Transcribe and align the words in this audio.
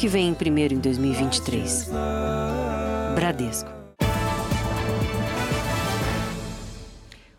que 0.00 0.08
vem 0.08 0.32
primeiro 0.32 0.72
em 0.72 0.78
2023. 0.78 1.90
Bradesco. 3.14 3.68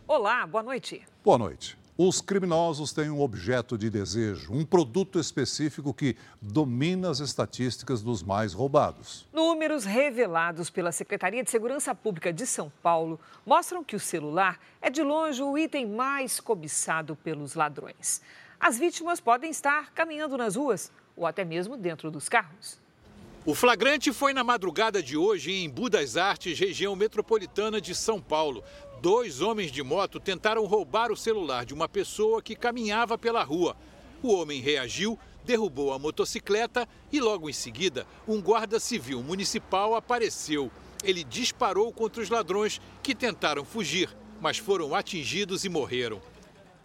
Olá, 0.08 0.46
boa 0.46 0.62
noite. 0.62 1.02
Boa 1.24 1.40
noite. 1.40 1.76
Os 1.98 2.22
criminosos 2.22 2.94
têm 2.94 3.10
um 3.10 3.20
objeto 3.20 3.80
de 3.80 3.90
desejo, 3.90 4.54
um 4.54 4.64
produto 4.64 5.20
específico 5.20 5.92
que 5.92 6.16
domina 6.40 7.10
as 7.10 7.20
estatísticas 7.20 8.04
dos 8.04 8.22
mais 8.22 8.54
roubados. 8.54 9.28
Números 9.34 9.84
revelados 9.84 10.70
pela 10.70 10.92
Secretaria 10.92 11.44
de 11.44 11.50
Segurança 11.50 11.96
Pública 11.96 12.32
de 12.32 12.46
São 12.46 12.72
Paulo 12.84 13.20
mostram 13.44 13.84
que 13.84 13.96
o 13.96 14.00
celular 14.00 14.60
é 14.80 14.92
de 14.92 15.02
longe 15.02 15.42
o 15.42 15.58
item 15.58 15.88
mais 15.88 16.40
cobiçado 16.40 17.16
pelos 17.16 17.56
ladrões. 17.56 18.22
As 18.60 18.78
vítimas 18.78 19.20
podem 19.20 19.50
estar 19.50 19.92
caminhando 19.94 20.38
nas 20.38 20.56
ruas 20.56 20.92
ou 21.16 21.26
até 21.26 21.44
mesmo 21.44 21.78
dentro 21.78 22.10
dos 22.10 22.28
carros. 22.30 22.80
O 23.44 23.56
flagrante 23.56 24.14
foi 24.14 24.34
na 24.34 24.44
madrugada 24.44 25.02
de 25.02 25.18
hoje 25.18 25.52
em 25.52 25.68
Budas 25.68 26.16
Artes, 26.16 26.60
região 26.60 26.96
metropolitana 26.96 27.82
de 27.82 27.96
São 27.96 28.22
Paulo. 28.22 28.64
Dois 29.02 29.42
homens 29.42 29.72
de 29.72 29.82
moto 29.82 30.20
tentaram 30.20 30.64
roubar 30.66 31.12
o 31.12 31.18
celular 31.18 31.66
de 31.66 31.74
uma 31.74 31.90
pessoa 31.90 32.40
que 32.40 32.56
caminhava 32.56 33.18
pela 33.18 33.44
rua. 33.44 33.76
O 34.22 34.32
homem 34.32 34.62
reagiu, 34.62 35.18
derrubou 35.44 35.92
a 35.92 35.98
motocicleta 35.98 36.88
e, 37.12 37.20
logo 37.20 37.50
em 37.50 37.54
seguida, 37.54 38.06
um 38.28 38.40
guarda 38.40 38.80
civil 38.80 39.24
municipal 39.24 39.96
apareceu. 39.96 40.72
Ele 41.04 41.24
disparou 41.24 41.92
contra 41.92 42.22
os 42.22 42.30
ladrões 42.30 42.80
que 43.02 43.16
tentaram 43.16 43.66
fugir, 43.66 44.16
mas 44.40 44.60
foram 44.60 44.94
atingidos 44.94 45.66
e 45.66 45.70
morreram. 45.70 46.22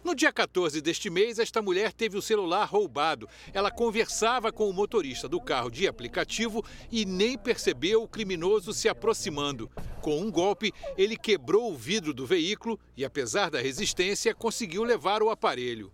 No 0.07 0.15
dia 0.15 0.31
14 0.31 0.79
deste 0.79 1.09
mês, 1.09 1.37
esta 1.37 1.61
mulher 1.61 1.91
teve 1.91 2.17
o 2.17 2.21
celular 2.21 2.63
roubado. 2.63 3.27
Ela 3.53 3.69
conversava 3.69 4.53
com 4.53 4.69
o 4.69 4.73
motorista 4.73 5.27
do 5.27 5.41
carro 5.41 5.69
de 5.69 5.85
aplicativo 5.85 6.63
e 6.89 7.03
nem 7.03 7.37
percebeu 7.37 8.01
o 8.01 8.07
criminoso 8.07 8.71
se 8.71 8.87
aproximando. 8.87 9.69
Com 10.01 10.21
um 10.21 10.31
golpe, 10.31 10.73
ele 10.97 11.17
quebrou 11.17 11.73
o 11.73 11.75
vidro 11.75 12.13
do 12.13 12.25
veículo 12.25 12.79
e, 12.95 13.03
apesar 13.03 13.51
da 13.51 13.59
resistência, 13.59 14.33
conseguiu 14.33 14.85
levar 14.85 15.21
o 15.21 15.29
aparelho. 15.29 15.91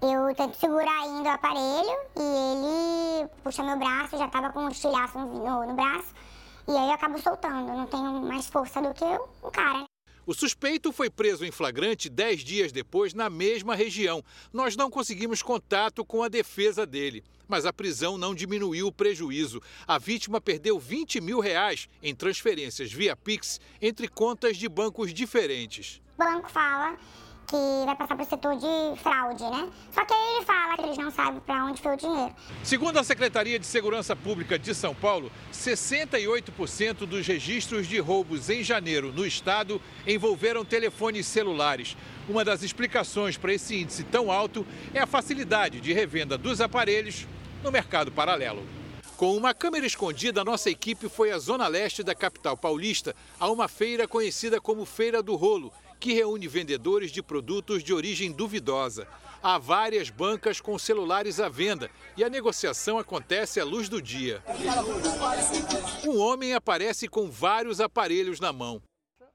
Eu 0.00 0.32
tento 0.36 0.56
segurar 0.56 1.02
ainda 1.02 1.30
o 1.30 1.32
aparelho 1.32 1.98
e 2.16 3.22
ele 3.24 3.28
puxa 3.42 3.64
meu 3.64 3.76
braço, 3.76 4.16
já 4.16 4.26
estava 4.26 4.52
com 4.52 4.60
um 4.60 4.68
estilhaço 4.68 5.18
no, 5.18 5.74
braço, 5.74 6.14
e 6.68 6.70
aí 6.70 6.86
eu 6.86 6.94
acabo 6.94 7.20
soltando. 7.20 7.72
Não 7.72 7.88
tenho 7.88 8.20
mais 8.22 8.46
força 8.46 8.80
do 8.80 8.94
que 8.94 9.04
o 9.42 9.50
cara. 9.50 9.84
O 10.28 10.34
suspeito 10.34 10.92
foi 10.92 11.08
preso 11.08 11.42
em 11.46 11.50
flagrante 11.50 12.06
dez 12.06 12.44
dias 12.44 12.70
depois 12.70 13.14
na 13.14 13.30
mesma 13.30 13.74
região. 13.74 14.22
Nós 14.52 14.76
não 14.76 14.90
conseguimos 14.90 15.42
contato 15.42 16.04
com 16.04 16.22
a 16.22 16.28
defesa 16.28 16.84
dele. 16.84 17.24
Mas 17.48 17.64
a 17.64 17.72
prisão 17.72 18.18
não 18.18 18.34
diminuiu 18.34 18.88
o 18.88 18.92
prejuízo. 18.92 19.62
A 19.86 19.96
vítima 19.96 20.38
perdeu 20.38 20.78
20 20.78 21.18
mil 21.22 21.40
reais 21.40 21.88
em 22.02 22.14
transferências 22.14 22.92
via 22.92 23.16
Pix 23.16 23.58
entre 23.80 24.06
contas 24.06 24.58
de 24.58 24.68
bancos 24.68 25.14
diferentes. 25.14 25.98
O 26.14 26.18
banco 26.18 26.50
fala 26.50 26.98
que 27.48 27.56
vai 27.86 27.96
passar 27.96 28.14
para 28.14 28.24
o 28.24 28.28
setor 28.28 28.56
de 28.56 29.00
fraude, 29.00 29.42
né? 29.44 29.68
Só 29.90 30.04
que 30.04 30.12
aí 30.12 30.36
ele 30.36 30.44
fala 30.44 30.76
que 30.76 30.82
eles 30.82 30.98
não 30.98 31.10
sabem 31.10 31.40
para 31.40 31.64
onde 31.64 31.80
foi 31.80 31.94
o 31.94 31.96
dinheiro. 31.96 32.34
Segundo 32.62 32.98
a 32.98 33.02
Secretaria 33.02 33.58
de 33.58 33.66
Segurança 33.66 34.14
Pública 34.14 34.58
de 34.58 34.74
São 34.74 34.94
Paulo, 34.94 35.32
68% 35.52 37.06
dos 37.06 37.26
registros 37.26 37.86
de 37.88 37.98
roubos 37.98 38.50
em 38.50 38.62
janeiro 38.62 39.12
no 39.12 39.24
estado 39.24 39.80
envolveram 40.06 40.62
telefones 40.62 41.26
celulares. 41.26 41.96
Uma 42.28 42.44
das 42.44 42.62
explicações 42.62 43.38
para 43.38 43.54
esse 43.54 43.80
índice 43.80 44.04
tão 44.04 44.30
alto 44.30 44.66
é 44.92 45.00
a 45.00 45.06
facilidade 45.06 45.80
de 45.80 45.92
revenda 45.94 46.36
dos 46.36 46.60
aparelhos 46.60 47.26
no 47.64 47.72
mercado 47.72 48.12
paralelo. 48.12 48.62
Com 49.16 49.36
uma 49.36 49.52
câmera 49.52 49.86
escondida, 49.86 50.44
nossa 50.44 50.70
equipe 50.70 51.08
foi 51.08 51.32
à 51.32 51.38
zona 51.38 51.66
leste 51.66 52.04
da 52.04 52.14
capital 52.14 52.56
paulista, 52.56 53.16
a 53.40 53.50
uma 53.50 53.66
feira 53.66 54.06
conhecida 54.06 54.60
como 54.60 54.84
Feira 54.84 55.20
do 55.20 55.34
Rolo, 55.34 55.72
que 55.98 56.12
reúne 56.12 56.48
vendedores 56.48 57.10
de 57.10 57.22
produtos 57.22 57.82
de 57.82 57.92
origem 57.92 58.32
duvidosa. 58.32 59.06
Há 59.42 59.58
várias 59.58 60.10
bancas 60.10 60.60
com 60.60 60.78
celulares 60.78 61.38
à 61.38 61.48
venda 61.48 61.90
e 62.16 62.24
a 62.24 62.28
negociação 62.28 62.98
acontece 62.98 63.60
à 63.60 63.64
luz 63.64 63.88
do 63.88 64.02
dia. 64.02 64.42
Um 66.04 66.18
homem 66.18 66.54
aparece 66.54 67.06
com 67.08 67.30
vários 67.30 67.80
aparelhos 67.80 68.40
na 68.40 68.52
mão. 68.52 68.82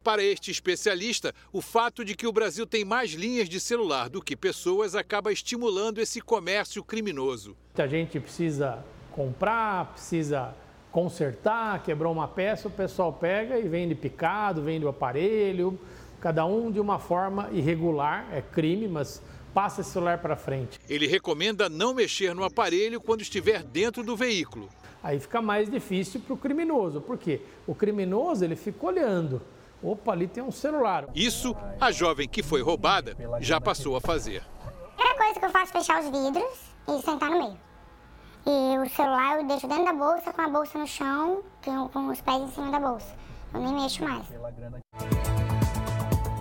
Para 0.03 0.21
este 0.21 0.51
especialista, 0.51 1.33
o 1.53 1.61
fato 1.61 2.03
de 2.03 2.13
que 2.13 2.27
o 2.27 2.31
Brasil 2.33 2.67
tem 2.67 2.83
mais 2.83 3.11
linhas 3.11 3.47
de 3.47 3.57
celular 3.57 4.09
do 4.09 4.21
que 4.21 4.35
pessoas 4.35 4.95
acaba 4.95 5.31
estimulando 5.31 5.99
esse 5.99 6.19
comércio 6.19 6.83
criminoso. 6.83 7.55
A 7.77 7.87
gente 7.87 8.19
precisa 8.19 8.83
comprar, 9.11 9.93
precisa 9.93 10.53
consertar, 10.91 11.81
quebrou 11.83 12.11
uma 12.11 12.27
peça, 12.27 12.67
o 12.67 12.71
pessoal 12.71 13.13
pega 13.13 13.57
e 13.57 13.67
vende 13.67 13.95
picado, 13.95 14.61
vende 14.61 14.85
o 14.85 14.89
aparelho, 14.89 15.79
cada 16.23 16.45
um 16.45 16.71
de 16.71 16.79
uma 16.79 16.99
forma 16.99 17.49
irregular, 17.51 18.25
é 18.31 18.41
crime, 18.41 18.87
mas 18.87 19.21
passa 19.53 19.81
esse 19.81 19.89
celular 19.89 20.19
para 20.19 20.37
frente. 20.37 20.79
Ele 20.87 21.05
recomenda 21.05 21.67
não 21.67 21.93
mexer 21.93 22.33
no 22.33 22.45
aparelho 22.45 23.01
quando 23.01 23.19
estiver 23.19 23.61
dentro 23.61 24.05
do 24.05 24.15
veículo. 24.15 24.69
Aí 25.03 25.19
fica 25.19 25.41
mais 25.41 25.69
difícil 25.69 26.21
para 26.21 26.33
o 26.33 26.37
criminoso, 26.37 27.01
porque 27.01 27.41
o 27.67 27.75
criminoso 27.75 28.45
ele 28.45 28.55
fica 28.55 28.85
olhando. 28.85 29.41
Opa, 29.83 30.13
ali 30.13 30.25
tem 30.25 30.41
um 30.41 30.49
celular. 30.49 31.09
Isso 31.13 31.53
a 31.77 31.91
jovem 31.91 32.25
que 32.25 32.41
foi 32.41 32.61
roubada 32.61 33.17
já 33.41 33.59
passou 33.59 33.97
a 33.97 33.99
fazer. 33.99 34.41
A 34.65 34.95
primeira 34.95 35.17
coisa 35.17 35.39
que 35.41 35.45
eu 35.45 35.49
faço 35.49 35.75
é 35.75 35.81
fechar 35.81 36.01
os 36.01 36.09
vidros 36.09 36.59
e 36.87 37.01
sentar 37.01 37.31
no 37.31 37.37
meio. 37.37 37.57
E 38.47 38.77
o 38.79 38.89
celular 38.89 39.41
eu 39.41 39.45
deixo 39.45 39.67
dentro 39.67 39.83
da 39.83 39.93
bolsa, 39.93 40.31
com 40.31 40.41
a 40.41 40.47
bolsa 40.47 40.79
no 40.79 40.87
chão, 40.87 41.43
com 41.61 42.07
os 42.07 42.21
pés 42.21 42.43
em 42.43 42.47
cima 42.47 42.71
da 42.71 42.79
bolsa. 42.79 43.13
Eu 43.53 43.59
nem 43.59 43.73
mexo 43.73 44.01
mais. 44.05 45.32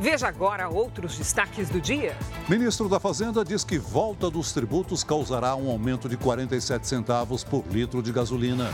Veja 0.02 0.26
agora 0.26 0.68
outros 0.68 1.16
destaques 1.16 1.68
do 1.68 1.80
dia. 1.80 2.16
Ministro 2.48 2.88
da 2.88 2.98
Fazenda 2.98 3.44
diz 3.44 3.62
que 3.62 3.78
volta 3.78 4.28
dos 4.28 4.50
tributos 4.50 5.04
causará 5.04 5.54
um 5.54 5.70
aumento 5.70 6.08
de 6.08 6.16
47 6.16 6.88
centavos 6.88 7.44
por 7.44 7.64
litro 7.70 8.02
de 8.02 8.10
gasolina. 8.10 8.68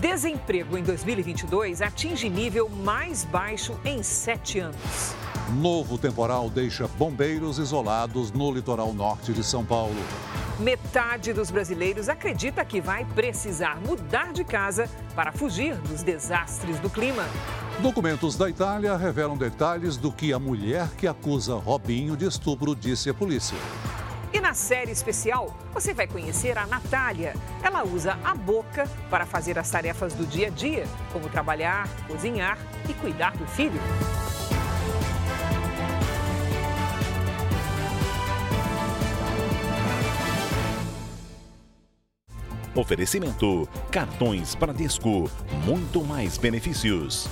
Desemprego 0.00 0.76
em 0.76 0.82
2022 0.82 1.80
atinge 1.80 2.28
nível 2.28 2.68
mais 2.68 3.24
baixo 3.24 3.78
em 3.84 4.02
sete 4.02 4.58
anos. 4.58 5.14
Novo 5.60 5.96
temporal 5.96 6.50
deixa 6.50 6.88
bombeiros 6.88 7.60
isolados 7.60 8.32
no 8.32 8.50
litoral 8.50 8.92
norte 8.92 9.32
de 9.32 9.44
São 9.44 9.64
Paulo. 9.64 9.94
Metade 10.58 11.32
dos 11.32 11.48
brasileiros 11.48 12.08
acredita 12.08 12.64
que 12.64 12.80
vai 12.80 13.04
precisar 13.04 13.80
mudar 13.86 14.32
de 14.32 14.42
casa 14.42 14.90
para 15.14 15.30
fugir 15.30 15.76
dos 15.76 16.02
desastres 16.02 16.80
do 16.80 16.90
clima. 16.90 17.22
Documentos 17.82 18.36
da 18.36 18.48
Itália 18.48 18.96
revelam 18.96 19.36
detalhes 19.36 19.98
do 19.98 20.10
que 20.10 20.32
a 20.32 20.38
mulher 20.38 20.88
que 20.96 21.06
acusa 21.06 21.54
Robinho 21.56 22.16
de 22.16 22.26
estupro 22.26 22.74
disse 22.74 23.10
à 23.10 23.14
polícia. 23.14 23.56
E 24.32 24.40
na 24.40 24.54
série 24.54 24.90
especial, 24.90 25.54
você 25.74 25.92
vai 25.92 26.06
conhecer 26.06 26.56
a 26.56 26.66
Natália. 26.66 27.34
Ela 27.62 27.84
usa 27.84 28.18
a 28.24 28.34
boca 28.34 28.88
para 29.10 29.26
fazer 29.26 29.58
as 29.58 29.70
tarefas 29.70 30.14
do 30.14 30.26
dia 30.26 30.46
a 30.46 30.50
dia, 30.50 30.86
como 31.12 31.28
trabalhar, 31.28 31.86
cozinhar 32.08 32.58
e 32.88 32.94
cuidar 32.94 33.36
do 33.36 33.46
filho. 33.46 33.80
Oferecimento: 42.74 43.68
cartões 43.90 44.54
Bradesco, 44.54 45.30
muito 45.66 46.02
mais 46.02 46.38
benefícios. 46.38 47.28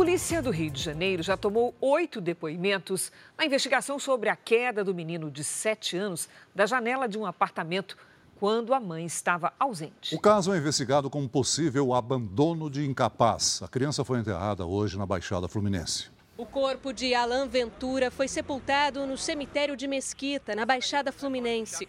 Polícia 0.00 0.40
do 0.40 0.50
Rio 0.50 0.70
de 0.70 0.82
Janeiro 0.82 1.22
já 1.22 1.36
tomou 1.36 1.74
oito 1.78 2.22
depoimentos 2.22 3.12
na 3.36 3.44
investigação 3.44 3.98
sobre 3.98 4.30
a 4.30 4.34
queda 4.34 4.82
do 4.82 4.94
menino 4.94 5.30
de 5.30 5.44
sete 5.44 5.94
anos 5.94 6.26
da 6.54 6.64
janela 6.64 7.06
de 7.06 7.18
um 7.18 7.26
apartamento 7.26 7.98
quando 8.36 8.72
a 8.72 8.80
mãe 8.80 9.04
estava 9.04 9.52
ausente. 9.60 10.14
O 10.14 10.18
caso 10.18 10.54
é 10.54 10.56
investigado 10.56 11.10
como 11.10 11.28
possível 11.28 11.92
abandono 11.92 12.70
de 12.70 12.86
incapaz. 12.86 13.60
A 13.62 13.68
criança 13.68 14.02
foi 14.02 14.20
enterrada 14.20 14.64
hoje 14.64 14.96
na 14.96 15.04
Baixada 15.04 15.46
Fluminense. 15.48 16.06
O 16.34 16.46
corpo 16.46 16.94
de 16.94 17.14
Alain 17.14 17.46
Ventura 17.46 18.10
foi 18.10 18.26
sepultado 18.26 19.06
no 19.06 19.18
cemitério 19.18 19.76
de 19.76 19.86
Mesquita, 19.86 20.54
na 20.54 20.64
Baixada 20.64 21.12
Fluminense. 21.12 21.86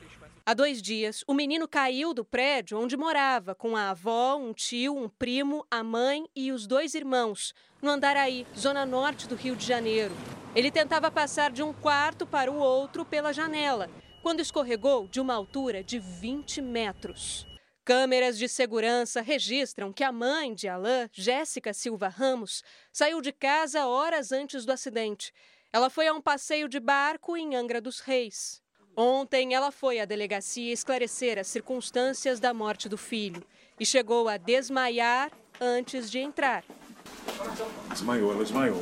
Há 0.51 0.53
dois 0.53 0.81
dias, 0.81 1.23
o 1.25 1.33
menino 1.33 1.65
caiu 1.65 2.13
do 2.13 2.25
prédio 2.25 2.77
onde 2.77 2.97
morava 2.97 3.55
com 3.55 3.73
a 3.73 3.91
avó, 3.91 4.35
um 4.35 4.51
tio, 4.51 4.93
um 4.93 5.07
primo, 5.07 5.65
a 5.71 5.81
mãe 5.81 6.27
e 6.35 6.51
os 6.51 6.67
dois 6.67 6.93
irmãos, 6.93 7.53
no 7.81 7.89
Andaraí, 7.89 8.45
zona 8.53 8.85
norte 8.85 9.29
do 9.29 9.35
Rio 9.35 9.55
de 9.55 9.65
Janeiro. 9.65 10.13
Ele 10.53 10.69
tentava 10.69 11.09
passar 11.09 11.53
de 11.53 11.63
um 11.63 11.71
quarto 11.71 12.27
para 12.27 12.51
o 12.51 12.57
outro 12.57 13.05
pela 13.05 13.31
janela, 13.31 13.89
quando 14.21 14.41
escorregou 14.41 15.07
de 15.07 15.21
uma 15.21 15.33
altura 15.33 15.81
de 15.81 15.99
20 15.99 16.61
metros. 16.61 17.47
Câmeras 17.85 18.37
de 18.37 18.49
segurança 18.49 19.21
registram 19.21 19.93
que 19.93 20.03
a 20.03 20.11
mãe 20.11 20.53
de 20.53 20.67
Alain, 20.67 21.07
Jéssica 21.13 21.73
Silva 21.73 22.09
Ramos, 22.09 22.61
saiu 22.91 23.21
de 23.21 23.31
casa 23.31 23.87
horas 23.87 24.33
antes 24.33 24.65
do 24.65 24.73
acidente. 24.73 25.31
Ela 25.71 25.89
foi 25.89 26.07
a 26.07 26.13
um 26.13 26.19
passeio 26.19 26.67
de 26.67 26.81
barco 26.81 27.37
em 27.37 27.55
Angra 27.55 27.79
dos 27.79 28.01
Reis. 28.01 28.60
Ontem, 28.95 29.53
ela 29.53 29.71
foi 29.71 29.99
à 29.99 30.05
delegacia 30.05 30.73
esclarecer 30.73 31.39
as 31.39 31.47
circunstâncias 31.47 32.39
da 32.39 32.53
morte 32.53 32.89
do 32.89 32.97
filho 32.97 33.43
e 33.79 33.85
chegou 33.85 34.27
a 34.27 34.37
desmaiar 34.37 35.31
antes 35.59 36.11
de 36.11 36.19
entrar. 36.19 36.63
Desmaiou, 37.89 38.31
ela 38.33 38.43
desmaiou. 38.43 38.81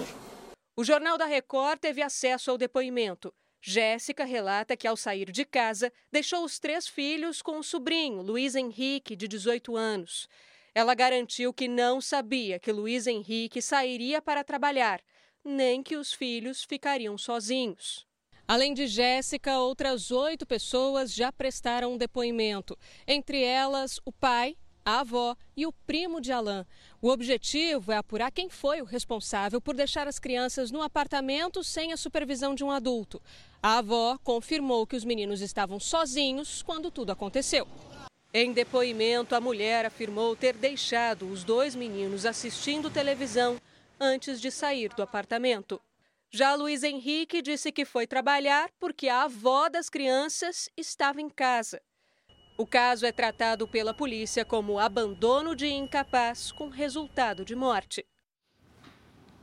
O 0.76 0.84
Jornal 0.84 1.18
da 1.18 1.26
Record 1.26 1.80
teve 1.80 2.02
acesso 2.02 2.50
ao 2.50 2.58
depoimento. 2.58 3.34
Jéssica 3.62 4.24
relata 4.24 4.78
que, 4.78 4.88
ao 4.88 4.96
sair 4.96 5.32
de 5.32 5.44
casa, 5.44 5.92
deixou 6.12 6.44
os 6.46 6.60
três 6.60 6.88
filhos 6.88 7.42
com 7.42 7.60
o 7.60 7.64
sobrinho, 7.64 8.22
Luiz 8.22 8.56
Henrique, 8.56 9.16
de 9.16 9.28
18 9.28 9.76
anos. 9.76 10.28
Ela 10.74 10.96
garantiu 10.96 11.54
que 11.54 11.68
não 11.68 12.00
sabia 12.00 12.60
que 12.60 12.72
Luiz 12.72 13.06
Henrique 13.06 13.62
sairia 13.62 14.22
para 14.22 14.44
trabalhar, 14.44 15.02
nem 15.44 15.84
que 15.84 15.98
os 15.98 16.14
filhos 16.14 16.64
ficariam 16.64 17.18
sozinhos. 17.18 18.08
Além 18.50 18.74
de 18.74 18.88
Jéssica, 18.88 19.60
outras 19.60 20.10
oito 20.10 20.44
pessoas 20.44 21.14
já 21.14 21.32
prestaram 21.32 21.96
depoimento, 21.96 22.76
entre 23.08 23.44
elas 23.44 24.00
o 24.04 24.12
pai, 24.12 24.58
a 24.84 25.02
avó 25.02 25.36
e 25.56 25.68
o 25.68 25.72
primo 25.86 26.20
de 26.20 26.32
Alain. 26.32 26.66
O 27.00 27.10
objetivo 27.10 27.92
é 27.92 27.98
apurar 27.98 28.32
quem 28.32 28.50
foi 28.50 28.82
o 28.82 28.86
responsável 28.86 29.62
por 29.62 29.76
deixar 29.76 30.08
as 30.08 30.18
crianças 30.18 30.72
no 30.72 30.82
apartamento 30.82 31.64
sem 31.64 31.94
a 31.94 31.98
supervisão 31.98 32.56
de 32.56 32.64
um 32.64 32.72
adulto. 32.72 33.22
A 33.62 33.78
avó 33.78 34.18
confirmou 34.24 34.88
que 34.88 34.96
os 34.96 35.06
meninos 35.06 35.42
estavam 35.42 35.80
sozinhos 35.80 36.64
quando 36.64 36.90
tudo 36.90 37.12
aconteceu. 37.12 37.68
Em 38.34 38.52
depoimento, 38.52 39.36
a 39.36 39.40
mulher 39.40 39.86
afirmou 39.86 40.36
ter 40.36 40.56
deixado 40.56 41.32
os 41.32 41.44
dois 41.44 41.76
meninos 41.76 42.26
assistindo 42.26 42.90
televisão 42.90 43.58
antes 44.00 44.42
de 44.42 44.50
sair 44.50 44.90
do 44.96 45.04
apartamento. 45.04 45.80
Já 46.32 46.54
Luiz 46.54 46.84
Henrique 46.84 47.42
disse 47.42 47.72
que 47.72 47.84
foi 47.84 48.06
trabalhar 48.06 48.70
porque 48.80 49.10
a 49.10 49.24
avó 49.24 49.68
das 49.68 49.90
crianças 49.90 50.70
estava 50.78 51.20
em 51.20 51.28
casa. 51.28 51.82
O 52.56 52.68
caso 52.68 53.04
é 53.04 53.12
tratado 53.12 53.68
pela 53.68 53.96
polícia 53.96 54.46
como 54.46 54.78
abandono 54.78 55.56
de 55.56 55.66
incapaz 55.68 56.52
com 56.52 56.70
resultado 56.70 57.44
de 57.44 57.56
morte. 57.56 58.06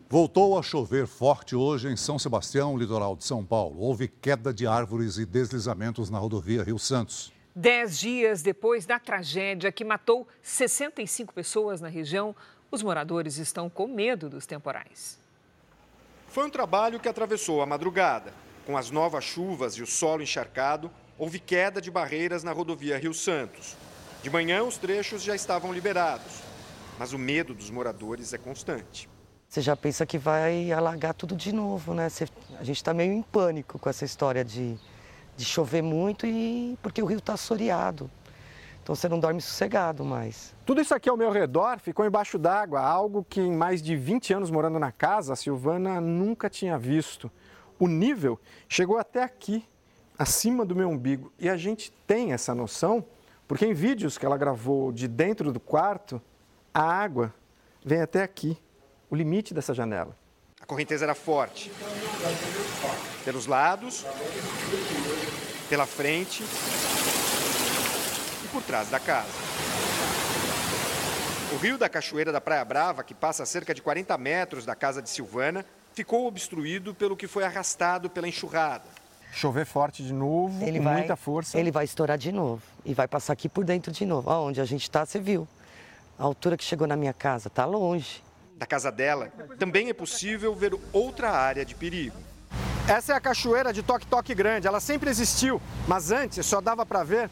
Voltou 0.08 0.56
a 0.56 0.62
chover 0.62 1.08
forte 1.08 1.56
hoje 1.56 1.88
em 1.88 1.96
São 1.96 2.20
Sebastião, 2.20 2.78
litoral 2.78 3.16
de 3.16 3.24
São 3.24 3.44
Paulo. 3.44 3.80
Houve 3.80 4.06
queda 4.06 4.54
de 4.54 4.64
árvores 4.64 5.18
e 5.18 5.26
deslizamentos 5.26 6.08
na 6.08 6.18
rodovia 6.18 6.62
Rio 6.62 6.78
Santos. 6.78 7.32
Dez 7.52 7.98
dias 7.98 8.42
depois 8.42 8.86
da 8.86 9.00
tragédia 9.00 9.72
que 9.72 9.84
matou 9.84 10.28
65 10.40 11.34
pessoas 11.34 11.80
na 11.80 11.88
região, 11.88 12.36
os 12.70 12.80
moradores 12.80 13.38
estão 13.38 13.68
com 13.68 13.88
medo 13.88 14.30
dos 14.30 14.46
temporais. 14.46 15.25
Foi 16.36 16.44
um 16.44 16.50
trabalho 16.50 17.00
que 17.00 17.08
atravessou 17.08 17.62
a 17.62 17.66
madrugada. 17.66 18.30
Com 18.66 18.76
as 18.76 18.90
novas 18.90 19.24
chuvas 19.24 19.72
e 19.72 19.82
o 19.82 19.86
solo 19.86 20.22
encharcado, 20.22 20.90
houve 21.16 21.38
queda 21.38 21.80
de 21.80 21.90
barreiras 21.90 22.44
na 22.44 22.52
rodovia 22.52 22.98
Rio 22.98 23.14
Santos. 23.14 23.74
De 24.22 24.28
manhã, 24.28 24.62
os 24.62 24.76
trechos 24.76 25.22
já 25.22 25.34
estavam 25.34 25.72
liberados, 25.72 26.42
mas 26.98 27.14
o 27.14 27.18
medo 27.18 27.54
dos 27.54 27.70
moradores 27.70 28.34
é 28.34 28.36
constante. 28.36 29.08
Você 29.48 29.62
já 29.62 29.74
pensa 29.74 30.04
que 30.04 30.18
vai 30.18 30.70
alagar 30.72 31.14
tudo 31.14 31.34
de 31.34 31.54
novo, 31.54 31.94
né? 31.94 32.10
Você, 32.10 32.28
a 32.60 32.64
gente 32.64 32.76
está 32.76 32.92
meio 32.92 33.14
em 33.14 33.22
pânico 33.22 33.78
com 33.78 33.88
essa 33.88 34.04
história 34.04 34.44
de, 34.44 34.76
de 35.38 35.44
chover 35.46 35.80
muito 35.80 36.26
e 36.26 36.78
porque 36.82 37.02
o 37.02 37.06
rio 37.06 37.16
está 37.16 37.32
assoreado. 37.32 38.10
Então 38.86 38.94
você 38.94 39.08
não 39.08 39.18
dorme 39.18 39.40
sossegado 39.40 40.04
mais. 40.04 40.54
Tudo 40.64 40.80
isso 40.80 40.94
aqui 40.94 41.08
ao 41.08 41.16
meu 41.16 41.32
redor 41.32 41.80
ficou 41.80 42.06
embaixo 42.06 42.38
d'água, 42.38 42.80
algo 42.80 43.26
que 43.28 43.40
em 43.40 43.50
mais 43.50 43.82
de 43.82 43.96
20 43.96 44.32
anos 44.32 44.48
morando 44.48 44.78
na 44.78 44.92
casa, 44.92 45.32
a 45.32 45.36
Silvana 45.36 46.00
nunca 46.00 46.48
tinha 46.48 46.78
visto. 46.78 47.28
O 47.80 47.88
nível 47.88 48.38
chegou 48.68 48.96
até 48.96 49.24
aqui, 49.24 49.66
acima 50.16 50.64
do 50.64 50.76
meu 50.76 50.88
umbigo. 50.88 51.32
E 51.36 51.48
a 51.48 51.56
gente 51.56 51.90
tem 52.06 52.32
essa 52.32 52.54
noção 52.54 53.04
porque 53.48 53.66
em 53.66 53.74
vídeos 53.74 54.16
que 54.16 54.24
ela 54.24 54.36
gravou 54.36 54.92
de 54.92 55.08
dentro 55.08 55.50
do 55.50 55.58
quarto, 55.58 56.22
a 56.72 56.80
água 56.80 57.34
vem 57.84 58.00
até 58.00 58.22
aqui, 58.22 58.56
o 59.10 59.16
limite 59.16 59.52
dessa 59.52 59.74
janela. 59.74 60.16
A 60.60 60.64
correnteza 60.64 61.04
era 61.04 61.14
forte. 61.16 61.72
Pelos 63.24 63.48
lados, 63.48 64.06
pela 65.68 65.86
frente 65.86 66.44
por 68.56 68.62
trás 68.62 68.88
da 68.88 68.98
casa. 68.98 69.28
O 71.52 71.58
rio 71.58 71.76
da 71.76 71.90
Cachoeira 71.90 72.32
da 72.32 72.40
Praia 72.40 72.64
Brava, 72.64 73.04
que 73.04 73.12
passa 73.12 73.42
a 73.42 73.46
cerca 73.46 73.74
de 73.74 73.82
40 73.82 74.16
metros 74.16 74.64
da 74.64 74.74
casa 74.74 75.02
de 75.02 75.10
Silvana, 75.10 75.62
ficou 75.92 76.26
obstruído 76.26 76.94
pelo 76.94 77.14
que 77.14 77.26
foi 77.26 77.44
arrastado 77.44 78.08
pela 78.08 78.26
enxurrada. 78.26 78.84
Chover 79.30 79.66
forte 79.66 80.02
de 80.02 80.10
novo, 80.10 80.64
ele 80.64 80.78
com 80.78 80.84
vai, 80.84 80.96
muita 80.96 81.16
força. 81.16 81.58
Ele 81.58 81.70
vai 81.70 81.84
estourar 81.84 82.16
de 82.16 82.32
novo 82.32 82.62
e 82.82 82.94
vai 82.94 83.06
passar 83.06 83.34
aqui 83.34 83.46
por 83.46 83.62
dentro 83.62 83.92
de 83.92 84.06
novo. 84.06 84.30
Onde 84.30 84.58
a 84.58 84.64
gente 84.64 84.84
está, 84.84 85.04
você 85.04 85.20
viu. 85.20 85.46
A 86.18 86.24
altura 86.24 86.56
que 86.56 86.64
chegou 86.64 86.86
na 86.86 86.96
minha 86.96 87.12
casa, 87.12 87.48
está 87.48 87.66
longe. 87.66 88.24
Da 88.56 88.64
casa 88.64 88.90
dela, 88.90 89.30
também 89.58 89.90
é 89.90 89.92
possível 89.92 90.54
ver 90.54 90.74
outra 90.94 91.30
área 91.30 91.62
de 91.62 91.74
perigo. 91.74 92.16
Essa 92.88 93.12
é 93.12 93.16
a 93.16 93.20
cachoeira 93.20 93.70
de 93.70 93.82
Toque 93.82 94.06
Toque 94.06 94.34
Grande. 94.34 94.66
Ela 94.66 94.80
sempre 94.80 95.10
existiu, 95.10 95.60
mas 95.86 96.10
antes 96.10 96.46
só 96.46 96.62
dava 96.62 96.86
para 96.86 97.04
ver 97.04 97.28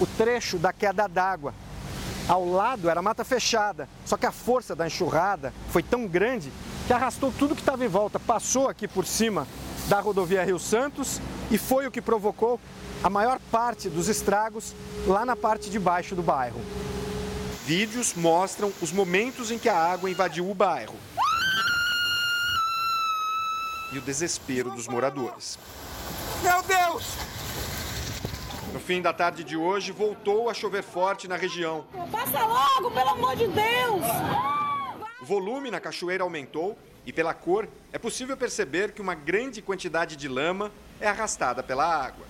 o 0.00 0.06
trecho 0.06 0.58
da 0.58 0.72
queda 0.72 1.06
d'água. 1.06 1.54
Ao 2.28 2.44
lado 2.44 2.90
era 2.90 3.00
mata 3.00 3.24
fechada, 3.24 3.88
só 4.04 4.16
que 4.16 4.26
a 4.26 4.32
força 4.32 4.74
da 4.74 4.86
enxurrada 4.86 5.52
foi 5.70 5.82
tão 5.82 6.06
grande 6.06 6.52
que 6.86 6.92
arrastou 6.92 7.32
tudo 7.32 7.54
que 7.54 7.60
estava 7.60 7.84
em 7.84 7.88
volta, 7.88 8.18
passou 8.18 8.68
aqui 8.68 8.88
por 8.88 9.06
cima 9.06 9.46
da 9.88 10.00
rodovia 10.00 10.44
Rio 10.44 10.58
Santos 10.58 11.20
e 11.50 11.58
foi 11.58 11.86
o 11.86 11.90
que 11.90 12.02
provocou 12.02 12.60
a 13.02 13.10
maior 13.10 13.38
parte 13.50 13.88
dos 13.88 14.08
estragos 14.08 14.74
lá 15.06 15.24
na 15.24 15.36
parte 15.36 15.70
de 15.70 15.78
baixo 15.78 16.14
do 16.14 16.22
bairro. 16.22 16.60
Vídeos 17.64 18.14
mostram 18.14 18.72
os 18.80 18.92
momentos 18.92 19.50
em 19.50 19.58
que 19.58 19.68
a 19.68 19.76
água 19.76 20.10
invadiu 20.10 20.50
o 20.50 20.54
bairro 20.54 20.94
e 23.92 23.98
o 23.98 24.02
desespero 24.02 24.70
dos 24.70 24.88
moradores. 24.88 25.58
Meu 26.42 26.62
Deus! 26.62 27.04
No 28.76 28.80
fim 28.82 29.00
da 29.00 29.10
tarde 29.10 29.42
de 29.42 29.56
hoje, 29.56 29.90
voltou 29.90 30.50
a 30.50 30.54
chover 30.54 30.82
forte 30.82 31.26
na 31.26 31.34
região. 31.34 31.86
Passa 32.12 32.44
logo, 32.44 32.90
pelo 32.90 33.08
amor 33.08 33.34
de 33.34 33.46
Deus! 33.48 34.04
O 35.18 35.24
volume 35.24 35.70
na 35.70 35.80
cachoeira 35.80 36.22
aumentou 36.22 36.76
e, 37.06 37.10
pela 37.10 37.32
cor, 37.32 37.66
é 37.90 37.98
possível 37.98 38.36
perceber 38.36 38.92
que 38.92 39.00
uma 39.00 39.14
grande 39.14 39.62
quantidade 39.62 40.14
de 40.14 40.28
lama 40.28 40.70
é 41.00 41.08
arrastada 41.08 41.62
pela 41.62 41.86
água. 41.86 42.26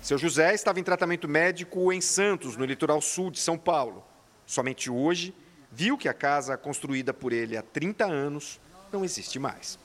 Seu 0.00 0.16
José 0.16 0.54
estava 0.54 0.78
em 0.78 0.84
tratamento 0.84 1.26
médico 1.26 1.92
em 1.92 2.00
Santos, 2.00 2.56
no 2.56 2.64
litoral 2.64 3.00
sul 3.00 3.28
de 3.32 3.40
São 3.40 3.58
Paulo. 3.58 4.04
Somente 4.46 4.88
hoje 4.88 5.34
viu 5.72 5.98
que 5.98 6.08
a 6.08 6.14
casa 6.14 6.56
construída 6.56 7.12
por 7.12 7.32
ele 7.32 7.56
há 7.56 7.62
30 7.62 8.04
anos 8.04 8.60
não 8.92 9.04
existe 9.04 9.40
mais. 9.40 9.80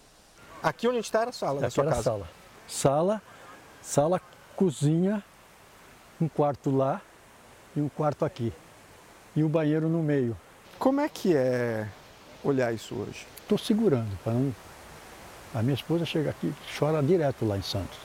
Aqui 0.61 0.85
onde 0.87 0.97
a 0.97 0.99
gente 0.99 1.05
está 1.05 1.21
era 1.21 1.31
a 1.31 1.33
sala 1.33 1.59
da 1.59 1.65
Aqui 1.65 1.73
sua 1.73 1.85
era 1.85 1.91
casa? 1.93 2.03
sala. 2.03 2.29
Sala, 2.67 3.21
sala, 3.81 4.21
cozinha, 4.55 5.23
um 6.23 6.27
quarto 6.27 6.69
lá 6.69 7.01
e 7.75 7.81
um 7.81 7.89
quarto 7.89 8.25
aqui. 8.25 8.53
E 9.35 9.43
o 9.43 9.49
banheiro 9.49 9.89
no 9.89 10.03
meio. 10.03 10.37
Como 10.77 10.99
é 10.99 11.09
que 11.09 11.35
é 11.35 11.87
olhar 12.43 12.73
isso 12.73 12.95
hoje? 12.95 13.25
Estou 13.41 13.57
segurando 13.57 14.17
para 14.23 14.33
não. 14.33 14.53
A 15.53 15.61
minha 15.61 15.73
esposa 15.73 16.05
chega 16.05 16.29
aqui 16.29 16.47
e 16.47 16.77
chora 16.77 17.01
direto 17.03 17.45
lá 17.45 17.57
em 17.57 17.61
Santos. 17.61 17.97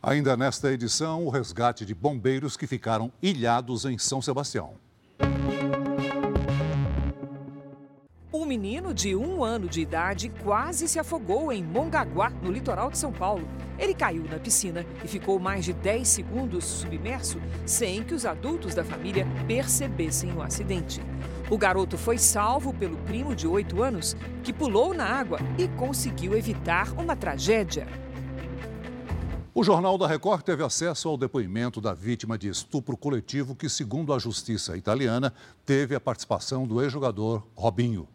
Ainda 0.00 0.36
nesta 0.36 0.70
edição, 0.70 1.26
o 1.26 1.28
resgate 1.28 1.84
de 1.84 1.94
bombeiros 1.94 2.56
que 2.56 2.66
ficaram 2.66 3.12
ilhados 3.20 3.84
em 3.84 3.98
São 3.98 4.22
Sebastião. 4.22 4.74
Um 8.30 8.44
menino 8.44 8.92
de 8.92 9.16
um 9.16 9.42
ano 9.42 9.66
de 9.66 9.80
idade 9.80 10.28
quase 10.44 10.86
se 10.86 10.98
afogou 10.98 11.50
em 11.50 11.64
Mongaguá, 11.64 12.28
no 12.42 12.52
litoral 12.52 12.90
de 12.90 12.98
São 12.98 13.10
Paulo. 13.10 13.48
Ele 13.78 13.94
caiu 13.94 14.22
na 14.24 14.38
piscina 14.38 14.84
e 15.02 15.08
ficou 15.08 15.38
mais 15.38 15.64
de 15.64 15.72
10 15.72 16.06
segundos 16.06 16.62
submerso 16.62 17.40
sem 17.64 18.02
que 18.02 18.12
os 18.12 18.26
adultos 18.26 18.74
da 18.74 18.84
família 18.84 19.26
percebessem 19.46 20.30
o 20.34 20.42
acidente. 20.42 21.00
O 21.48 21.56
garoto 21.56 21.96
foi 21.96 22.18
salvo 22.18 22.74
pelo 22.74 22.98
primo 22.98 23.34
de 23.34 23.46
8 23.46 23.82
anos, 23.82 24.14
que 24.44 24.52
pulou 24.52 24.92
na 24.92 25.06
água 25.06 25.38
e 25.56 25.66
conseguiu 25.66 26.36
evitar 26.36 26.92
uma 27.00 27.16
tragédia. 27.16 27.88
O 29.54 29.64
Jornal 29.64 29.96
da 29.96 30.06
Record 30.06 30.42
teve 30.42 30.62
acesso 30.62 31.08
ao 31.08 31.16
depoimento 31.16 31.80
da 31.80 31.94
vítima 31.94 32.36
de 32.36 32.50
estupro 32.50 32.94
coletivo, 32.94 33.56
que, 33.56 33.70
segundo 33.70 34.12
a 34.12 34.18
justiça 34.18 34.76
italiana, 34.76 35.32
teve 35.64 35.94
a 35.94 36.00
participação 36.00 36.66
do 36.66 36.82
ex-jogador 36.82 37.42
Robinho. 37.56 38.06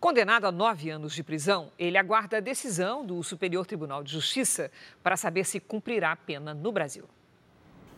Condenado 0.00 0.46
a 0.46 0.52
nove 0.52 0.90
anos 0.90 1.12
de 1.12 1.24
prisão, 1.24 1.72
ele 1.76 1.98
aguarda 1.98 2.36
a 2.36 2.40
decisão 2.40 3.04
do 3.04 3.20
Superior 3.24 3.66
Tribunal 3.66 4.04
de 4.04 4.12
Justiça 4.12 4.70
para 5.02 5.16
saber 5.16 5.44
se 5.44 5.58
cumprirá 5.58 6.12
a 6.12 6.16
pena 6.16 6.54
no 6.54 6.70
Brasil. 6.70 7.04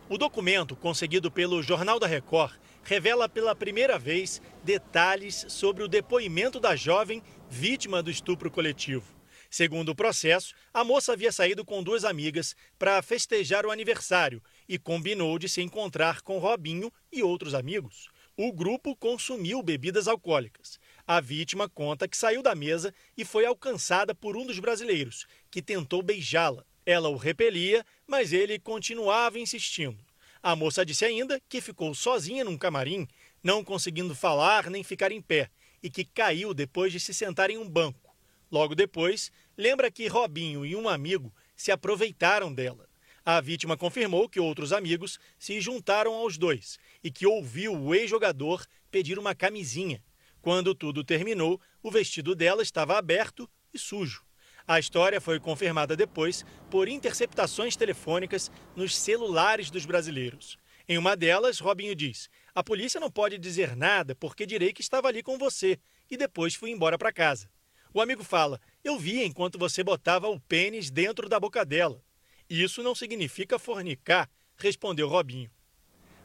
O 0.09 0.17
documento, 0.17 0.75
conseguido 0.75 1.29
pelo 1.29 1.61
Jornal 1.61 1.99
da 1.99 2.07
Record, 2.07 2.55
revela 2.83 3.29
pela 3.29 3.55
primeira 3.55 3.99
vez 3.99 4.41
detalhes 4.63 5.45
sobre 5.47 5.83
o 5.83 5.87
depoimento 5.87 6.59
da 6.59 6.75
jovem 6.75 7.21
vítima 7.47 8.01
do 8.01 8.09
estupro 8.09 8.49
coletivo. 8.49 9.05
Segundo 9.47 9.89
o 9.89 9.95
processo, 9.95 10.55
a 10.73 10.83
moça 10.83 11.13
havia 11.13 11.31
saído 11.31 11.63
com 11.63 11.83
duas 11.83 12.03
amigas 12.03 12.55
para 12.79 12.99
festejar 13.03 13.63
o 13.63 13.69
aniversário 13.69 14.41
e 14.67 14.79
combinou 14.79 15.37
de 15.37 15.47
se 15.47 15.61
encontrar 15.61 16.21
com 16.21 16.39
Robinho 16.39 16.91
e 17.11 17.21
outros 17.21 17.53
amigos. 17.53 18.09
O 18.35 18.51
grupo 18.51 18.95
consumiu 18.95 19.61
bebidas 19.61 20.07
alcoólicas. 20.07 20.79
A 21.13 21.19
vítima 21.19 21.67
conta 21.67 22.07
que 22.07 22.15
saiu 22.15 22.41
da 22.41 22.55
mesa 22.55 22.93
e 23.17 23.25
foi 23.25 23.45
alcançada 23.45 24.15
por 24.15 24.37
um 24.37 24.45
dos 24.45 24.59
brasileiros, 24.59 25.27
que 25.51 25.61
tentou 25.61 26.01
beijá-la. 26.01 26.65
Ela 26.85 27.09
o 27.09 27.17
repelia, 27.17 27.85
mas 28.07 28.31
ele 28.31 28.57
continuava 28.57 29.37
insistindo. 29.37 29.97
A 30.41 30.55
moça 30.55 30.85
disse 30.85 31.03
ainda 31.03 31.41
que 31.49 31.59
ficou 31.59 31.93
sozinha 31.93 32.45
num 32.45 32.57
camarim, 32.57 33.05
não 33.43 33.61
conseguindo 33.61 34.15
falar 34.15 34.69
nem 34.69 34.85
ficar 34.85 35.11
em 35.11 35.21
pé, 35.21 35.49
e 35.83 35.89
que 35.89 36.05
caiu 36.05 36.53
depois 36.53 36.93
de 36.93 36.99
se 37.01 37.13
sentar 37.13 37.49
em 37.49 37.57
um 37.57 37.67
banco. 37.67 38.15
Logo 38.49 38.73
depois, 38.73 39.33
lembra 39.57 39.91
que 39.91 40.07
Robinho 40.07 40.65
e 40.65 40.77
um 40.77 40.87
amigo 40.87 41.35
se 41.57 41.73
aproveitaram 41.73 42.53
dela. 42.53 42.87
A 43.25 43.41
vítima 43.41 43.75
confirmou 43.75 44.29
que 44.29 44.39
outros 44.39 44.71
amigos 44.71 45.19
se 45.37 45.59
juntaram 45.59 46.13
aos 46.13 46.37
dois 46.37 46.79
e 47.03 47.11
que 47.11 47.27
ouviu 47.27 47.77
o 47.77 47.93
ex-jogador 47.93 48.65
pedir 48.89 49.19
uma 49.19 49.35
camisinha. 49.35 50.01
Quando 50.41 50.73
tudo 50.73 51.03
terminou, 51.03 51.61
o 51.83 51.91
vestido 51.91 52.35
dela 52.35 52.63
estava 52.63 52.97
aberto 52.97 53.49
e 53.73 53.77
sujo. 53.77 54.23
A 54.67 54.79
história 54.79 55.19
foi 55.19 55.39
confirmada 55.39 55.95
depois 55.95 56.45
por 56.69 56.87
interceptações 56.87 57.75
telefônicas 57.75 58.51
nos 58.75 58.95
celulares 58.95 59.69
dos 59.69 59.85
brasileiros. 59.85 60.57
Em 60.87 60.97
uma 60.97 61.15
delas, 61.15 61.59
Robinho 61.59 61.95
diz: 61.95 62.29
A 62.53 62.63
polícia 62.63 62.99
não 62.99 63.11
pode 63.11 63.37
dizer 63.37 63.75
nada 63.75 64.15
porque 64.15 64.45
direi 64.45 64.73
que 64.73 64.81
estava 64.81 65.07
ali 65.07 65.21
com 65.21 65.37
você 65.37 65.79
e 66.09 66.17
depois 66.17 66.55
fui 66.55 66.71
embora 66.71 66.97
para 66.97 67.13
casa. 67.13 67.49
O 67.93 68.01
amigo 68.01 68.23
fala: 68.23 68.59
Eu 68.83 68.97
vi 68.97 69.23
enquanto 69.23 69.59
você 69.59 69.83
botava 69.83 70.27
o 70.27 70.39
pênis 70.39 70.89
dentro 70.89 71.29
da 71.29 71.39
boca 71.39 71.63
dela. 71.65 72.03
Isso 72.49 72.83
não 72.83 72.95
significa 72.95 73.59
fornicar, 73.59 74.29
respondeu 74.57 75.07
Robinho. 75.07 75.51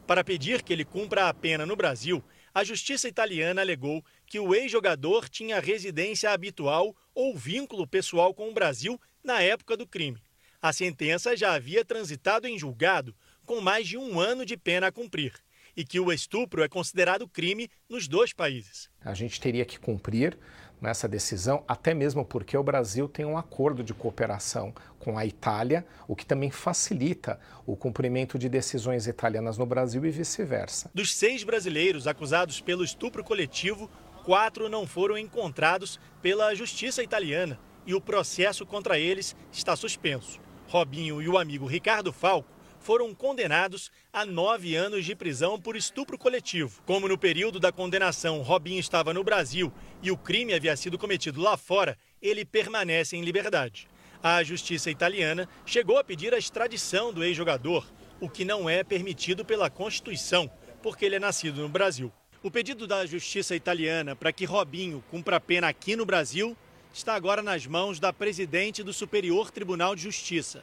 Para 0.06 0.24
pedir 0.24 0.62
que 0.62 0.72
ele 0.72 0.84
cumpra 0.84 1.28
a 1.28 1.34
pena 1.34 1.66
no 1.66 1.76
Brasil, 1.76 2.22
a 2.56 2.64
justiça 2.64 3.06
italiana 3.06 3.60
alegou 3.60 4.02
que 4.24 4.40
o 4.40 4.54
ex-jogador 4.54 5.28
tinha 5.28 5.60
residência 5.60 6.30
habitual 6.30 6.96
ou 7.14 7.36
vínculo 7.36 7.86
pessoal 7.86 8.32
com 8.32 8.48
o 8.48 8.54
Brasil 8.54 8.98
na 9.22 9.42
época 9.42 9.76
do 9.76 9.86
crime. 9.86 10.22
A 10.62 10.72
sentença 10.72 11.36
já 11.36 11.52
havia 11.52 11.84
transitado 11.84 12.48
em 12.48 12.58
julgado, 12.58 13.14
com 13.44 13.60
mais 13.60 13.86
de 13.86 13.98
um 13.98 14.18
ano 14.18 14.46
de 14.46 14.56
pena 14.56 14.86
a 14.86 14.90
cumprir, 14.90 15.34
e 15.76 15.84
que 15.84 16.00
o 16.00 16.10
estupro 16.10 16.62
é 16.62 16.68
considerado 16.68 17.28
crime 17.28 17.68
nos 17.90 18.08
dois 18.08 18.32
países. 18.32 18.88
A 19.04 19.12
gente 19.12 19.38
teria 19.38 19.66
que 19.66 19.78
cumprir 19.78 20.38
nessa 20.80 21.08
decisão, 21.08 21.64
até 21.66 21.94
mesmo 21.94 22.24
porque 22.24 22.56
o 22.56 22.62
Brasil 22.62 23.08
tem 23.08 23.24
um 23.24 23.38
acordo 23.38 23.82
de 23.82 23.94
cooperação 23.94 24.74
com 24.98 25.16
a 25.16 25.24
Itália, 25.24 25.86
o 26.06 26.14
que 26.14 26.26
também 26.26 26.50
facilita 26.50 27.38
o 27.64 27.76
cumprimento 27.76 28.38
de 28.38 28.48
decisões 28.48 29.06
italianas 29.06 29.56
no 29.56 29.66
Brasil 29.66 30.04
e 30.04 30.10
vice-versa. 30.10 30.90
Dos 30.94 31.14
seis 31.14 31.44
brasileiros 31.44 32.06
acusados 32.06 32.60
pelo 32.60 32.84
estupro 32.84 33.24
coletivo, 33.24 33.90
quatro 34.24 34.68
não 34.68 34.86
foram 34.86 35.16
encontrados 35.16 36.00
pela 36.20 36.54
justiça 36.54 37.02
italiana 37.02 37.58
e 37.86 37.94
o 37.94 38.00
processo 38.00 38.66
contra 38.66 38.98
eles 38.98 39.36
está 39.52 39.76
suspenso. 39.76 40.40
Robinho 40.68 41.22
e 41.22 41.28
o 41.28 41.38
amigo 41.38 41.66
Ricardo 41.66 42.12
Falco 42.12 42.55
foram 42.86 43.12
condenados 43.12 43.90
a 44.12 44.24
nove 44.24 44.76
anos 44.76 45.04
de 45.04 45.12
prisão 45.16 45.60
por 45.60 45.74
estupro 45.74 46.16
coletivo. 46.16 46.80
Como 46.86 47.08
no 47.08 47.18
período 47.18 47.58
da 47.58 47.72
condenação 47.72 48.42
Robinho 48.42 48.78
estava 48.78 49.12
no 49.12 49.24
Brasil 49.24 49.72
e 50.00 50.12
o 50.12 50.16
crime 50.16 50.54
havia 50.54 50.76
sido 50.76 50.96
cometido 50.96 51.40
lá 51.40 51.56
fora, 51.56 51.98
ele 52.22 52.44
permanece 52.44 53.16
em 53.16 53.24
liberdade. 53.24 53.88
A 54.22 54.40
justiça 54.44 54.88
italiana 54.88 55.48
chegou 55.66 55.98
a 55.98 56.04
pedir 56.04 56.32
a 56.32 56.38
extradição 56.38 57.12
do 57.12 57.24
ex-jogador, 57.24 57.84
o 58.20 58.28
que 58.28 58.44
não 58.44 58.70
é 58.70 58.84
permitido 58.84 59.44
pela 59.44 59.68
Constituição, 59.68 60.48
porque 60.80 61.06
ele 61.06 61.16
é 61.16 61.20
nascido 61.20 61.62
no 61.62 61.68
Brasil. 61.68 62.12
O 62.40 62.52
pedido 62.52 62.86
da 62.86 63.04
justiça 63.04 63.56
italiana 63.56 64.14
para 64.14 64.32
que 64.32 64.44
Robinho 64.44 65.02
cumpra 65.10 65.38
a 65.38 65.40
pena 65.40 65.66
aqui 65.66 65.96
no 65.96 66.06
Brasil 66.06 66.56
está 66.94 67.16
agora 67.16 67.42
nas 67.42 67.66
mãos 67.66 67.98
da 67.98 68.12
presidente 68.12 68.84
do 68.84 68.92
Superior 68.92 69.50
Tribunal 69.50 69.96
de 69.96 70.02
Justiça, 70.02 70.62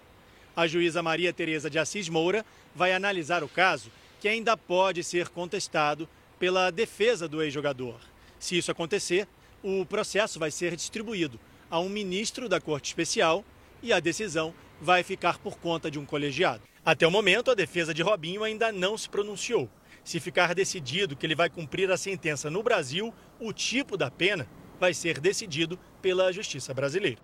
a 0.56 0.68
juíza 0.68 1.02
Maria 1.02 1.34
Tereza 1.34 1.70
de 1.70 1.80
Assis 1.80 2.10
Moura 2.10 2.46
vai 2.76 2.94
analisar 2.94 3.44
o 3.44 3.50
caso, 3.50 3.92
que 4.20 4.28
ainda 4.28 4.56
pode 4.56 5.04
ser 5.04 5.30
contestado 5.30 6.08
pela 6.40 6.72
defesa 6.72 7.28
do 7.28 7.42
ex-jogador. 7.42 8.00
Se 8.40 8.58
isso 8.58 8.72
acontecer, 8.72 9.28
o 9.64 9.86
processo 9.86 10.40
vai 10.40 10.52
ser 10.52 10.76
distribuído 10.76 11.40
a 11.70 11.80
um 11.80 11.90
ministro 11.90 12.48
da 12.48 12.60
Corte 12.60 12.88
Especial 12.88 13.44
e 13.82 13.92
a 13.92 14.00
decisão 14.00 14.54
vai 14.80 15.04
ficar 15.04 15.40
por 15.40 15.58
conta 15.58 15.90
de 15.90 15.98
um 15.98 16.06
colegiado. 16.06 16.64
Até 16.86 17.08
o 17.08 17.12
momento, 17.12 17.50
a 17.50 17.56
defesa 17.56 17.94
de 17.94 18.02
Robinho 18.02 18.44
ainda 18.44 18.72
não 18.72 18.98
se 18.98 19.10
pronunciou. 19.10 19.70
Se 20.04 20.20
ficar 20.20 20.54
decidido 20.54 21.16
que 21.16 21.26
ele 21.26 21.36
vai 21.36 21.50
cumprir 21.50 21.90
a 21.90 21.98
sentença 21.98 22.50
no 22.50 22.62
Brasil, 22.62 23.14
o 23.40 23.54
tipo 23.54 23.96
da 23.96 24.12
pena 24.12 24.48
vai 24.80 24.94
ser 24.94 25.20
decidido 25.20 25.80
pela 26.02 26.32
Justiça 26.34 26.74
brasileira. 26.74 27.22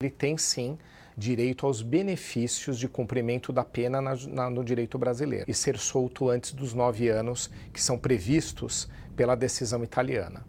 Ele 0.00 0.10
tem 0.10 0.38
sim 0.38 0.78
direito 1.16 1.66
aos 1.66 1.82
benefícios 1.82 2.78
de 2.78 2.88
cumprimento 2.88 3.52
da 3.52 3.64
pena 3.64 4.00
na, 4.00 4.14
na, 4.28 4.50
no 4.50 4.64
direito 4.64 4.98
brasileiro 4.98 5.44
e 5.48 5.54
ser 5.54 5.78
solto 5.78 6.28
antes 6.28 6.52
dos 6.52 6.74
nove 6.74 7.08
anos 7.08 7.50
que 7.72 7.80
são 7.80 7.98
previstos 7.98 8.88
pela 9.16 9.34
decisão 9.34 9.82
italiana. 9.84 10.44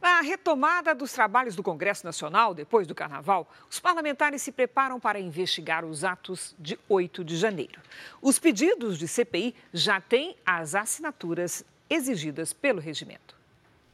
Na 0.00 0.22
retomada 0.22 0.94
dos 0.94 1.12
trabalhos 1.12 1.54
do 1.54 1.62
Congresso 1.62 2.06
Nacional, 2.06 2.54
depois 2.54 2.86
do 2.86 2.94
Carnaval, 2.94 3.46
os 3.68 3.78
parlamentares 3.78 4.40
se 4.40 4.50
preparam 4.50 4.98
para 4.98 5.20
investigar 5.20 5.84
os 5.84 6.04
atos 6.04 6.54
de 6.58 6.78
8 6.88 7.22
de 7.22 7.36
janeiro. 7.36 7.80
Os 8.22 8.38
pedidos 8.38 8.98
de 8.98 9.06
CPI 9.06 9.54
já 9.74 10.00
têm 10.00 10.36
as 10.44 10.74
assinaturas 10.74 11.64
exigidas 11.90 12.54
pelo 12.54 12.80
regimento. 12.80 13.39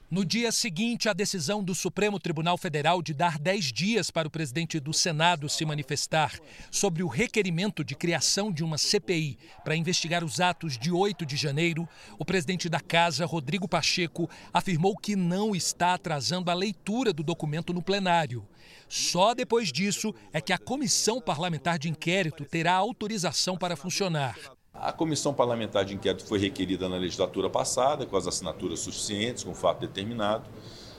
No 0.09 0.25
dia 0.25 0.53
seguinte 0.53 1.09
à 1.09 1.13
decisão 1.13 1.65
do 1.65 1.75
Supremo 1.75 2.21
Tribunal 2.21 2.57
Federal 2.57 3.03
de 3.03 3.13
dar 3.13 3.41
10 3.41 3.73
dias 3.73 4.09
para 4.09 4.29
o 4.29 4.31
presidente 4.31 4.79
do 4.79 4.93
Senado 4.93 5.49
se 5.49 5.65
manifestar 5.65 6.39
sobre 6.71 7.03
o 7.03 7.09
requerimento 7.09 7.83
de 7.83 7.97
criação 7.97 8.53
de 8.53 8.63
uma 8.63 8.79
CPI 8.79 9.37
para 9.65 9.75
investigar 9.75 10.23
os 10.23 10.41
atos 10.41 10.79
de 10.79 10.93
8 10.93 11.27
de 11.27 11.37
janeiro, 11.37 11.89
o 12.21 12.25
presidente 12.25 12.69
da 12.69 12.79
Casa, 12.79 13.27
Rodrigo 13.27 13.67
Pacheco, 13.67 14.31
afirmou 14.53 14.97
que 14.97 15.17
não 15.17 15.57
está 15.57 15.95
atrasando 15.95 16.53
a 16.53 16.55
leitura 16.55 17.13
do 17.13 17.25
documento 17.25 17.75
no 17.75 17.83
plenário. 17.83 18.47
Só 18.89 19.35
depois 19.35 19.73
disso 19.73 20.15
é 20.33 20.41
que 20.41 20.53
a 20.53 20.59
comissão 20.59 21.21
parlamentar 21.21 21.81
de 21.81 21.89
inquérito 21.89 22.45
terá 22.45 22.75
autorização 22.75 23.59
para 23.59 23.75
funcionar. 23.75 24.39
A 24.80 24.92
comissão 24.92 25.33
parlamentar 25.33 25.85
de 25.85 25.95
inquérito 25.95 26.26
foi 26.26 26.38
requerida 26.38 26.88
na 26.88 26.97
legislatura 26.97 27.49
passada, 27.49 28.04
com 28.04 28.16
as 28.16 28.26
assinaturas 28.26 28.80
suficientes, 28.80 29.42
com 29.42 29.50
o 29.50 29.54
fato 29.54 29.80
determinado. 29.80 30.45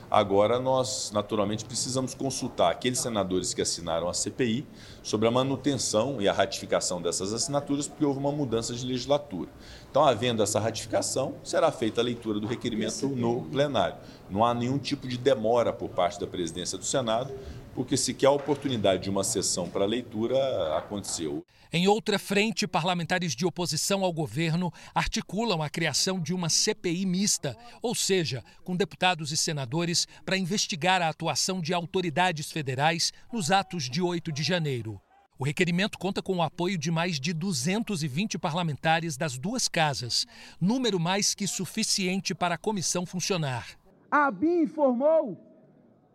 Agora, 0.10 0.58
nós 0.58 1.12
naturalmente 1.14 1.66
precisamos 1.66 2.16
consultar 2.16 2.72
aqueles 2.72 3.00
senadores 3.00 3.54
que 3.54 3.62
assinaram 3.62 4.08
a 4.08 4.14
CPI 4.14 4.66
sobre 5.04 5.28
a 5.28 5.32
manutenção 5.32 6.22
e 6.22 6.30
a 6.30 6.34
ratificação 6.34 7.02
dessas 7.02 7.34
assinaturas, 7.34 7.90
porque 7.90 8.06
houve 8.06 8.18
uma 8.18 8.32
mudança 8.32 8.74
de 8.74 8.86
legislatura. 8.86 9.50
Então, 9.92 10.06
havendo 10.06 10.42
essa 10.42 10.62
ratificação, 10.62 11.36
será 11.44 11.72
feita 11.74 12.00
a 12.00 12.04
leitura 12.04 12.40
do 12.40 12.48
requerimento 12.48 13.06
no 13.10 13.44
plenário. 13.44 13.98
Não 14.30 14.46
há 14.46 14.54
nenhum 14.54 14.78
tipo 14.78 15.10
de 15.10 15.18
demora 15.18 15.74
por 15.74 15.90
parte 15.90 16.18
da 16.20 16.26
presidência 16.26 16.78
do 16.78 16.86
Senado, 16.86 17.34
porque 17.78 17.96
sequer 17.96 18.26
a 18.26 18.32
oportunidade 18.32 19.04
de 19.04 19.10
uma 19.12 19.24
sessão 19.24 19.70
para 19.70 19.86
leitura 19.86 20.36
aconteceu. 20.76 21.46
Em 21.72 21.88
outra 21.88 22.18
frente, 22.18 22.66
parlamentares 22.66 23.36
de 23.36 23.46
oposição 23.46 24.04
ao 24.04 24.12
governo 24.12 24.74
articulam 24.96 25.62
a 25.62 25.70
criação 25.70 26.20
de 26.20 26.34
uma 26.34 26.50
CPI 26.50 27.06
mista, 27.06 27.56
ou 27.80 27.94
seja, 27.94 28.44
com 28.64 28.76
deputados 28.76 29.32
e 29.32 29.38
senadores 29.38 30.08
para 30.26 30.36
investigar 30.36 31.04
a 31.04 31.10
atuação 31.10 31.62
de 31.62 31.72
autoridades 31.72 32.52
federais 32.52 33.14
nos 33.32 33.52
atos 33.52 33.84
de 33.84 34.02
8 34.02 34.32
de 34.32 34.42
janeiro. 34.42 35.00
O 35.38 35.44
requerimento 35.44 36.00
conta 36.00 36.20
com 36.20 36.38
o 36.38 36.42
apoio 36.42 36.80
de 36.80 36.90
mais 36.90 37.20
de 37.20 37.32
220 37.32 38.40
parlamentares 38.40 39.16
das 39.18 39.38
duas 39.38 39.68
casas, 39.68 40.26
número 40.60 41.00
mais 41.00 41.36
que 41.36 41.46
suficiente 41.46 42.34
para 42.34 42.56
a 42.56 42.58
comissão 42.58 43.06
funcionar. 43.06 43.68
A 44.10 44.26
ABIN 44.26 44.64
informou 44.64 45.38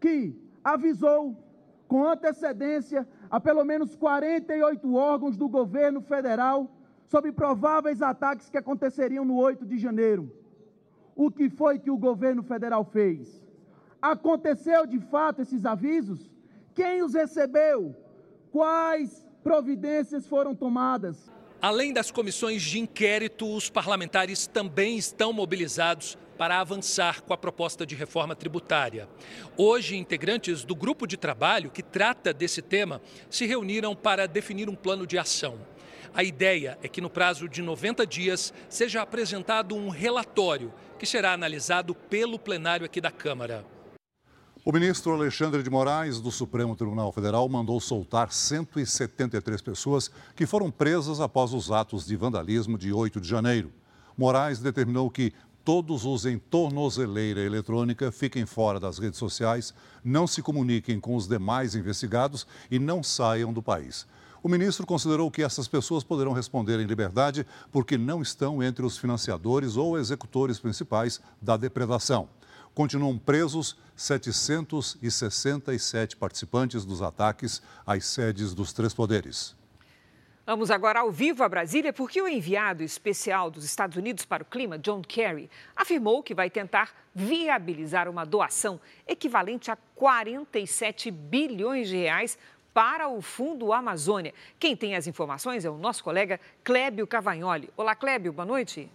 que 0.01 0.35
avisou 0.65 1.52
com 1.93 2.09
antecedência 2.09 3.07
a 3.31 3.39
pelo 3.39 3.63
menos 3.67 3.95
48 3.95 4.95
órgãos 4.95 5.37
do 5.37 5.47
governo 5.47 6.01
federal 6.01 6.75
sobre 7.05 7.31
prováveis 7.31 8.01
ataques 8.01 8.49
que 8.49 8.57
aconteceriam 8.57 9.27
no 9.27 9.37
8 9.37 9.67
de 9.67 9.77
janeiro. 9.77 10.35
O 11.15 11.31
que 11.31 11.51
foi 11.51 11.79
que 11.79 11.91
o 11.91 11.99
governo 11.99 12.43
federal 12.43 12.83
fez? 12.83 13.45
Aconteceu 14.01 14.87
de 14.87 14.99
fato 15.01 15.43
esses 15.43 15.67
avisos? 15.67 16.31
Quem 16.75 17.03
os 17.03 17.13
recebeu? 17.13 17.95
Quais 18.51 19.29
providências 19.43 20.27
foram 20.27 20.55
tomadas? 20.55 21.31
Além 21.61 21.93
das 21.93 22.11
comissões 22.11 22.63
de 22.63 22.81
inquérito, 22.81 23.47
os 23.55 23.69
parlamentares 23.69 24.47
também 24.47 24.97
estão 24.97 25.31
mobilizados 25.31 26.17
para 26.43 26.59
avançar 26.59 27.21
com 27.21 27.33
a 27.33 27.39
proposta 27.39 27.87
de 27.87 27.95
reforma 27.95 28.35
tributária. 28.35 29.09
Hoje, 29.57 29.97
integrantes 29.97 30.65
do 30.65 30.75
grupo 30.75 31.07
de 31.07 31.17
trabalho 31.17 31.71
que 31.71 31.85
trata 31.85 32.35
desse 32.35 32.61
tema 32.61 33.01
se 33.31 33.47
reuniram 33.47 33.95
para 33.95 34.27
definir 34.27 34.69
um 34.69 34.75
plano 34.75 35.07
de 35.07 35.17
ação. 35.17 35.57
A 36.13 36.25
ideia 36.25 36.77
é 36.83 36.89
que 36.89 37.01
no 37.01 37.09
prazo 37.09 37.49
de 37.49 37.63
90 37.63 38.05
dias 38.05 38.53
seja 38.69 39.03
apresentado 39.03 39.77
um 39.77 39.89
relatório 39.89 40.75
que 40.99 41.07
será 41.07 41.33
analisado 41.33 41.95
pelo 41.95 42.41
plenário 42.41 42.85
aqui 42.85 43.01
da 43.01 43.13
Câmara. 43.13 43.65
O 44.65 44.73
ministro 44.73 45.13
Alexandre 45.13 45.63
de 45.63 45.71
Moraes, 45.71 46.21
do 46.21 46.33
Supremo 46.33 46.75
Tribunal 46.75 47.13
Federal, 47.13 47.49
mandou 47.49 47.79
soltar 47.79 48.33
173 48.33 49.63
pessoas 49.63 50.11
que 50.35 50.45
foram 50.45 50.73
presas 50.73 51.21
após 51.21 51.55
os 51.55 51.71
atos 51.71 52.05
de 52.05 52.17
vandalismo 52.17 52.77
de 52.77 52.93
8 52.93 53.21
de 53.21 53.29
janeiro. 53.29 53.71
Moraes 54.19 54.59
determinou 54.59 55.11
que 55.11 55.33
todos 55.65 56.05
usem 56.05 56.39
tornozeleira 56.39 57.41
eletrônica, 57.41 58.13
fiquem 58.13 58.47
fora 58.47 58.81
das 58.81 58.99
redes 58.99 59.19
sociais, 59.19 59.75
não 60.05 60.27
se 60.27 60.43
comuniquem 60.43 60.99
com 60.99 61.15
os 61.17 61.29
demais 61.29 61.75
investigados 61.75 62.47
e 62.71 62.79
não 62.79 63.03
saiam 63.03 63.53
do 63.53 63.63
país. 63.63 64.07
O 64.43 64.49
ministro 64.49 64.85
considerou 64.85 65.31
que 65.31 65.43
essas 65.43 65.69
pessoas 65.69 66.03
poderão 66.03 66.33
responder 66.33 66.81
em 66.81 66.87
liberdade 66.87 67.47
porque 67.71 67.97
não 67.97 68.21
estão 68.21 68.61
entre 68.61 68.85
os 68.85 68.99
financiadores 68.99 69.77
ou 69.77 69.97
executores 69.97 70.59
principais 70.59 71.21
da 71.41 71.57
depredação. 71.57 72.29
Continuam 72.75 73.17
presos 73.17 73.77
767 73.95 76.17
participantes 76.17 76.85
dos 76.85 77.01
ataques 77.03 77.63
às 77.87 78.05
sedes 78.07 78.53
dos 78.53 78.73
três 78.73 78.93
poderes. 78.93 79.62
Vamos 80.45 80.73
agora 80.73 80.99
ao 80.99 81.11
vivo 81.13 81.45
a 81.45 81.49
Brasília, 81.49 81.93
porque 81.93 82.21
o 82.21 82.27
enviado 82.27 82.83
especial 82.83 83.49
dos 83.49 83.65
Estados 83.65 83.97
Unidos 83.97 84.25
para 84.25 84.43
o 84.43 84.47
clima, 84.47 84.77
John 84.77 85.01
Kerry, 85.01 85.49
afirmou 85.77 86.21
que 86.21 86.35
vai 86.35 86.51
tentar 86.51 86.93
viabilizar 87.15 88.09
uma 88.09 88.27
doação 88.27 88.81
equivalente 89.07 89.71
a 89.71 89.77
47 89.95 91.13
bilhões 91.13 91.89
de 91.89 91.97
reais 91.97 92.37
para 92.75 93.07
o 93.07 93.23
Fundo 93.23 93.73
Amazônia. 93.73 94.35
Quem 94.59 94.75
tem 94.75 94.97
as 94.97 95.07
informações 95.07 95.65
é 95.65 95.71
o 95.71 95.79
nosso 95.79 96.03
colega 96.03 96.41
Clébio 96.65 97.07
Cavagnoli. 97.07 97.71
Olá, 97.77 97.95
Clébio, 97.95 98.33
boa 98.33 98.45
noite. 98.45 98.91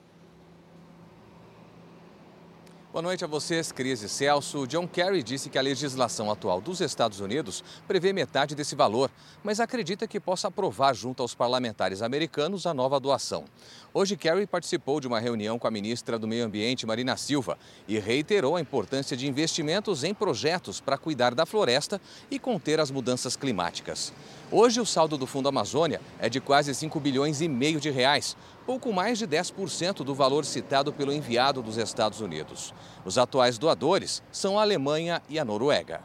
Boa 2.97 3.03
noite 3.03 3.23
a 3.23 3.27
vocês, 3.27 3.71
Cris 3.71 4.01
e 4.01 4.09
Celso. 4.09 4.65
John 4.65 4.87
Kerry 4.87 5.21
disse 5.21 5.51
que 5.51 5.59
a 5.59 5.61
legislação 5.61 6.31
atual 6.31 6.59
dos 6.59 6.81
Estados 6.81 7.19
Unidos 7.19 7.63
prevê 7.87 8.11
metade 8.11 8.55
desse 8.55 8.75
valor, 8.75 9.11
mas 9.43 9.59
acredita 9.59 10.07
que 10.07 10.19
possa 10.19 10.47
aprovar 10.47 10.95
junto 10.95 11.21
aos 11.21 11.35
parlamentares 11.35 12.01
americanos 12.01 12.65
a 12.65 12.73
nova 12.73 12.99
doação. 12.99 13.45
Hoje, 13.93 14.17
Kerry 14.17 14.47
participou 14.47 14.99
de 14.99 15.05
uma 15.05 15.19
reunião 15.19 15.59
com 15.59 15.67
a 15.67 15.71
ministra 15.71 16.17
do 16.17 16.27
Meio 16.27 16.43
Ambiente, 16.43 16.87
Marina 16.87 17.15
Silva, 17.17 17.59
e 17.87 17.99
reiterou 17.99 18.55
a 18.55 18.61
importância 18.61 19.15
de 19.15 19.27
investimentos 19.27 20.03
em 20.03 20.11
projetos 20.11 20.81
para 20.81 20.97
cuidar 20.97 21.35
da 21.35 21.45
floresta 21.45 22.01
e 22.31 22.39
conter 22.39 22.79
as 22.79 22.89
mudanças 22.89 23.35
climáticas. 23.35 24.11
Hoje, 24.51 24.81
o 24.81 24.85
saldo 24.87 25.19
do 25.19 25.27
Fundo 25.27 25.49
Amazônia 25.49 26.01
é 26.17 26.29
de 26.29 26.39
quase 26.39 26.73
5 26.73 26.99
bilhões 26.99 27.41
e 27.41 27.47
meio 27.47 27.79
de 27.79 27.91
reais, 27.91 28.35
pouco 28.67 28.91
mais 28.91 29.17
de 29.17 29.25
10% 29.25 30.03
do 30.03 30.13
valor 30.13 30.43
citado 30.43 30.91
pelo 30.91 31.13
enviado 31.13 31.61
dos 31.61 31.77
Estados 31.77 32.19
Unidos. 32.19 32.73
Os 33.05 33.17
atuais 33.17 33.57
doadores 33.57 34.21
são 34.29 34.59
a 34.59 34.61
Alemanha 34.61 35.21
e 35.29 35.39
a 35.39 35.45
Noruega. 35.45 36.01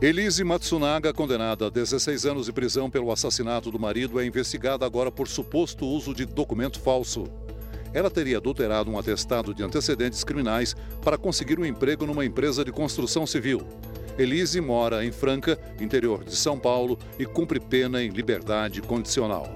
Elise 0.00 0.44
Matsunaga, 0.44 1.12
condenada 1.12 1.66
a 1.66 1.68
16 1.68 2.24
anos 2.24 2.46
de 2.46 2.52
prisão 2.52 2.88
pelo 2.88 3.10
assassinato 3.10 3.72
do 3.72 3.78
marido, 3.78 4.20
é 4.20 4.24
investigada 4.24 4.86
agora 4.86 5.10
por 5.10 5.26
suposto 5.26 5.84
uso 5.84 6.14
de 6.14 6.24
documento 6.24 6.78
falso. 6.78 7.24
Ela 7.92 8.08
teria 8.08 8.36
adulterado 8.36 8.88
um 8.88 8.96
atestado 8.96 9.52
de 9.52 9.64
antecedentes 9.64 10.22
criminais 10.22 10.76
para 11.02 11.18
conseguir 11.18 11.58
um 11.58 11.66
emprego 11.66 12.06
numa 12.06 12.24
empresa 12.24 12.64
de 12.64 12.70
construção 12.70 13.26
civil. 13.26 13.66
Elise 14.20 14.60
mora 14.60 15.02
em 15.02 15.10
Franca, 15.10 15.58
interior 15.80 16.22
de 16.22 16.36
São 16.36 16.58
Paulo, 16.58 16.98
e 17.18 17.24
cumpre 17.24 17.58
pena 17.58 18.02
em 18.02 18.10
liberdade 18.10 18.82
condicional. 18.82 19.48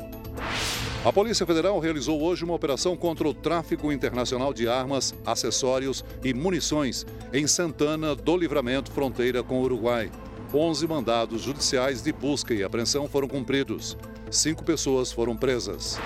A 1.04 1.12
Polícia 1.12 1.44
Federal 1.44 1.78
realizou 1.78 2.22
hoje 2.22 2.44
uma 2.44 2.54
operação 2.54 2.96
contra 2.96 3.28
o 3.28 3.34
tráfico 3.34 3.92
internacional 3.92 4.54
de 4.54 4.66
armas, 4.66 5.14
acessórios 5.26 6.02
e 6.24 6.32
munições 6.32 7.04
em 7.30 7.46
Santana 7.46 8.14
do 8.14 8.34
Livramento, 8.38 8.90
fronteira 8.90 9.42
com 9.42 9.60
o 9.60 9.64
Uruguai. 9.64 10.10
11 10.54 10.86
mandados 10.86 11.42
judiciais 11.42 12.00
de 12.00 12.10
busca 12.10 12.54
e 12.54 12.64
apreensão 12.64 13.06
foram 13.06 13.28
cumpridos. 13.28 13.98
Cinco 14.30 14.64
pessoas 14.64 15.12
foram 15.12 15.36
presas. 15.36 15.98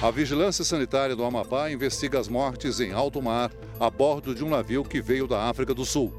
A 0.00 0.10
Vigilância 0.12 0.64
Sanitária 0.64 1.16
do 1.16 1.24
Amapá 1.24 1.68
investiga 1.68 2.20
as 2.20 2.28
mortes 2.28 2.78
em 2.78 2.92
alto 2.92 3.20
mar 3.20 3.50
a 3.80 3.90
bordo 3.90 4.36
de 4.36 4.44
um 4.44 4.50
navio 4.50 4.84
que 4.84 5.00
veio 5.00 5.26
da 5.26 5.48
África 5.48 5.74
do 5.74 5.84
Sul. 5.84 6.12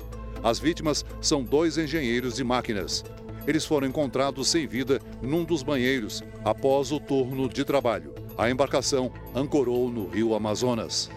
As 0.46 0.60
vítimas 0.60 1.04
são 1.20 1.44
dois 1.44 1.76
engenheiros 1.76 2.36
de 2.36 2.44
máquinas. 2.44 3.04
Eles 3.48 3.66
foram 3.66 3.88
encontrados 3.88 4.48
sem 4.48 4.68
vida 4.68 5.02
num 5.20 5.44
dos 5.44 5.64
banheiros 5.64 6.24
após 6.44 6.92
o 6.92 7.00
turno 7.00 7.50
de 7.50 7.66
trabalho. 7.66 8.14
A 8.38 8.48
embarcação 8.48 9.12
ancorou 9.34 9.90
no 9.90 10.08
rio 10.08 10.36
Amazonas. 10.36 11.10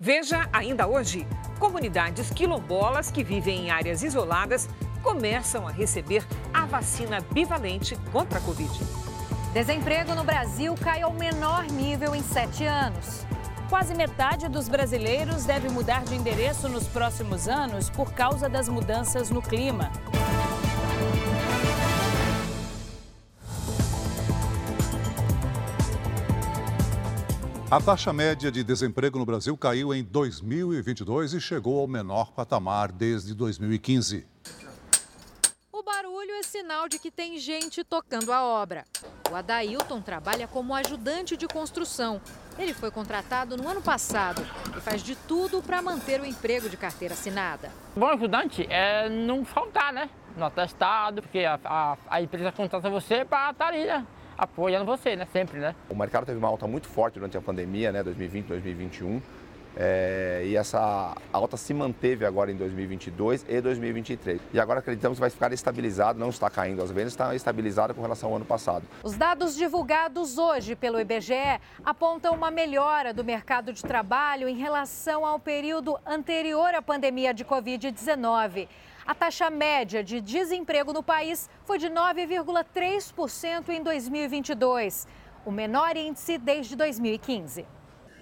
Veja 0.00 0.48
ainda 0.52 0.88
hoje: 0.88 1.24
comunidades 1.60 2.28
quilombolas 2.30 3.08
que 3.08 3.22
vivem 3.22 3.66
em 3.66 3.70
áreas 3.70 4.02
isoladas 4.02 4.68
começam 5.00 5.68
a 5.68 5.70
receber 5.70 6.26
a 6.52 6.66
vacina 6.66 7.20
bivalente 7.32 7.94
contra 8.10 8.40
a 8.40 8.42
Covid. 8.42 8.80
Desemprego 9.54 10.12
no 10.16 10.24
Brasil 10.24 10.74
cai 10.74 11.02
ao 11.02 11.12
menor 11.12 11.66
nível 11.66 12.16
em 12.16 12.22
sete 12.22 12.64
anos. 12.64 13.24
Quase 13.72 13.94
metade 13.94 14.50
dos 14.50 14.68
brasileiros 14.68 15.44
deve 15.44 15.70
mudar 15.70 16.04
de 16.04 16.14
endereço 16.14 16.68
nos 16.68 16.86
próximos 16.86 17.48
anos 17.48 17.88
por 17.88 18.12
causa 18.12 18.46
das 18.46 18.68
mudanças 18.68 19.30
no 19.30 19.40
clima. 19.40 19.90
A 27.70 27.80
taxa 27.80 28.12
média 28.12 28.52
de 28.52 28.62
desemprego 28.62 29.18
no 29.18 29.24
Brasil 29.24 29.56
caiu 29.56 29.94
em 29.94 30.04
2022 30.04 31.32
e 31.32 31.40
chegou 31.40 31.80
ao 31.80 31.88
menor 31.88 32.30
patamar 32.32 32.92
desde 32.92 33.32
2015. 33.32 34.26
O 35.72 35.82
barulho 35.82 36.32
é 36.32 36.42
sinal 36.42 36.90
de 36.90 36.98
que 36.98 37.10
tem 37.10 37.38
gente 37.38 37.82
tocando 37.82 38.34
a 38.34 38.44
obra. 38.44 38.84
O 39.30 39.34
Adailton 39.34 40.02
trabalha 40.02 40.46
como 40.46 40.74
ajudante 40.74 41.38
de 41.38 41.48
construção 41.48 42.20
ele 42.58 42.74
foi 42.74 42.90
contratado 42.90 43.56
no 43.56 43.68
ano 43.68 43.80
passado 43.80 44.44
e 44.76 44.80
faz 44.80 45.02
de 45.02 45.14
tudo 45.14 45.62
para 45.62 45.80
manter 45.82 46.20
o 46.20 46.26
emprego 46.26 46.68
de 46.68 46.76
carteira 46.76 47.14
assinada. 47.14 47.70
Bom 47.96 48.06
ajudante 48.06 48.66
é 48.70 49.08
não 49.08 49.44
faltar, 49.44 49.92
né? 49.92 50.08
No 50.36 50.44
atestado, 50.44 51.22
porque 51.22 51.40
a, 51.40 51.58
a, 51.64 51.96
a 52.08 52.22
empresa 52.22 52.50
contrata 52.52 52.88
você 52.88 53.24
para 53.24 53.50
estar 53.50 53.66
ali, 53.66 53.84
né? 53.84 54.06
apoiando 54.36 54.84
você, 54.84 55.14
né? 55.14 55.26
Sempre, 55.32 55.58
né? 55.58 55.74
O 55.88 55.94
mercado 55.94 56.26
teve 56.26 56.38
uma 56.38 56.48
alta 56.48 56.66
muito 56.66 56.88
forte 56.88 57.14
durante 57.14 57.36
a 57.36 57.40
pandemia, 57.40 57.92
né? 57.92 58.02
2020, 58.02 58.46
2021. 58.46 59.22
É, 59.76 60.42
e 60.44 60.56
essa 60.56 61.16
alta 61.32 61.56
se 61.56 61.72
manteve 61.72 62.26
agora 62.26 62.50
em 62.52 62.56
2022 62.56 63.46
e 63.48 63.60
2023. 63.60 64.40
E 64.52 64.60
agora 64.60 64.80
acreditamos 64.80 65.16
que 65.16 65.20
vai 65.20 65.30
ficar 65.30 65.52
estabilizado, 65.52 66.18
não 66.18 66.28
está 66.28 66.50
caindo 66.50 66.82
as 66.82 66.90
vendas, 66.90 67.12
está 67.12 67.34
estabilizada 67.34 67.94
com 67.94 68.02
relação 68.02 68.30
ao 68.30 68.36
ano 68.36 68.44
passado. 68.44 68.84
Os 69.02 69.16
dados 69.16 69.56
divulgados 69.56 70.38
hoje 70.38 70.76
pelo 70.76 71.00
IBGE 71.00 71.60
apontam 71.84 72.34
uma 72.34 72.50
melhora 72.50 73.14
do 73.14 73.24
mercado 73.24 73.72
de 73.72 73.82
trabalho 73.82 74.48
em 74.48 74.56
relação 74.56 75.24
ao 75.24 75.38
período 75.38 75.98
anterior 76.06 76.74
à 76.74 76.82
pandemia 76.82 77.32
de 77.32 77.44
Covid-19. 77.44 78.68
A 79.04 79.14
taxa 79.14 79.50
média 79.50 80.04
de 80.04 80.20
desemprego 80.20 80.92
no 80.92 81.02
país 81.02 81.50
foi 81.64 81.78
de 81.78 81.88
9,3% 81.88 83.68
em 83.70 83.82
2022, 83.82 85.08
o 85.44 85.50
menor 85.50 85.96
índice 85.96 86.38
desde 86.38 86.76
2015. 86.76 87.66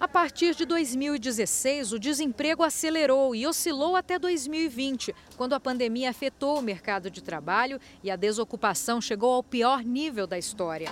A 0.01 0.09
partir 0.09 0.55
de 0.55 0.65
2016, 0.65 1.93
o 1.93 1.99
desemprego 1.99 2.63
acelerou 2.63 3.35
e 3.35 3.47
oscilou 3.47 3.95
até 3.95 4.19
2020, 4.19 5.15
quando 5.37 5.53
a 5.53 5.61
pandemia 5.61 6.09
afetou 6.09 6.59
o 6.59 6.63
mercado 6.63 7.11
de 7.11 7.23
trabalho 7.23 7.79
e 8.03 8.11
a 8.11 8.17
desocupação 8.17 8.99
chegou 8.99 9.35
ao 9.35 9.43
pior 9.43 9.85
nível 9.85 10.27
da 10.27 10.39
história. 10.39 10.91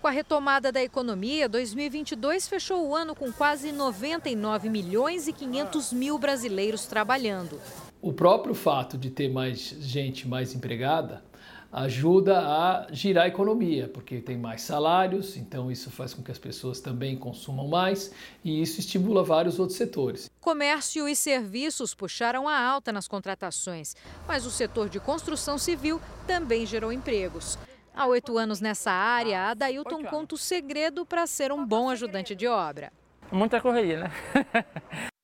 Com 0.00 0.06
a 0.06 0.12
retomada 0.12 0.70
da 0.70 0.80
economia, 0.80 1.48
2022 1.48 2.46
fechou 2.46 2.86
o 2.86 2.94
ano 2.94 3.16
com 3.16 3.32
quase 3.32 3.72
99 3.72 4.70
milhões 4.70 5.26
e 5.26 5.32
500 5.32 5.92
mil 5.92 6.16
brasileiros 6.16 6.86
trabalhando. 6.86 7.60
O 8.00 8.12
próprio 8.12 8.54
fato 8.54 8.96
de 8.96 9.10
ter 9.10 9.28
mais 9.28 9.58
gente 9.58 10.28
mais 10.28 10.54
empregada 10.54 11.24
ajuda 11.76 12.38
a 12.38 12.86
girar 12.90 13.24
a 13.24 13.28
economia, 13.28 13.86
porque 13.86 14.22
tem 14.22 14.38
mais 14.38 14.62
salários, 14.62 15.36
então 15.36 15.70
isso 15.70 15.90
faz 15.90 16.14
com 16.14 16.22
que 16.22 16.32
as 16.32 16.38
pessoas 16.38 16.80
também 16.80 17.18
consumam 17.18 17.68
mais 17.68 18.10
e 18.42 18.62
isso 18.62 18.80
estimula 18.80 19.22
vários 19.22 19.58
outros 19.58 19.76
setores. 19.76 20.30
Comércio 20.40 21.06
e 21.06 21.14
serviços 21.14 21.94
puxaram 21.94 22.48
a 22.48 22.58
alta 22.58 22.90
nas 22.90 23.06
contratações, 23.06 23.94
mas 24.26 24.46
o 24.46 24.50
setor 24.50 24.88
de 24.88 24.98
construção 24.98 25.58
civil 25.58 26.00
também 26.26 26.64
gerou 26.64 26.90
empregos. 26.90 27.58
Há 27.94 28.06
oito 28.06 28.38
anos 28.38 28.58
nessa 28.58 28.90
área, 28.90 29.50
Adailton 29.50 30.02
conta 30.04 30.34
o 30.34 30.38
segredo 30.38 31.04
para 31.04 31.26
ser 31.26 31.52
um 31.52 31.66
bom 31.66 31.90
ajudante 31.90 32.34
de 32.34 32.46
obra. 32.46 32.90
Muita 33.30 33.60
correria, 33.60 34.00
né? 34.00 34.12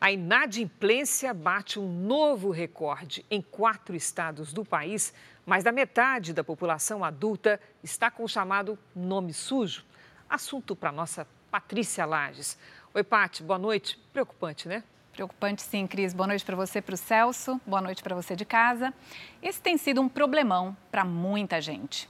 A 0.00 0.12
inadimplência 0.12 1.34
bate 1.34 1.80
um 1.80 1.88
novo 1.92 2.52
recorde. 2.52 3.26
Em 3.28 3.42
quatro 3.42 3.96
estados 3.96 4.52
do 4.52 4.64
país, 4.64 5.12
mais 5.44 5.64
da 5.64 5.72
metade 5.72 6.32
da 6.32 6.44
população 6.44 7.04
adulta 7.04 7.60
está 7.82 8.08
com 8.08 8.22
o 8.22 8.28
chamado 8.28 8.78
nome 8.94 9.32
sujo. 9.32 9.84
Assunto 10.30 10.76
para 10.76 10.92
nossa 10.92 11.26
Patrícia 11.50 12.06
Lages. 12.06 12.56
Oi, 12.94 13.02
Pati, 13.02 13.42
boa 13.42 13.58
noite. 13.58 13.98
Preocupante, 14.12 14.68
né? 14.68 14.84
Preocupante 15.12 15.62
sim, 15.62 15.84
Cris. 15.84 16.14
Boa 16.14 16.28
noite 16.28 16.44
para 16.44 16.54
você, 16.54 16.80
para 16.80 16.94
o 16.94 16.98
Celso. 16.98 17.60
Boa 17.66 17.80
noite 17.80 18.00
para 18.00 18.14
você 18.14 18.36
de 18.36 18.44
casa. 18.44 18.94
Esse 19.42 19.60
tem 19.60 19.76
sido 19.76 20.00
um 20.00 20.08
problemão 20.08 20.76
para 20.92 21.04
muita 21.04 21.60
gente. 21.60 22.08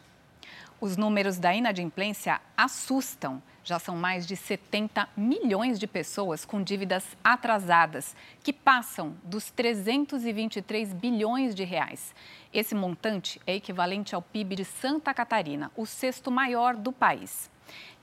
Os 0.81 0.97
números 0.97 1.39
da 1.39 1.53
inadimplência 1.53 2.41
assustam. 2.57 3.43
Já 3.65 3.81
são 3.81 3.97
mais 3.97 4.25
de 4.25 4.37
70 4.37 5.09
milhões 5.17 5.77
de 5.77 5.89
pessoas 5.89 6.45
com 6.45 6.63
dívidas 6.63 7.05
atrasadas, 7.23 8.15
que 8.45 8.53
passam 8.53 9.17
dos 9.25 9.51
323 9.51 10.93
bilhões 10.93 11.53
de 11.53 11.65
reais. 11.65 12.15
Esse 12.55 12.77
montante 12.77 13.41
é 13.45 13.57
equivalente 13.57 14.15
ao 14.15 14.23
PIB 14.23 14.55
de 14.55 14.65
Santa 14.65 15.13
Catarina, 15.13 15.71
o 15.77 15.85
sexto 15.85 16.31
maior 16.31 16.77
do 16.77 16.93
país. 16.93 17.51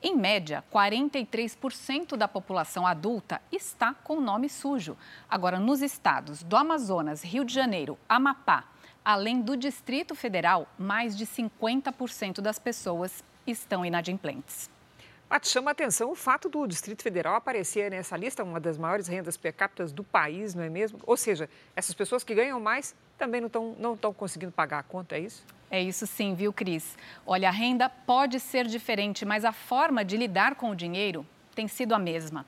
Em 0.04 0.16
média, 0.16 0.64
43% 0.72 2.18
da 2.18 2.28
população 2.28 2.86
adulta 2.86 3.42
está 3.52 3.94
com 3.94 4.20
nome 4.20 4.50
sujo. 4.50 4.98
Agora, 5.30 5.60
nos 5.60 5.82
estados 5.82 6.44
do 6.44 6.58
Amazonas, 6.58 7.24
Rio 7.24 7.46
de 7.46 7.54
Janeiro, 7.54 7.98
Amapá, 8.08 8.66
além 9.06 9.40
do 9.40 9.56
Distrito 9.56 10.16
Federal, 10.16 10.68
mais 10.80 11.16
de 11.16 11.28
50% 11.28 12.42
das 12.42 12.58
pessoas 12.58 13.24
estão 13.46 13.86
inadimplentes. 13.86 14.70
Mas 15.30 15.50
chama 15.50 15.72
a 15.72 15.74
atenção 15.74 16.12
o 16.12 16.16
fato 16.16 16.50
do 16.50 16.68
Distrito 16.68 17.04
Federal 17.04 17.36
aparecer 17.36 17.90
nessa 17.92 18.18
lista, 18.18 18.44
uma 18.44 18.60
das 18.60 18.78
maiores 18.78 19.08
rendas 19.08 19.38
per 19.38 19.54
capita 19.54 19.86
do 19.86 20.04
país, 20.04 20.56
não 20.56 20.64
é 20.64 20.70
mesmo? 20.70 21.00
Ou 21.06 21.16
seja, 21.16 21.50
essas 21.76 21.94
pessoas 21.94 22.24
que 22.24 22.34
ganham 22.34 22.60
mais 22.60 22.96
também 23.18 23.42
não 23.42 23.48
estão 23.48 23.76
não 23.78 23.94
estão 23.94 24.14
conseguindo 24.14 24.52
pagar 24.52 24.80
a 24.80 24.84
conta, 24.84 25.16
é 25.16 25.20
isso? 25.20 25.44
É 25.70 25.82
isso 25.82 26.06
sim, 26.06 26.36
viu, 26.36 26.54
Cris? 26.54 26.96
Olha, 27.26 27.50
a 27.50 27.52
renda 27.52 27.90
pode 27.90 28.40
ser 28.40 28.68
diferente, 28.68 29.26
mas 29.26 29.44
a 29.44 29.52
forma 29.52 30.06
de 30.06 30.16
lidar 30.16 30.56
com 30.56 30.70
o 30.70 30.76
dinheiro 30.76 31.26
tem 31.56 31.68
sido 31.68 31.94
a 31.94 32.00
mesma. 32.00 32.46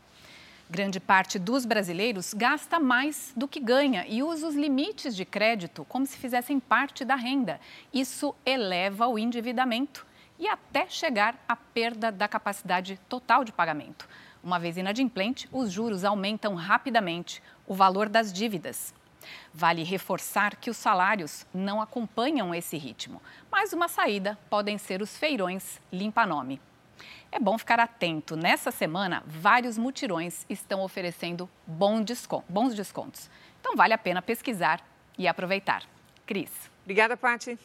Grande 0.69 0.99
parte 0.99 1.39
dos 1.39 1.65
brasileiros 1.65 2.34
gasta 2.34 2.77
mais 2.77 3.32
do 3.38 3.47
que 3.47 3.58
ganha 3.58 4.06
e 4.06 4.21
usa 4.21 4.49
os 4.49 4.56
limites 4.56 5.15
de 5.15 5.23
crédito 5.23 5.86
como 5.86 6.06
se 6.06 6.17
fizessem 6.17 6.60
parte 6.60 7.06
da 7.06 7.15
renda. 7.15 7.58
Isso 7.93 8.36
eleva 8.45 9.08
o 9.08 9.17
endividamento 9.17 10.06
e 10.38 10.45
até 10.45 10.86
chegar 10.89 11.41
à 11.47 11.56
perda 11.56 12.12
da 12.12 12.27
capacidade 12.27 12.99
total 13.08 13.45
de 13.45 13.53
pagamento. 13.53 14.10
Uma 14.43 14.60
vez 14.60 14.75
inadimplente, 14.75 15.47
os 15.53 15.71
juros 15.71 16.03
aumentam 16.03 16.53
rapidamente 16.53 17.41
o 17.65 17.73
valor 17.73 18.10
das 18.10 18.34
dívidas. 18.34 18.93
Vale 19.53 19.84
reforçar 19.84 20.58
que 20.58 20.69
os 20.69 20.75
salários 20.75 21.45
não 21.53 21.82
acompanham 21.82 22.53
esse 22.53 22.77
ritmo, 22.77 23.21
mas 23.49 23.71
uma 23.71 23.88
saída 23.88 24.38
podem 24.49 24.77
ser 24.77 25.01
os 25.01 25.17
feirões 25.17 25.80
limpa-nome. 25.91 26.62
É 27.31 27.39
bom 27.39 27.57
ficar 27.57 27.79
atento. 27.79 28.36
Nessa 28.36 28.71
semana, 28.71 29.23
vários 29.25 29.77
mutirões 29.77 30.45
estão 30.49 30.81
oferecendo 30.81 31.49
bons 31.65 32.05
descontos. 32.73 33.29
Então, 33.60 33.75
vale 33.75 33.93
a 33.93 33.97
pena 33.97 34.21
pesquisar 34.21 34.81
e 35.17 35.27
aproveitar. 35.27 35.83
Cris. 36.25 36.51
Obrigada, 36.83 37.17
Paty. 37.17 37.57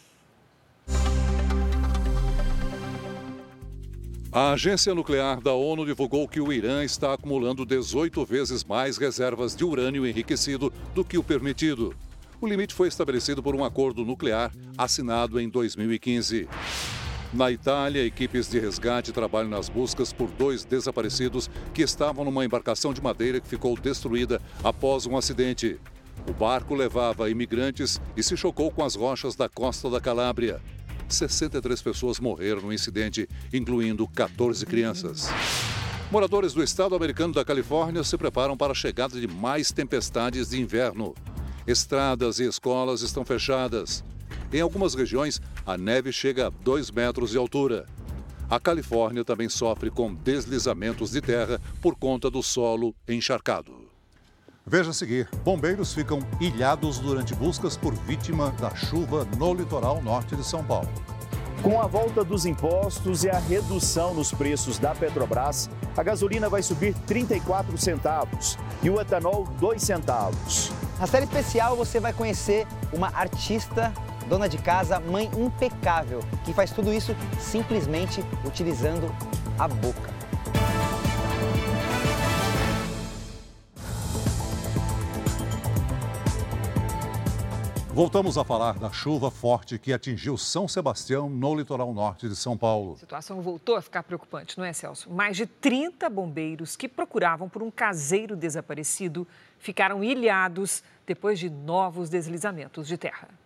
A 4.34 4.52
agência 4.52 4.94
nuclear 4.94 5.42
da 5.42 5.52
ONU 5.52 5.84
divulgou 5.84 6.26
que 6.26 6.40
o 6.40 6.50
Irã 6.50 6.82
está 6.82 7.12
acumulando 7.12 7.66
18 7.66 8.24
vezes 8.24 8.64
mais 8.64 8.96
reservas 8.96 9.54
de 9.54 9.62
urânio 9.62 10.06
enriquecido 10.06 10.72
do 10.94 11.04
que 11.04 11.18
o 11.18 11.22
permitido. 11.22 11.94
O 12.40 12.46
limite 12.46 12.72
foi 12.72 12.88
estabelecido 12.88 13.42
por 13.42 13.54
um 13.54 13.62
acordo 13.62 14.06
nuclear 14.06 14.50
assinado 14.76 15.38
em 15.38 15.50
2015. 15.50 16.48
Na 17.32 17.50
Itália, 17.50 18.04
equipes 18.04 18.46
de 18.50 18.58
resgate 18.58 19.10
trabalham 19.10 19.48
nas 19.48 19.70
buscas 19.70 20.12
por 20.12 20.30
dois 20.30 20.64
desaparecidos 20.64 21.48
que 21.72 21.80
estavam 21.80 22.26
numa 22.26 22.44
embarcação 22.44 22.92
de 22.92 23.00
madeira 23.00 23.40
que 23.40 23.48
ficou 23.48 23.74
destruída 23.74 24.38
após 24.62 25.06
um 25.06 25.16
acidente. 25.16 25.80
O 26.28 26.32
barco 26.34 26.74
levava 26.74 27.30
imigrantes 27.30 27.98
e 28.14 28.22
se 28.22 28.36
chocou 28.36 28.70
com 28.70 28.84
as 28.84 28.94
rochas 28.94 29.34
da 29.34 29.48
costa 29.48 29.88
da 29.88 29.98
Calábria. 29.98 30.60
63 31.08 31.80
pessoas 31.80 32.20
morreram 32.20 32.60
no 32.60 32.72
incidente, 32.72 33.26
incluindo 33.50 34.06
14 34.08 34.66
crianças. 34.66 35.30
Moradores 36.10 36.52
do 36.52 36.62
estado 36.62 36.94
americano 36.94 37.32
da 37.32 37.46
Califórnia 37.46 38.04
se 38.04 38.18
preparam 38.18 38.58
para 38.58 38.72
a 38.72 38.74
chegada 38.74 39.18
de 39.18 39.26
mais 39.26 39.72
tempestades 39.72 40.50
de 40.50 40.60
inverno. 40.60 41.14
Estradas 41.66 42.38
e 42.38 42.44
escolas 42.44 43.00
estão 43.00 43.24
fechadas. 43.24 44.04
Em 44.52 44.60
algumas 44.60 44.94
regiões, 44.94 45.40
a 45.64 45.78
neve 45.78 46.12
chega 46.12 46.48
a 46.48 46.50
2 46.50 46.90
metros 46.90 47.30
de 47.30 47.38
altura. 47.38 47.86
A 48.50 48.60
Califórnia 48.60 49.24
também 49.24 49.48
sofre 49.48 49.90
com 49.90 50.12
deslizamentos 50.12 51.12
de 51.12 51.22
terra 51.22 51.58
por 51.80 51.96
conta 51.96 52.30
do 52.30 52.42
solo 52.42 52.94
encharcado. 53.08 53.90
Veja 54.66 54.90
a 54.90 54.92
seguir: 54.92 55.26
bombeiros 55.42 55.94
ficam 55.94 56.18
ilhados 56.38 56.98
durante 56.98 57.34
buscas 57.34 57.78
por 57.78 57.94
vítima 57.94 58.50
da 58.60 58.74
chuva 58.74 59.26
no 59.38 59.54
litoral 59.54 60.02
norte 60.02 60.36
de 60.36 60.44
São 60.44 60.62
Paulo. 60.62 60.88
Com 61.62 61.80
a 61.80 61.86
volta 61.86 62.22
dos 62.22 62.44
impostos 62.44 63.24
e 63.24 63.30
a 63.30 63.38
redução 63.38 64.12
nos 64.12 64.32
preços 64.32 64.78
da 64.78 64.94
Petrobras, 64.94 65.70
a 65.96 66.02
gasolina 66.02 66.48
vai 66.48 66.62
subir 66.62 66.92
34 67.06 67.78
centavos 67.78 68.58
e 68.82 68.90
o 68.90 69.00
etanol 69.00 69.46
2 69.60 69.80
centavos. 69.80 70.72
Na 70.98 71.06
série 71.06 71.24
especial 71.24 71.76
você 71.76 71.98
vai 72.00 72.12
conhecer 72.12 72.66
uma 72.92 73.08
artista, 73.08 73.94
dona 74.32 74.48
de 74.48 74.56
casa, 74.56 74.98
mãe 74.98 75.30
impecável, 75.36 76.20
que 76.42 76.54
faz 76.54 76.72
tudo 76.72 76.90
isso 76.90 77.14
simplesmente 77.38 78.24
utilizando 78.46 79.14
a 79.58 79.68
boca. 79.68 80.10
Voltamos 87.90 88.38
a 88.38 88.42
falar 88.42 88.78
da 88.78 88.90
chuva 88.90 89.30
forte 89.30 89.78
que 89.78 89.92
atingiu 89.92 90.38
São 90.38 90.66
Sebastião, 90.66 91.28
no 91.28 91.54
litoral 91.54 91.92
norte 91.92 92.26
de 92.26 92.34
São 92.34 92.56
Paulo. 92.56 92.94
A 92.94 93.00
situação 93.00 93.42
voltou 93.42 93.76
a 93.76 93.82
ficar 93.82 94.02
preocupante, 94.02 94.56
não 94.56 94.64
é, 94.64 94.72
Celso? 94.72 95.10
Mais 95.10 95.36
de 95.36 95.44
30 95.44 96.08
bombeiros 96.08 96.74
que 96.74 96.88
procuravam 96.88 97.50
por 97.50 97.62
um 97.62 97.70
caseiro 97.70 98.34
desaparecido 98.34 99.28
ficaram 99.58 100.02
ilhados 100.02 100.82
depois 101.06 101.38
de 101.38 101.50
novos 101.50 102.08
deslizamentos 102.08 102.88
de 102.88 102.96
terra. 102.96 103.41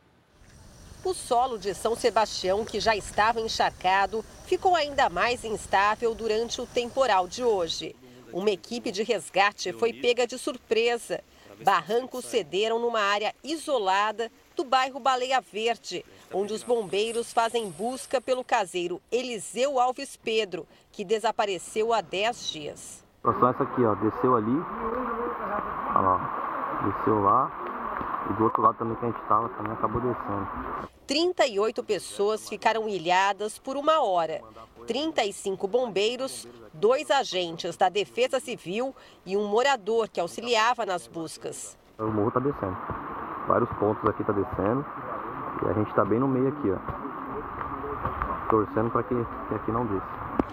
O 1.06 1.14
solo 1.14 1.56
de 1.56 1.72
São 1.72 1.94
Sebastião, 1.94 2.64
que 2.64 2.80
já 2.80 2.96
estava 2.96 3.40
encharcado, 3.40 4.24
ficou 4.44 4.74
ainda 4.74 5.08
mais 5.08 5.44
instável 5.44 6.12
durante 6.16 6.60
o 6.60 6.66
temporal 6.66 7.28
de 7.28 7.44
hoje. 7.44 7.94
Uma 8.32 8.50
equipe 8.50 8.90
de 8.90 9.04
resgate 9.04 9.72
foi 9.72 9.92
pega 9.92 10.26
de 10.26 10.36
surpresa 10.36 11.22
Barrancos 11.62 12.24
cederam 12.24 12.80
numa 12.80 12.98
área 12.98 13.32
isolada 13.44 14.32
do 14.56 14.64
bairro 14.64 14.98
Baleia 14.98 15.40
Verde, 15.40 16.04
onde 16.34 16.52
os 16.52 16.64
bombeiros 16.64 17.32
fazem 17.32 17.70
busca 17.70 18.20
pelo 18.20 18.42
caseiro 18.42 19.00
Eliseu 19.10 19.78
Alves 19.78 20.16
Pedro, 20.16 20.66
que 20.90 21.04
desapareceu 21.04 21.92
há 21.92 22.00
10 22.00 22.50
dias. 22.50 23.04
É 23.24 23.28
essa 23.28 23.62
aqui, 23.62 23.84
ó, 23.84 23.94
desceu 23.94 24.34
ali, 24.34 24.58
lá, 25.94 26.82
desceu 26.84 27.22
lá, 27.22 28.26
e 28.28 28.32
do 28.34 28.42
outro 28.42 28.60
lado 28.60 28.76
também 28.76 28.96
que 28.96 29.04
a 29.04 29.08
gente 29.08 29.22
estava 29.22 29.48
também 29.50 29.72
acabou 29.72 30.00
descendo. 30.00 30.95
38 31.06 31.84
pessoas 31.84 32.48
ficaram 32.48 32.88
ilhadas 32.88 33.58
por 33.58 33.76
uma 33.76 34.02
hora. 34.02 34.42
35 34.86 35.66
bombeiros, 35.68 36.48
dois 36.72 37.10
agentes 37.10 37.76
da 37.76 37.88
Defesa 37.88 38.40
Civil 38.40 38.94
e 39.24 39.36
um 39.36 39.46
morador 39.46 40.08
que 40.08 40.20
auxiliava 40.20 40.84
nas 40.84 41.06
buscas. 41.06 41.78
O 41.98 42.06
morro 42.06 42.28
está 42.28 42.40
descendo. 42.40 42.76
Vários 43.46 43.70
pontos 43.78 44.08
aqui 44.08 44.22
está 44.22 44.32
descendo. 44.32 44.84
E 45.62 45.68
a 45.68 45.72
gente 45.72 45.88
está 45.88 46.04
bem 46.04 46.18
no 46.18 46.28
meio 46.28 46.48
aqui, 46.48 46.70
ó. 46.70 46.78
Torcendo 48.50 48.90
para 48.90 49.02
que, 49.04 49.14
que 49.14 49.54
aqui 49.54 49.72
não 49.72 49.86
desça. 49.86 50.06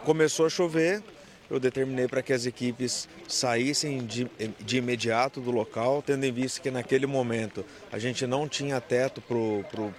Começou 0.05 0.45
a 0.45 0.49
chover, 0.49 1.03
eu 1.49 1.59
determinei 1.59 2.07
para 2.07 2.21
que 2.21 2.33
as 2.33 2.45
equipes 2.45 3.07
saíssem 3.27 4.05
de, 4.05 4.29
de, 4.59 4.77
imediato 4.77 5.39
do 5.39 5.51
local, 5.51 6.01
tendo 6.01 6.25
em 6.25 6.31
vista 6.31 6.61
que 6.61 6.71
naquele 6.71 7.05
momento 7.05 7.65
a 7.91 7.99
gente 7.99 8.25
não 8.25 8.47
tinha 8.47 8.79
teto 8.81 9.21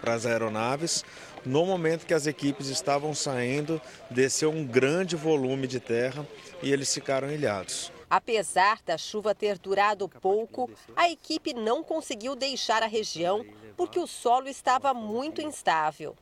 para 0.00 0.14
as 0.14 0.26
aeronaves. 0.26 1.04
No 1.44 1.66
momento 1.66 2.06
que 2.06 2.14
as 2.14 2.26
equipes 2.26 2.68
estavam 2.68 3.14
saindo, 3.14 3.80
desceu 4.10 4.50
um 4.50 4.64
grande 4.64 5.14
volume 5.14 5.66
de 5.66 5.78
terra 5.78 6.26
e 6.62 6.72
eles 6.72 6.92
ficaram 6.92 7.30
ilhados. 7.30 7.92
Apesar 8.08 8.78
da 8.86 8.96
chuva 8.96 9.34
ter 9.34 9.58
durado 9.58 10.08
pouco, 10.08 10.70
a 10.94 11.10
equipe 11.10 11.52
não 11.52 11.82
conseguiu 11.82 12.34
deixar 12.34 12.82
a 12.82 12.86
região 12.86 13.44
porque 13.76 13.98
o 13.98 14.06
solo 14.06 14.48
estava 14.48 14.94
muito 14.94 15.40
instável. 15.40 16.14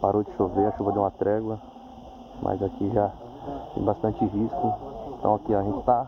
Parou 0.00 0.24
de 0.24 0.36
chover, 0.36 0.66
a 0.66 0.76
chuva 0.76 0.92
deu 0.92 1.02
uma 1.02 1.10
trégua, 1.10 1.62
mas 2.42 2.62
aqui 2.62 2.90
já 2.92 3.12
tem 3.74 3.84
bastante 3.84 4.24
risco. 4.24 5.16
Então 5.18 5.34
aqui 5.36 5.54
a 5.54 5.62
gente 5.62 5.78
está 5.78 6.06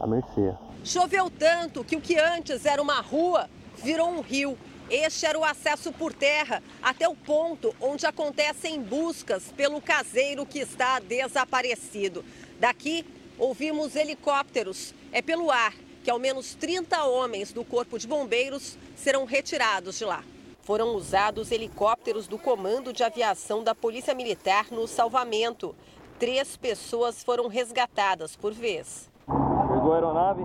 à 0.00 0.06
mercê. 0.06 0.54
Choveu 0.84 1.30
tanto 1.30 1.84
que 1.84 1.96
o 1.96 2.00
que 2.00 2.18
antes 2.18 2.64
era 2.64 2.80
uma 2.80 3.00
rua 3.00 3.48
virou 3.76 4.08
um 4.08 4.20
rio. 4.20 4.56
Este 4.88 5.26
era 5.26 5.38
o 5.38 5.44
acesso 5.44 5.92
por 5.92 6.12
terra 6.12 6.62
até 6.80 7.08
o 7.08 7.16
ponto 7.16 7.74
onde 7.80 8.06
acontecem 8.06 8.80
buscas 8.80 9.52
pelo 9.56 9.80
caseiro 9.80 10.46
que 10.46 10.60
está 10.60 11.00
desaparecido. 11.00 12.24
Daqui 12.60 13.04
ouvimos 13.38 13.96
helicópteros. 13.96 14.94
É 15.12 15.20
pelo 15.20 15.50
ar 15.50 15.72
que 16.04 16.10
ao 16.10 16.18
menos 16.18 16.54
30 16.54 17.04
homens 17.04 17.52
do 17.52 17.64
Corpo 17.64 17.98
de 17.98 18.06
Bombeiros 18.06 18.78
serão 18.94 19.24
retirados 19.24 19.98
de 19.98 20.04
lá. 20.04 20.22
Foram 20.62 20.94
usados 20.94 21.50
helicópteros 21.50 22.26
do 22.26 22.38
Comando 22.38 22.92
de 22.92 23.02
Aviação 23.02 23.62
da 23.62 23.74
Polícia 23.74 24.14
Militar 24.14 24.66
no 24.70 24.86
salvamento. 24.86 25.74
Três 26.18 26.56
pessoas 26.56 27.22
foram 27.22 27.46
resgatadas 27.46 28.34
por 28.36 28.52
vez. 28.52 29.10
Chegou 29.26 29.92
a 29.92 29.94
aeronave. 29.96 30.42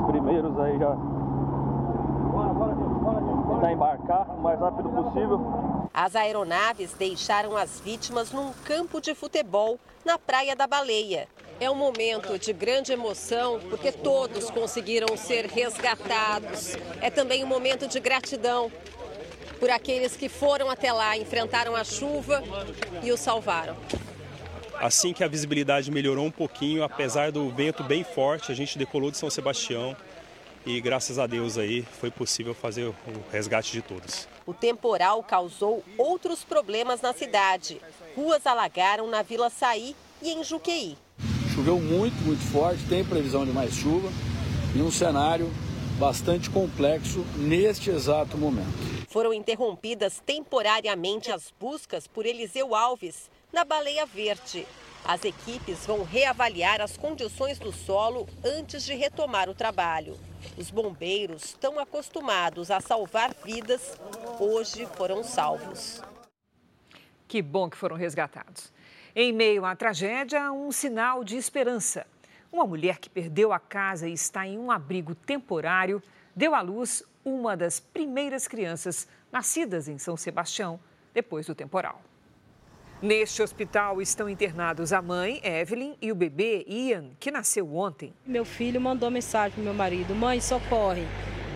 Os 0.00 0.06
primeiros 0.10 0.58
aí 0.58 0.78
já 0.78 0.96
tentar 3.62 3.72
embarcar 3.72 4.30
o 4.30 4.42
mais 4.42 4.58
rápido 4.58 4.88
possível. 4.88 5.40
As 5.94 6.16
aeronaves 6.16 6.94
deixaram 6.94 7.56
as 7.56 7.80
vítimas 7.80 8.32
num 8.32 8.52
campo 8.64 9.00
de 9.00 9.14
futebol 9.14 9.78
na 10.04 10.18
Praia 10.18 10.56
da 10.56 10.66
Baleia. 10.66 11.28
É 11.60 11.70
um 11.70 11.76
momento 11.76 12.36
de 12.38 12.52
grande 12.52 12.92
emoção 12.92 13.60
porque 13.70 13.92
todos 13.92 14.50
conseguiram 14.50 15.16
ser 15.16 15.46
resgatados. 15.46 16.74
É 17.00 17.08
também 17.08 17.44
um 17.44 17.46
momento 17.46 17.86
de 17.86 18.00
gratidão 18.00 18.72
por 19.62 19.70
aqueles 19.70 20.16
que 20.16 20.28
foram 20.28 20.68
até 20.68 20.92
lá, 20.92 21.16
enfrentaram 21.16 21.76
a 21.76 21.84
chuva 21.84 22.42
e 23.00 23.12
o 23.12 23.16
salvaram. 23.16 23.76
Assim 24.74 25.12
que 25.12 25.22
a 25.22 25.28
visibilidade 25.28 25.88
melhorou 25.88 26.26
um 26.26 26.32
pouquinho, 26.32 26.82
apesar 26.82 27.30
do 27.30 27.48
vento 27.48 27.84
bem 27.84 28.02
forte, 28.02 28.50
a 28.50 28.56
gente 28.56 28.76
decolou 28.76 29.08
de 29.08 29.18
São 29.18 29.30
Sebastião 29.30 29.96
e 30.66 30.80
graças 30.80 31.16
a 31.16 31.28
Deus 31.28 31.58
aí 31.58 31.86
foi 32.00 32.10
possível 32.10 32.54
fazer 32.54 32.86
o 32.86 32.94
resgate 33.30 33.70
de 33.70 33.82
todos. 33.82 34.26
O 34.44 34.52
temporal 34.52 35.22
causou 35.22 35.84
outros 35.96 36.42
problemas 36.42 37.00
na 37.00 37.12
cidade. 37.12 37.80
Ruas 38.16 38.44
alagaram 38.44 39.06
na 39.06 39.22
Vila 39.22 39.48
Saí 39.48 39.94
e 40.20 40.32
em 40.32 40.42
Juqueí. 40.42 40.98
Choveu 41.54 41.78
muito, 41.78 42.16
muito 42.24 42.42
forte, 42.50 42.82
tem 42.88 43.04
previsão 43.04 43.46
de 43.46 43.52
mais 43.52 43.72
chuva 43.72 44.10
e 44.74 44.82
um 44.82 44.90
cenário 44.90 45.48
bastante 46.00 46.50
complexo 46.50 47.24
neste 47.36 47.90
exato 47.90 48.36
momento. 48.36 49.01
Foram 49.12 49.34
interrompidas 49.34 50.22
temporariamente 50.24 51.30
as 51.30 51.52
buscas 51.60 52.06
por 52.06 52.24
Eliseu 52.24 52.74
Alves, 52.74 53.30
na 53.52 53.62
Baleia 53.62 54.06
Verde. 54.06 54.66
As 55.04 55.22
equipes 55.22 55.84
vão 55.84 56.02
reavaliar 56.02 56.80
as 56.80 56.96
condições 56.96 57.58
do 57.58 57.70
solo 57.70 58.26
antes 58.42 58.82
de 58.82 58.94
retomar 58.94 59.50
o 59.50 59.54
trabalho. 59.54 60.18
Os 60.56 60.70
bombeiros, 60.70 61.52
tão 61.60 61.78
acostumados 61.78 62.70
a 62.70 62.80
salvar 62.80 63.34
vidas, 63.44 64.00
hoje 64.40 64.88
foram 64.96 65.22
salvos. 65.22 66.00
Que 67.28 67.42
bom 67.42 67.68
que 67.68 67.76
foram 67.76 67.96
resgatados. 67.96 68.72
Em 69.14 69.30
meio 69.30 69.66
à 69.66 69.76
tragédia, 69.76 70.50
um 70.50 70.72
sinal 70.72 71.22
de 71.22 71.36
esperança. 71.36 72.06
Uma 72.50 72.66
mulher 72.66 72.96
que 72.98 73.10
perdeu 73.10 73.52
a 73.52 73.58
casa 73.58 74.08
e 74.08 74.14
está 74.14 74.46
em 74.46 74.58
um 74.58 74.70
abrigo 74.70 75.14
temporário 75.14 76.02
deu 76.34 76.54
à 76.54 76.62
luz 76.62 77.04
uma 77.24 77.56
das 77.56 77.80
primeiras 77.80 78.48
crianças 78.48 79.06
nascidas 79.30 79.88
em 79.88 79.98
São 79.98 80.16
Sebastião 80.16 80.78
depois 81.14 81.46
do 81.46 81.54
temporal. 81.54 82.02
Neste 83.02 83.42
hospital 83.42 84.00
estão 84.00 84.28
internados 84.28 84.92
a 84.92 85.02
mãe, 85.02 85.40
Evelyn, 85.42 85.96
e 86.00 86.12
o 86.12 86.14
bebê, 86.14 86.64
Ian, 86.68 87.10
que 87.18 87.32
nasceu 87.32 87.74
ontem. 87.74 88.14
Meu 88.24 88.44
filho 88.44 88.80
mandou 88.80 89.10
mensagem 89.10 89.54
para 89.54 89.64
meu 89.64 89.74
marido: 89.74 90.14
Mãe, 90.14 90.40
socorre, 90.40 91.02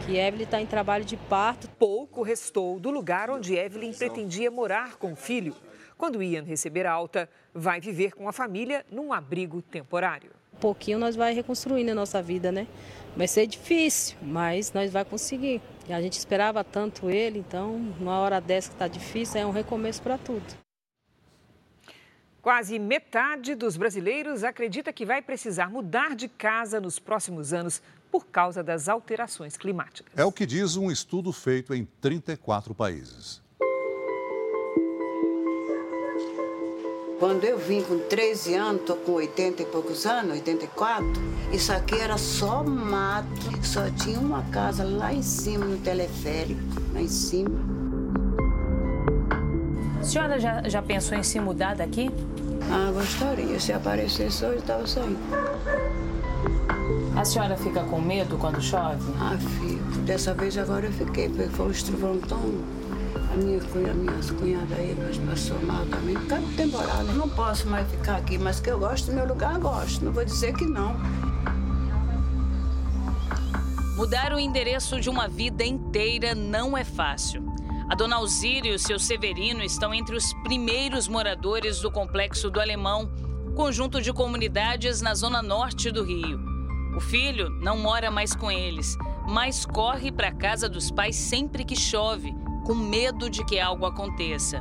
que 0.05 0.17
Evelyn 0.17 0.43
está 0.43 0.61
em 0.61 0.67
trabalho 0.67 1.05
de 1.05 1.17
parto. 1.17 1.69
Pouco 1.79 2.23
restou 2.23 2.81
do 2.81 2.91
lugar 2.91 3.31
onde 3.31 3.55
Evelyn 3.55 3.93
pretendia 3.93 4.51
morar 4.51 4.97
com 4.97 5.13
o 5.13 5.17
filho. 5.17 5.55
Quando 5.97 6.21
Ian 6.21 6.43
receber 6.43 6.85
alta, 6.85 7.29
vai 7.55 7.81
viver 7.81 8.13
com 8.13 8.29
a 8.29 8.33
família 8.33 8.85
num 8.91 9.13
abrigo 9.13 9.63
temporário. 9.63 10.31
Um 10.53 10.59
pouquinho 10.59 10.99
nós 10.99 11.15
vai 11.15 11.33
reconstruindo 11.33 11.93
a 11.93 11.95
nossa 11.95 12.21
vida, 12.21 12.51
né? 12.51 12.67
Vai 13.17 13.27
ser 13.27 13.47
difícil, 13.47 14.15
mas 14.21 14.75
nós 14.75 14.93
vai 14.93 15.03
conseguir. 15.03 15.63
A 15.89 16.03
gente 16.03 16.13
esperava 16.13 16.63
tanto 16.63 17.09
ele, 17.09 17.39
então, 17.39 17.79
numa 17.99 18.19
hora 18.19 18.43
dessa 18.43 18.69
que 18.69 18.75
está 18.75 18.87
difícil, 18.87 19.41
é 19.41 19.47
um 19.47 19.51
recomeço 19.51 20.03
para 20.03 20.19
tudo. 20.19 20.45
Quase 22.43 22.79
metade 22.79 23.55
dos 23.55 23.77
brasileiros 23.79 24.45
acredita 24.45 24.93
que 24.93 25.07
vai 25.07 25.23
precisar 25.23 25.71
mudar 25.71 26.15
de 26.15 26.29
casa 26.29 26.79
nos 26.79 26.99
próximos 26.99 27.55
anos 27.55 27.81
por 28.11 28.27
causa 28.27 28.63
das 28.63 28.87
alterações 28.87 29.57
climáticas. 29.57 30.13
É 30.15 30.25
o 30.25 30.31
que 30.31 30.45
diz 30.45 30.77
um 30.77 30.91
estudo 30.91 31.33
feito 31.33 31.75
em 31.75 31.87
34 32.01 32.75
países. 32.75 33.43
Quando 37.19 37.45
eu 37.45 37.57
vim 37.57 37.81
com 37.81 37.99
13 37.99 38.55
anos, 38.55 38.83
tô 38.83 38.95
com 38.95 39.13
80 39.13 39.63
e 39.63 39.67
poucos 39.67 40.05
anos, 40.05 40.33
84, 40.33 41.07
isso 41.51 41.73
aqui 41.73 41.95
era 41.95 42.19
só 42.19 42.63
mato, 42.63 43.27
só 43.63 43.89
tinha 43.91 44.21
uma 44.21 44.43
casa 44.51 44.85
lá 44.85 45.15
em 45.15 45.23
cima 45.23 45.65
no 45.65 45.79
teleférico, 45.79 46.61
lá 46.93 47.01
em 47.01 47.09
cima. 47.09 47.59
A 49.99 50.05
senhora 50.05 50.39
já, 50.39 50.69
já 50.69 50.83
pensou 50.83 51.17
em 51.17 51.23
se 51.23 51.41
mudar 51.41 51.75
daqui? 51.75 52.11
Ah, 52.71 52.91
gostaria. 52.93 53.59
Se 53.59 53.73
aparecesse 53.73 54.45
hoje, 54.45 54.59
estava 54.59 54.87
saindo. 54.87 55.19
A 57.17 57.25
senhora 57.25 57.57
fica 57.57 57.83
com 57.85 57.99
medo 57.99 58.37
quando 58.37 58.61
chove? 58.61 59.03
Ah, 59.19 59.39
fico. 59.39 60.01
Dessa 60.01 60.35
vez 60.35 60.59
agora 60.59 60.85
eu 60.85 60.93
fiquei, 60.93 61.31
porque 61.31 61.49
foi 61.49 61.67
um 61.67 61.71
estruvão 61.71 62.19
tão... 62.19 62.76
A 63.37 63.39
minha, 63.39 63.59
a 63.59 63.95
minha 63.95 64.33
cunhada 64.39 64.75
aí 64.77 64.97
passou 65.29 65.61
mal 65.67 65.85
também. 65.85 66.17
Ficar 66.17 66.41
temporada. 66.57 67.13
Não 67.13 67.29
posso 67.29 67.69
mais 67.69 67.87
ficar 67.91 68.17
aqui, 68.17 68.39
mas 68.39 68.61
que 68.61 68.71
eu 68.71 68.79
gosto 68.79 69.09
do 69.09 69.13
meu 69.13 69.29
lugar, 69.29 69.59
gosto. 69.59 70.03
Não 70.03 70.11
vou 70.11 70.25
dizer 70.25 70.55
que 70.55 70.65
não. 70.65 70.97
Mudar 73.95 74.33
o 74.33 74.41
endereço 74.41 74.99
de 74.99 75.11
uma 75.11 75.29
vida 75.29 75.63
inteira 75.63 76.35
não 76.35 76.79
é 76.79 76.83
fácil. 76.83 77.45
A 77.91 77.95
dona 77.95 78.17
Alzira 78.17 78.69
e 78.69 78.75
o 78.75 78.79
seu 78.79 78.99
Severino 78.99 79.63
estão 79.63 79.93
entre 79.93 80.17
os 80.17 80.33
primeiros 80.43 81.07
moradores 81.07 81.79
do 81.83 81.91
Complexo 81.91 82.49
do 82.49 82.59
Alemão, 82.59 83.13
conjunto 83.55 84.01
de 84.01 84.15
comunidades 84.15 85.03
na 85.03 85.15
zona 85.15 85.43
norte 85.43 85.91
do 85.91 86.03
Rio. 86.03 86.41
O 86.97 87.01
filho 87.01 87.51
não 87.61 87.77
mora 87.77 88.11
mais 88.11 88.35
com 88.35 88.51
eles, 88.51 88.97
mas 89.29 89.67
corre 89.67 90.11
para 90.11 90.29
a 90.29 90.35
casa 90.35 90.71
dos 90.71 90.91
pais 90.91 91.17
sempre 91.17 91.67
que 91.67 91.77
chove, 91.77 92.35
com 92.67 92.75
medo 92.75 93.31
de 93.31 93.45
que 93.45 93.61
algo 93.61 93.87
aconteça. 93.87 94.61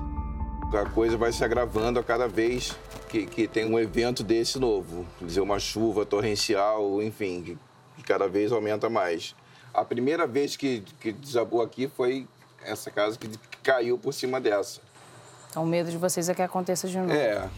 A 0.72 0.90
coisa 0.90 1.18
vai 1.18 1.32
se 1.32 1.44
agravando 1.44 2.00
a 2.00 2.04
cada 2.04 2.28
vez 2.28 2.78
que, 3.10 3.26
que 3.26 3.48
tem 3.48 3.66
um 3.66 3.80
evento 3.80 4.24
desse 4.24 4.60
novo. 4.60 5.06
Quer 5.18 5.26
dizer, 5.26 5.42
uma 5.42 5.58
chuva 5.58 6.06
torrencial, 6.06 7.02
enfim, 7.02 7.42
que, 7.42 7.58
que 7.98 8.04
cada 8.04 8.28
vez 8.28 8.52
aumenta 8.52 8.90
mais. 8.90 9.34
A 9.74 9.84
primeira 9.84 10.28
vez 10.28 10.56
que, 10.56 10.84
que 11.00 11.12
desabou 11.12 11.62
aqui 11.62 11.88
foi 11.88 12.28
essa 12.64 12.92
casa 12.92 13.18
que 13.18 13.28
caiu 13.64 13.98
por 13.98 14.14
cima 14.14 14.40
dessa. 14.40 14.82
Então 15.50 15.64
o 15.64 15.66
medo 15.66 15.90
de 15.90 15.98
vocês 15.98 16.30
é 16.30 16.36
que 16.36 16.42
aconteça 16.42 16.88
de 16.88 16.98
novo. 16.98 17.12
É. 17.12 17.50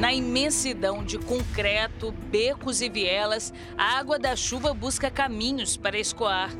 Na 0.00 0.12
imensidão 0.12 1.04
de 1.04 1.18
concreto, 1.18 2.10
becos 2.10 2.80
e 2.80 2.88
vielas, 2.88 3.52
a 3.78 3.98
água 3.98 4.18
da 4.18 4.34
chuva 4.34 4.74
busca 4.74 5.10
caminhos 5.10 5.76
para 5.76 5.96
escoar. 5.98 6.50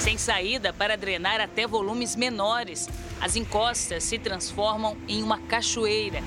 Sem 0.00 0.16
saída 0.16 0.72
para 0.72 0.96
drenar 0.96 1.40
até 1.40 1.66
volumes 1.66 2.14
menores, 2.14 2.88
as 3.20 3.34
encostas 3.34 4.04
se 4.04 4.18
transformam 4.18 4.96
em 5.08 5.22
uma 5.22 5.38
cachoeira. 5.38 6.22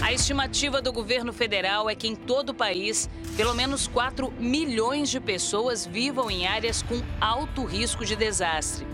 A 0.00 0.12
estimativa 0.12 0.80
do 0.80 0.92
governo 0.92 1.32
federal 1.32 1.88
é 1.88 1.94
que 1.94 2.08
em 2.08 2.16
todo 2.16 2.50
o 2.50 2.54
país, 2.54 3.08
pelo 3.36 3.54
menos 3.54 3.86
4 3.86 4.32
milhões 4.40 5.10
de 5.10 5.20
pessoas 5.20 5.86
vivam 5.86 6.30
em 6.30 6.46
áreas 6.46 6.82
com 6.82 7.00
alto 7.20 7.64
risco 7.64 8.04
de 8.04 8.16
desastre. 8.16 8.86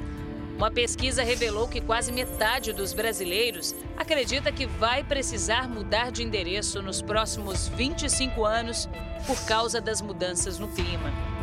Uma 0.59 0.71
pesquisa 0.71 1.23
revelou 1.23 1.69
que 1.69 1.81
quase 1.81 2.11
metade 2.11 2.73
dos 2.73 2.93
brasileiros 2.93 3.75
acredita 3.97 4.51
que 4.51 4.67
vai 4.67 5.05
precisar 5.05 5.69
mudar 5.69 6.11
de 6.11 6.23
endereço 6.23 6.83
nos 6.83 7.01
próximos 7.01 7.69
25 7.69 8.45
anos 8.45 8.89
por 9.27 9.39
causa 9.47 9.81
das 9.81 10.03
mudanças 10.03 10.59
no 10.59 10.69
clima. 10.69 11.36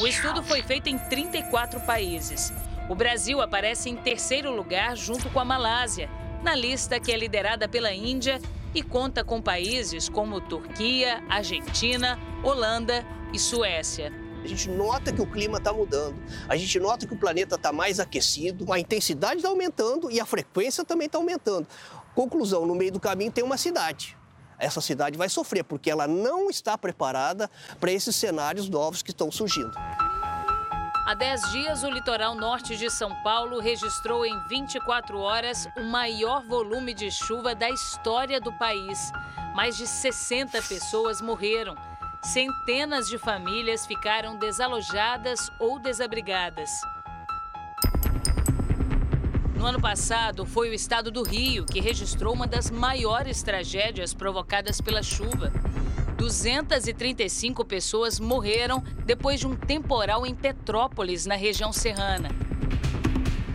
O 0.00 0.06
estudo 0.06 0.42
foi 0.42 0.62
feito 0.62 0.88
em 0.88 0.98
34 0.98 1.80
países. 1.80 2.52
O 2.88 2.94
Brasil 2.94 3.40
aparece 3.40 3.88
em 3.88 3.96
terceiro 3.96 4.54
lugar 4.54 4.96
junto 4.96 5.30
com 5.30 5.38
a 5.38 5.44
Malásia 5.44 6.10
na 6.42 6.54
lista 6.54 6.98
que 6.98 7.12
é 7.12 7.16
liderada 7.16 7.68
pela 7.68 7.92
Índia 7.92 8.40
e 8.74 8.82
conta 8.82 9.22
com 9.22 9.40
países 9.40 10.08
como 10.08 10.40
Turquia, 10.40 11.22
Argentina, 11.28 12.18
Holanda 12.42 13.06
e 13.32 13.38
Suécia. 13.38 14.12
A 14.42 14.46
gente 14.48 14.68
nota 14.68 15.12
que 15.12 15.22
o 15.22 15.26
clima 15.26 15.58
está 15.58 15.72
mudando, 15.72 16.20
a 16.48 16.56
gente 16.56 16.80
nota 16.80 17.06
que 17.06 17.14
o 17.14 17.18
planeta 17.18 17.54
está 17.54 17.72
mais 17.72 18.00
aquecido, 18.00 18.72
a 18.72 18.80
intensidade 18.80 19.36
está 19.36 19.48
aumentando 19.48 20.10
e 20.10 20.18
a 20.18 20.26
frequência 20.26 20.84
também 20.84 21.06
está 21.06 21.18
aumentando. 21.18 21.68
Conclusão: 22.16 22.66
no 22.66 22.74
meio 22.74 22.90
do 22.90 22.98
caminho 22.98 23.30
tem 23.30 23.44
uma 23.44 23.56
cidade. 23.56 24.17
Essa 24.58 24.80
cidade 24.80 25.16
vai 25.16 25.28
sofrer 25.28 25.62
porque 25.62 25.90
ela 25.90 26.06
não 26.06 26.50
está 26.50 26.76
preparada 26.76 27.50
para 27.78 27.92
esses 27.92 28.16
cenários 28.16 28.68
novos 28.68 29.02
que 29.02 29.10
estão 29.10 29.30
surgindo. 29.30 29.72
Há 31.08 31.14
10 31.14 31.52
dias, 31.52 31.82
o 31.84 31.90
litoral 31.90 32.34
norte 32.34 32.76
de 32.76 32.90
São 32.90 33.14
Paulo 33.22 33.60
registrou 33.60 34.26
em 34.26 34.38
24 34.46 35.18
horas 35.18 35.66
o 35.74 35.82
maior 35.82 36.44
volume 36.44 36.92
de 36.92 37.10
chuva 37.10 37.54
da 37.54 37.70
história 37.70 38.38
do 38.38 38.52
país. 38.58 39.10
Mais 39.54 39.74
de 39.76 39.86
60 39.86 40.60
pessoas 40.60 41.22
morreram. 41.22 41.74
Centenas 42.22 43.08
de 43.08 43.16
famílias 43.16 43.86
ficaram 43.86 44.36
desalojadas 44.36 45.50
ou 45.58 45.78
desabrigadas. 45.78 46.70
No 49.58 49.66
ano 49.66 49.80
passado, 49.80 50.46
foi 50.46 50.70
o 50.70 50.72
estado 50.72 51.10
do 51.10 51.24
Rio 51.24 51.66
que 51.66 51.80
registrou 51.80 52.32
uma 52.32 52.46
das 52.46 52.70
maiores 52.70 53.42
tragédias 53.42 54.14
provocadas 54.14 54.80
pela 54.80 55.02
chuva. 55.02 55.52
235 56.16 57.64
pessoas 57.64 58.20
morreram 58.20 58.80
depois 59.04 59.40
de 59.40 59.48
um 59.48 59.56
temporal 59.56 60.24
em 60.24 60.32
Petrópolis, 60.32 61.26
na 61.26 61.34
região 61.34 61.72
serrana. 61.72 62.28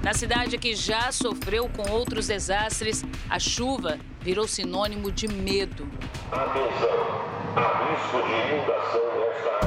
Na 0.04 0.14
cidade 0.14 0.58
que 0.58 0.76
já 0.76 1.10
sofreu 1.10 1.70
com 1.70 1.90
outros 1.90 2.28
desastres, 2.28 3.06
a 3.30 3.40
chuva 3.40 3.98
virou 4.20 4.46
sinônimo 4.46 5.10
de 5.10 5.30
medo. 5.30 5.88
Atenção! 6.30 7.24
Risco 7.56 8.28
de 8.28 8.34
inundação 8.34 9.02
nesta. 9.20 9.63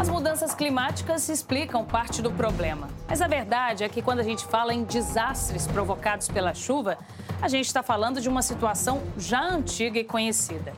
As 0.00 0.08
mudanças 0.08 0.54
climáticas 0.54 1.28
explicam 1.28 1.84
parte 1.84 2.22
do 2.22 2.32
problema. 2.32 2.88
Mas 3.06 3.20
a 3.20 3.28
verdade 3.28 3.84
é 3.84 3.88
que 3.90 4.00
quando 4.00 4.20
a 4.20 4.22
gente 4.22 4.46
fala 4.46 4.72
em 4.72 4.82
desastres 4.82 5.66
provocados 5.66 6.26
pela 6.26 6.54
chuva, 6.54 6.96
a 7.42 7.48
gente 7.48 7.66
está 7.66 7.82
falando 7.82 8.18
de 8.18 8.26
uma 8.26 8.40
situação 8.40 9.02
já 9.18 9.42
antiga 9.42 9.98
e 9.98 10.04
conhecida. 10.04 10.72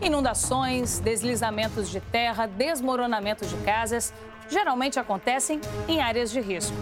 Inundações, 0.00 0.98
deslizamentos 0.98 1.88
de 1.88 2.00
terra, 2.00 2.46
desmoronamento 2.46 3.46
de 3.46 3.54
casas 3.58 4.12
geralmente 4.48 4.98
acontecem 4.98 5.60
em 5.86 6.00
áreas 6.00 6.32
de 6.32 6.40
risco. 6.40 6.76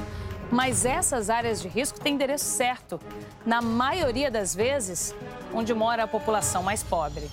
Mas 0.51 0.87
essas 0.87 1.29
áreas 1.29 1.61
de 1.61 1.69
risco 1.69 2.01
têm 2.01 2.15
endereço 2.15 2.47
certo, 2.47 2.99
na 3.45 3.61
maioria 3.61 4.31
das 4.31 4.55
vezes, 4.55 5.15
onde 5.53 5.75
mora 5.75 6.05
a 6.05 6.09
população 6.09 6.63
mais 6.63 6.83
pobre. 6.83 7.31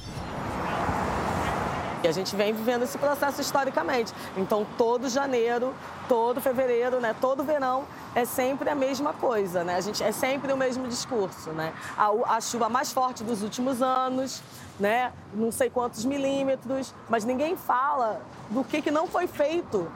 E 2.04 2.08
a 2.08 2.12
gente 2.12 2.36
vem 2.36 2.54
vivendo 2.54 2.84
esse 2.84 2.98
processo 2.98 3.42
historicamente. 3.42 4.14
Então, 4.38 4.66
todo 4.78 5.10
janeiro, 5.10 5.74
todo 6.08 6.40
fevereiro, 6.40 7.00
né, 7.00 7.16
todo 7.20 7.44
verão 7.44 7.84
é 8.16 8.26
sempre 8.26 8.70
a 8.70 8.76
mesma 8.76 9.14
coisa, 9.14 9.64
né? 9.64 9.76
A 9.76 9.82
gente 9.82 10.04
é 10.04 10.12
sempre 10.12 10.52
o 10.54 10.58
mesmo 10.58 10.88
discurso, 10.88 11.52
né? 11.52 11.74
A, 11.98 12.36
a 12.36 12.42
chuva 12.42 12.70
mais 12.70 12.92
forte 12.92 13.24
dos 13.24 13.44
últimos 13.44 13.82
anos, 13.82 14.42
né? 14.80 15.12
Não 15.34 15.52
sei 15.52 15.70
quantos 15.70 16.06
milímetros, 16.06 16.94
mas 17.10 17.26
ninguém 17.26 17.56
fala 17.56 18.22
do 18.50 18.64
que, 18.64 18.82
que 18.82 18.92
não 18.92 19.08
foi 19.08 19.28
feito 19.28 19.92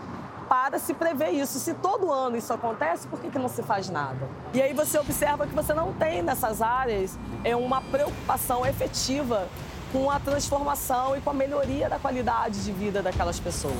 para 0.47 0.77
se 0.77 0.93
prever 0.93 1.31
isso. 1.31 1.59
Se 1.59 1.73
todo 1.73 2.11
ano 2.11 2.37
isso 2.37 2.53
acontece, 2.53 3.07
por 3.07 3.19
que, 3.19 3.29
que 3.29 3.39
não 3.39 3.49
se 3.49 3.63
faz 3.63 3.89
nada? 3.89 4.27
E 4.53 4.61
aí 4.61 4.73
você 4.73 4.99
observa 4.99 5.47
que 5.47 5.53
você 5.53 5.73
não 5.73 5.93
tem 5.93 6.21
nessas 6.21 6.61
áreas 6.61 7.17
é 7.43 7.55
uma 7.55 7.81
preocupação 7.81 8.65
efetiva 8.65 9.47
com 9.93 10.09
a 10.09 10.19
transformação 10.19 11.15
e 11.15 11.21
com 11.21 11.29
a 11.29 11.33
melhoria 11.33 11.87
da 11.87 11.99
qualidade 11.99 12.63
de 12.63 12.71
vida 12.71 13.01
daquelas 13.03 13.39
pessoas. 13.39 13.77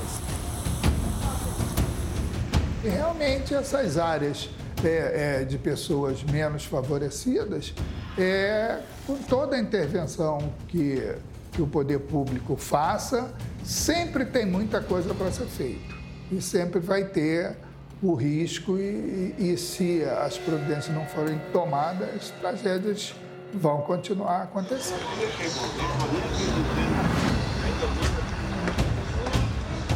E 2.84 2.88
realmente 2.88 3.52
essas 3.52 3.98
áreas 3.98 4.48
é, 4.84 5.40
é, 5.40 5.44
de 5.44 5.58
pessoas 5.58 6.22
menos 6.22 6.64
favorecidas, 6.64 7.74
é, 8.16 8.78
com 9.06 9.16
toda 9.16 9.56
a 9.56 9.58
intervenção 9.58 10.52
que, 10.68 11.16
que 11.50 11.60
o 11.60 11.66
poder 11.66 11.98
público 11.98 12.54
faça, 12.56 13.34
sempre 13.64 14.24
tem 14.24 14.46
muita 14.46 14.80
coisa 14.80 15.12
para 15.14 15.32
ser 15.32 15.46
feito. 15.46 15.94
E 16.30 16.40
sempre 16.40 16.78
vai 16.78 17.04
ter 17.04 17.56
o 18.00 18.14
risco, 18.14 18.78
e, 18.78 19.34
e, 19.38 19.52
e 19.52 19.56
se 19.56 20.04
as 20.04 20.38
providências 20.38 20.94
não 20.94 21.06
forem 21.06 21.40
tomadas, 21.52 22.30
tragédias 22.40 23.14
vão 23.56 23.80
continuar 23.82 24.42
acontecendo. 24.42 25.00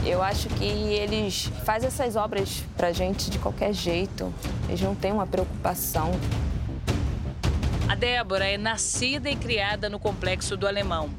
Eu 0.05 0.23
acho 0.23 0.49
que 0.49 0.65
eles 0.65 1.51
fazem 1.65 1.89
essas 1.89 2.17
obras 2.17 2.65
pra 2.77 2.93
gente 2.93 3.29
de 3.29 3.39
qualquer 3.39 3.73
jeito. 3.73 4.33
Eles 4.69 4.81
não 4.81 4.95
têm 4.95 5.13
uma 5.13 5.27
preocupação. 5.27 6.13
A 7.89 7.95
Débora 7.95 8.47
é 8.47 8.57
nascida 8.57 9.29
e 9.29 9.37
criada 9.37 9.89
no 9.89 9.99
complexo 9.99 10.57
do 10.57 10.67
Alemão. 10.67 11.11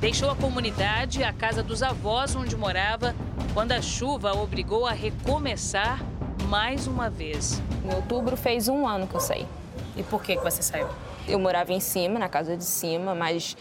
Deixou 0.00 0.30
a 0.30 0.36
comunidade 0.36 1.20
e 1.20 1.24
a 1.24 1.32
casa 1.32 1.62
dos 1.62 1.82
avós 1.82 2.34
onde 2.36 2.56
morava 2.56 3.14
quando 3.54 3.72
a 3.72 3.80
chuva 3.80 4.30
a 4.30 4.34
obrigou 4.34 4.86
a 4.86 4.92
recomeçar 4.92 6.00
mais 6.48 6.86
uma 6.86 7.10
vez. 7.10 7.60
Em 7.84 7.94
outubro 7.94 8.36
fez 8.36 8.68
um 8.68 8.86
ano 8.86 9.06
que 9.06 9.14
eu 9.14 9.20
saí. 9.20 9.46
E 9.96 10.02
por 10.02 10.22
que, 10.22 10.36
que 10.36 10.42
você 10.42 10.62
saiu? 10.62 10.88
Eu 11.26 11.38
morava 11.38 11.72
em 11.72 11.80
cima, 11.80 12.18
na 12.18 12.28
casa 12.28 12.56
de 12.56 12.64
cima, 12.64 13.14
mas 13.14 13.56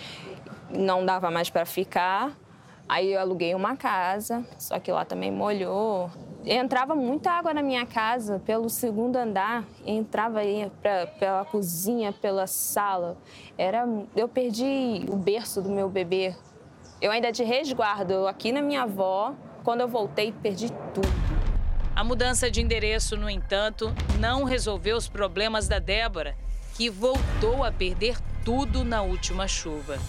não 0.69 1.05
dava 1.05 1.31
mais 1.31 1.49
para 1.49 1.65
ficar. 1.65 2.31
Aí 2.87 3.13
eu 3.13 3.19
aluguei 3.19 3.55
uma 3.55 3.77
casa, 3.77 4.45
só 4.59 4.79
que 4.79 4.91
lá 4.91 5.05
também 5.05 5.31
molhou. 5.31 6.11
Entrava 6.45 6.93
muita 6.93 7.31
água 7.31 7.53
na 7.53 7.61
minha 7.61 7.85
casa 7.85 8.41
pelo 8.45 8.69
segundo 8.69 9.15
andar, 9.15 9.63
entrava 9.85 10.39
aí 10.39 10.69
pra, 10.81 11.07
pela 11.07 11.45
cozinha, 11.45 12.11
pela 12.11 12.45
sala. 12.45 13.17
Era, 13.57 13.87
eu 14.15 14.27
perdi 14.27 15.05
o 15.07 15.15
berço 15.15 15.61
do 15.61 15.69
meu 15.69 15.87
bebê. 15.87 16.35
Eu 17.01 17.11
ainda 17.11 17.31
de 17.31 17.43
resguardo 17.43 18.27
aqui 18.27 18.51
na 18.51 18.61
minha 18.61 18.83
avó. 18.83 19.33
Quando 19.63 19.79
eu 19.79 19.87
voltei, 19.87 20.33
perdi 20.33 20.69
tudo. 20.93 21.32
A 21.95 22.03
mudança 22.03 22.49
de 22.49 22.59
endereço, 22.59 23.15
no 23.15 23.29
entanto, 23.29 23.93
não 24.19 24.43
resolveu 24.45 24.97
os 24.97 25.07
problemas 25.07 25.67
da 25.67 25.77
Débora, 25.77 26.35
que 26.73 26.89
voltou 26.89 27.63
a 27.63 27.71
perder 27.71 28.17
tudo 28.43 28.83
na 28.83 29.03
última 29.03 29.47
chuva. 29.47 29.99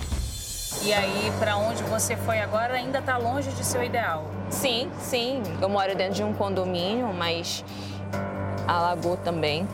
E 0.83 0.94
aí, 0.94 1.31
para 1.38 1.59
onde 1.59 1.83
você 1.83 2.16
foi 2.16 2.40
agora 2.40 2.75
ainda 2.75 3.01
está 3.01 3.18
longe 3.18 3.51
de 3.51 3.62
seu 3.62 3.85
ideal? 3.85 4.25
Sim, 4.49 4.90
sim. 4.99 5.42
Eu 5.61 5.68
moro 5.68 5.94
dentro 5.94 6.14
de 6.14 6.25
um 6.25 6.33
condomínio, 6.33 7.12
mas 7.12 7.62
alagou 8.66 9.18
também. 9.18 9.68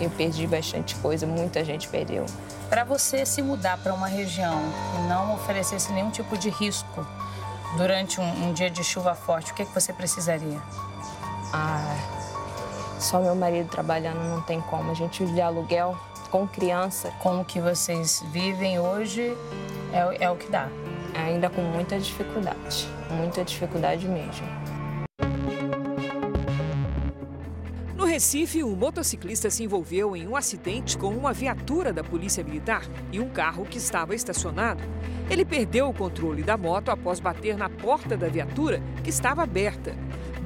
Eu 0.00 0.10
perdi 0.10 0.44
bastante 0.46 0.96
coisa, 0.96 1.24
muita 1.24 1.64
gente 1.64 1.86
perdeu. 1.86 2.26
Para 2.68 2.82
você 2.82 3.24
se 3.24 3.40
mudar 3.42 3.78
para 3.78 3.94
uma 3.94 4.08
região 4.08 4.60
que 4.92 5.02
não 5.08 5.36
oferecesse 5.36 5.92
nenhum 5.92 6.10
tipo 6.10 6.36
de 6.36 6.50
risco 6.50 7.06
durante 7.76 8.20
um, 8.20 8.48
um 8.48 8.52
dia 8.52 8.68
de 8.68 8.82
chuva 8.82 9.14
forte, 9.14 9.52
o 9.52 9.54
que, 9.54 9.64
que 9.64 9.72
você 9.72 9.92
precisaria? 9.92 10.60
Ah, 11.52 11.96
só 12.98 13.20
meu 13.20 13.34
marido 13.34 13.68
trabalhando 13.68 14.22
não 14.28 14.40
tem 14.42 14.60
como. 14.60 14.90
A 14.90 14.94
gente 14.94 15.20
vive 15.20 15.34
de 15.34 15.40
aluguel 15.40 15.96
com 16.30 16.46
criança. 16.46 17.12
Como 17.22 17.44
que 17.44 17.60
vocês 17.60 18.22
vivem 18.30 18.78
hoje 18.78 19.36
é, 19.92 20.24
é 20.24 20.30
o 20.30 20.36
que 20.36 20.50
dá. 20.50 20.68
Ainda 21.14 21.48
com 21.48 21.62
muita 21.62 21.98
dificuldade, 21.98 22.88
muita 23.10 23.42
dificuldade 23.42 24.06
mesmo. 24.06 24.46
No 27.96 28.04
Recife, 28.04 28.62
um 28.62 28.76
motociclista 28.76 29.48
se 29.48 29.64
envolveu 29.64 30.14
em 30.14 30.28
um 30.28 30.36
acidente 30.36 30.98
com 30.98 31.08
uma 31.08 31.32
viatura 31.32 31.92
da 31.92 32.04
Polícia 32.04 32.44
Militar 32.44 32.82
e 33.10 33.18
um 33.18 33.30
carro 33.30 33.64
que 33.64 33.78
estava 33.78 34.14
estacionado. 34.14 34.82
Ele 35.30 35.44
perdeu 35.44 35.88
o 35.88 35.94
controle 35.94 36.42
da 36.42 36.58
moto 36.58 36.90
após 36.90 37.18
bater 37.18 37.56
na 37.56 37.70
porta 37.70 38.16
da 38.16 38.28
viatura, 38.28 38.82
que 39.02 39.08
estava 39.08 39.42
aberta. 39.42 39.96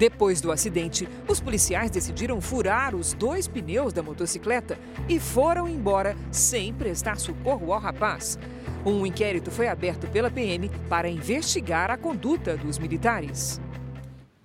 Depois 0.00 0.40
do 0.40 0.50
acidente, 0.50 1.06
os 1.28 1.40
policiais 1.40 1.90
decidiram 1.90 2.40
furar 2.40 2.94
os 2.94 3.12
dois 3.12 3.46
pneus 3.46 3.92
da 3.92 4.02
motocicleta 4.02 4.78
e 5.06 5.20
foram 5.20 5.68
embora 5.68 6.16
sem 6.32 6.72
prestar 6.72 7.18
socorro 7.18 7.70
ao 7.70 7.78
rapaz. 7.78 8.38
Um 8.82 9.04
inquérito 9.04 9.50
foi 9.50 9.68
aberto 9.68 10.08
pela 10.08 10.30
PM 10.30 10.70
para 10.88 11.06
investigar 11.06 11.90
a 11.90 11.98
conduta 11.98 12.56
dos 12.56 12.78
militares. 12.78 13.60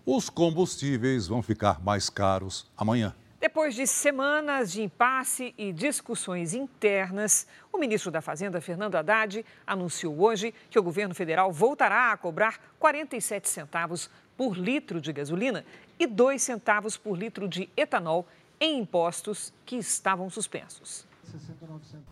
Os 0.06 0.30
combustíveis 0.30 1.28
vão 1.28 1.42
ficar 1.42 1.82
mais 1.82 2.10
caros 2.10 2.70
amanhã. 2.76 3.16
Depois 3.40 3.76
de 3.76 3.88
semanas 3.88 4.74
de 4.74 4.82
impasse 4.82 5.54
e 5.58 5.72
discussões 5.72 6.54
internas, 6.54 7.48
o 7.72 7.78
ministro 7.78 8.12
da 8.12 8.20
Fazenda, 8.20 8.60
Fernando 8.60 8.96
Haddad, 8.96 9.46
anunciou 9.66 10.20
hoje 10.20 10.54
que 10.70 10.78
o 10.78 10.84
governo 10.84 11.16
federal 11.16 11.50
voltará 11.52 12.12
a 12.12 12.18
cobrar 12.18 12.60
47 12.78 13.48
centavos 13.48 14.10
por 14.38 14.58
litro 14.58 15.00
de 15.00 15.12
gasolina 15.14 15.66
e 16.00 16.06
2 16.06 16.42
centavos 16.42 16.98
por 16.98 17.18
litro 17.18 17.48
de 17.48 17.70
etanol 17.76 18.28
em 18.60 18.80
impostos 18.80 19.54
que 19.66 19.76
estavam 19.76 20.30
suspensos. 20.30 21.06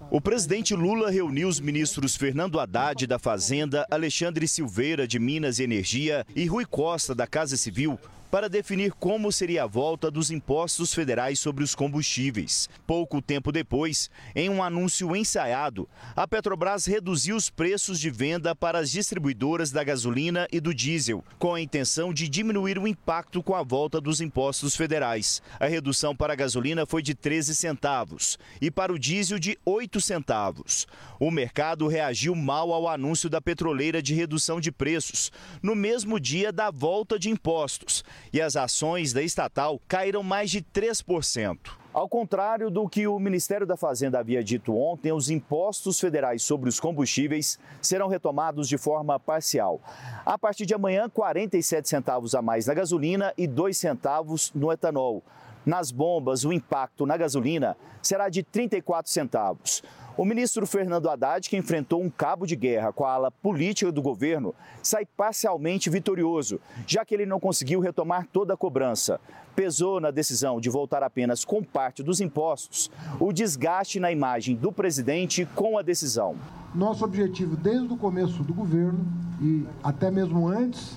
O 0.09 0.19
presidente 0.19 0.75
Lula 0.75 1.09
reuniu 1.09 1.47
os 1.47 1.59
ministros 1.59 2.15
Fernando 2.15 2.59
Haddad 2.59 3.05
da 3.07 3.19
Fazenda, 3.19 3.85
Alexandre 3.89 4.47
Silveira 4.47 5.07
de 5.07 5.19
Minas 5.19 5.59
e 5.59 5.63
Energia 5.63 6.25
e 6.35 6.45
Rui 6.45 6.65
Costa 6.65 7.13
da 7.13 7.27
Casa 7.27 7.55
Civil 7.55 7.97
para 8.33 8.49
definir 8.49 8.91
como 8.93 9.31
seria 9.31 9.65
a 9.65 9.67
volta 9.67 10.09
dos 10.09 10.31
impostos 10.31 10.91
federais 10.91 11.37
sobre 11.37 11.63
os 11.63 11.75
combustíveis. 11.75 12.67
Pouco 12.87 13.21
tempo 13.21 13.51
depois, 13.51 14.09
em 14.35 14.49
um 14.49 14.63
anúncio 14.63 15.15
ensaiado, 15.15 15.87
a 16.15 16.27
Petrobras 16.27 16.87
reduziu 16.87 17.35
os 17.35 17.51
preços 17.51 17.99
de 17.99 18.09
venda 18.09 18.55
para 18.55 18.79
as 18.79 18.89
distribuidoras 18.89 19.69
da 19.69 19.83
gasolina 19.83 20.47
e 20.51 20.59
do 20.59 20.73
diesel, 20.73 21.23
com 21.37 21.53
a 21.53 21.61
intenção 21.61 22.11
de 22.11 22.27
diminuir 22.27 22.79
o 22.79 22.87
impacto 22.87 23.43
com 23.43 23.53
a 23.53 23.61
volta 23.61 24.01
dos 24.01 24.19
impostos 24.19 24.75
federais. 24.75 25.39
A 25.59 25.67
redução 25.67 26.15
para 26.15 26.33
a 26.33 26.35
gasolina 26.35 26.87
foi 26.87 27.03
de 27.03 27.13
13 27.13 27.53
centavos 27.53 28.39
e 28.59 28.71
para 28.71 28.91
o 28.91 28.97
diesel 28.97 29.37
de 29.37 29.59
8 29.63 30.01
centavos. 30.01 30.87
O 31.19 31.29
mercado 31.29 31.87
reagiu 31.87 32.33
mal 32.33 32.73
ao 32.73 32.89
anúncio 32.89 33.29
da 33.29 33.39
petroleira 33.39 34.01
de 34.01 34.15
redução 34.15 34.59
de 34.59 34.71
preços, 34.71 35.31
no 35.61 35.75
mesmo 35.75 36.19
dia 36.19 36.51
da 36.51 36.71
volta 36.71 37.19
de 37.19 37.29
impostos 37.29 38.03
e 38.31 38.41
as 38.41 38.55
ações 38.55 39.11
da 39.11 39.21
estatal 39.21 39.81
caíram 39.87 40.23
mais 40.23 40.49
de 40.49 40.61
3%. 40.61 41.57
Ao 41.93 42.09
contrário 42.09 42.71
do 42.71 42.89
que 42.89 43.05
o 43.05 43.19
Ministério 43.19 43.67
da 43.67 43.77
Fazenda 43.77 44.17
havia 44.17 44.43
dito 44.43 44.75
ontem, 44.75 45.11
os 45.11 45.29
impostos 45.29 45.99
federais 45.99 46.41
sobre 46.41 46.67
os 46.67 46.79
combustíveis 46.79 47.59
serão 47.79 48.07
retomados 48.07 48.67
de 48.67 48.79
forma 48.79 49.19
parcial. 49.19 49.79
A 50.25 50.35
partir 50.35 50.65
de 50.65 50.73
amanhã, 50.73 51.07
47 51.07 51.87
centavos 51.87 52.33
a 52.33 52.41
mais 52.41 52.65
na 52.65 52.73
gasolina 52.73 53.31
e 53.37 53.45
2 53.45 53.77
centavos 53.77 54.51
no 54.55 54.71
etanol. 54.71 55.21
Nas 55.63 55.91
bombas, 55.91 56.43
o 56.43 56.51
impacto 56.51 57.05
na 57.05 57.15
gasolina 57.15 57.77
será 58.01 58.27
de 58.27 58.41
34 58.41 59.11
centavos. 59.11 59.83
O 60.15 60.25
ministro 60.25 60.67
Fernando 60.67 61.09
Haddad, 61.09 61.49
que 61.49 61.57
enfrentou 61.57 61.99
um 61.99 62.07
cabo 62.07 62.45
de 62.45 62.55
guerra 62.55 62.93
com 62.93 63.03
a 63.03 63.13
ala 63.13 63.31
política 63.31 63.91
do 63.91 63.99
governo, 63.99 64.53
sai 64.83 65.07
parcialmente 65.07 65.89
vitorioso, 65.89 66.59
já 66.85 67.03
que 67.03 67.15
ele 67.15 67.25
não 67.25 67.39
conseguiu 67.39 67.79
retomar 67.79 68.27
toda 68.31 68.53
a 68.53 68.57
cobrança. 68.57 69.19
Pesou 69.55 69.99
na 69.99 70.11
decisão 70.11 70.61
de 70.61 70.69
voltar 70.69 71.01
apenas 71.01 71.43
com 71.43 71.63
parte 71.63 72.03
dos 72.03 72.21
impostos 72.21 72.91
o 73.19 73.33
desgaste 73.33 73.99
na 73.99 74.11
imagem 74.11 74.55
do 74.55 74.71
presidente 74.71 75.47
com 75.55 75.79
a 75.79 75.81
decisão. 75.81 76.35
Nosso 76.75 77.03
objetivo 77.03 77.55
desde 77.55 77.91
o 77.91 77.97
começo 77.97 78.43
do 78.43 78.53
governo 78.53 79.03
e 79.41 79.65
até 79.83 80.11
mesmo 80.11 80.47
antes 80.47 80.95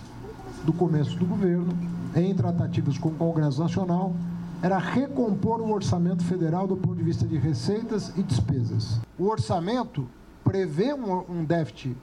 do 0.62 0.74
começo 0.74 1.16
do 1.16 1.24
governo, 1.24 1.68
em 2.14 2.34
tratativas 2.34 2.98
com 2.98 3.08
o 3.08 3.14
Congresso 3.14 3.60
Nacional, 3.60 4.12
era 4.62 4.78
recompor 4.78 5.60
o 5.60 5.70
orçamento 5.70 6.24
federal 6.24 6.66
do 6.66 6.76
ponto 6.76 6.96
de 6.96 7.02
vista 7.02 7.26
de 7.26 7.36
receitas 7.36 8.12
e 8.16 8.22
despesas. 8.22 9.00
O 9.18 9.26
orçamento 9.26 10.08
prevê 10.42 10.92
um, 10.94 11.44
déficit 11.44 11.96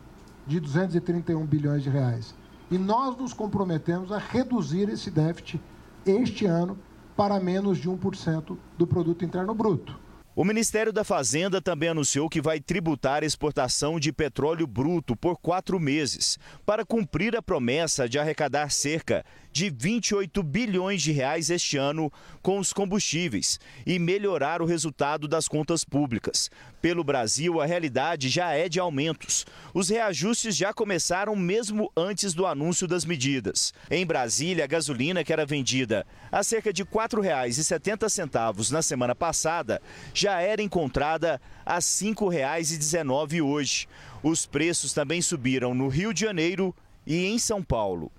de 0.46 0.60
231 0.60 1.46
bilhões 1.46 1.84
de 1.84 1.90
reais 1.90 2.36
e 2.70 2.78
nós 2.78 3.18
nos 3.18 3.34
comprometemos 3.34 4.12
a 4.12 4.18
reduzir 4.18 4.90
esse 4.90 5.10
déficit 5.10 5.62
este 6.06 6.46
ano 6.46 6.78
para 7.16 7.40
menos 7.40 7.78
de 7.78 7.90
1% 7.90 8.58
do 8.78 8.88
produto 8.88 9.24
interno 9.24 9.54
bruto. 9.54 10.03
O 10.36 10.44
Ministério 10.44 10.92
da 10.92 11.04
Fazenda 11.04 11.62
também 11.62 11.90
anunciou 11.90 12.28
que 12.28 12.42
vai 12.42 12.60
tributar 12.60 13.22
a 13.22 13.26
exportação 13.26 14.00
de 14.00 14.12
petróleo 14.12 14.66
bruto 14.66 15.16
por 15.16 15.38
quatro 15.38 15.80
meses, 15.80 16.40
para 16.66 16.84
cumprir 16.84 17.36
a 17.36 17.42
promessa 17.42 18.10
de 18.10 18.18
arrecadar 18.18 18.72
cerca 18.72 19.24
de 19.52 19.70
28 19.70 20.42
bilhões 20.42 21.04
de 21.04 21.12
reais 21.12 21.52
este 21.52 21.78
ano 21.78 22.12
com 22.42 22.58
os 22.58 22.74
combustíveis 22.74 23.60
e 23.86 24.00
melhorar 24.00 24.64
o 24.64 24.66
resultado 24.66 25.28
das 25.28 25.48
contas 25.48 25.84
públicas. 25.84 26.50
Pelo 26.82 27.04
Brasil, 27.04 27.62
a 27.62 27.66
realidade 27.66 28.28
já 28.28 28.52
é 28.54 28.68
de 28.68 28.80
aumentos. 28.80 29.46
Os 29.72 29.90
reajustes 29.90 30.56
já 30.56 30.74
começaram 30.74 31.36
mesmo 31.36 31.92
antes 31.96 32.34
do 32.34 32.48
anúncio 32.48 32.88
das 32.88 33.06
medidas. 33.06 33.72
Em 33.92 34.04
Brasília, 34.04 34.64
a 34.64 34.68
gasolina 34.68 35.24
que 35.24 35.32
era 35.32 35.46
vendida 35.46 36.04
a 36.32 36.42
cerca 36.42 36.74
de 36.74 36.82
R$ 36.82 36.90
4,70 36.92 38.72
na 38.72 38.82
semana 38.82 39.14
passada 39.14 39.80
já 40.24 40.40
era 40.40 40.62
encontrada 40.62 41.42
a 41.66 41.76
R$ 41.76 41.80
5,19 41.82 43.42
hoje. 43.42 43.90
Os 44.24 44.46
preços 44.46 44.94
também 44.94 45.22
subiram 45.22 45.74
no 45.74 45.90
Rio 45.90 46.14
de 46.14 46.22
Janeiro 46.22 46.74
e 47.06 47.26
em 47.26 47.38
São 47.38 47.62
Paulo. 47.62 48.10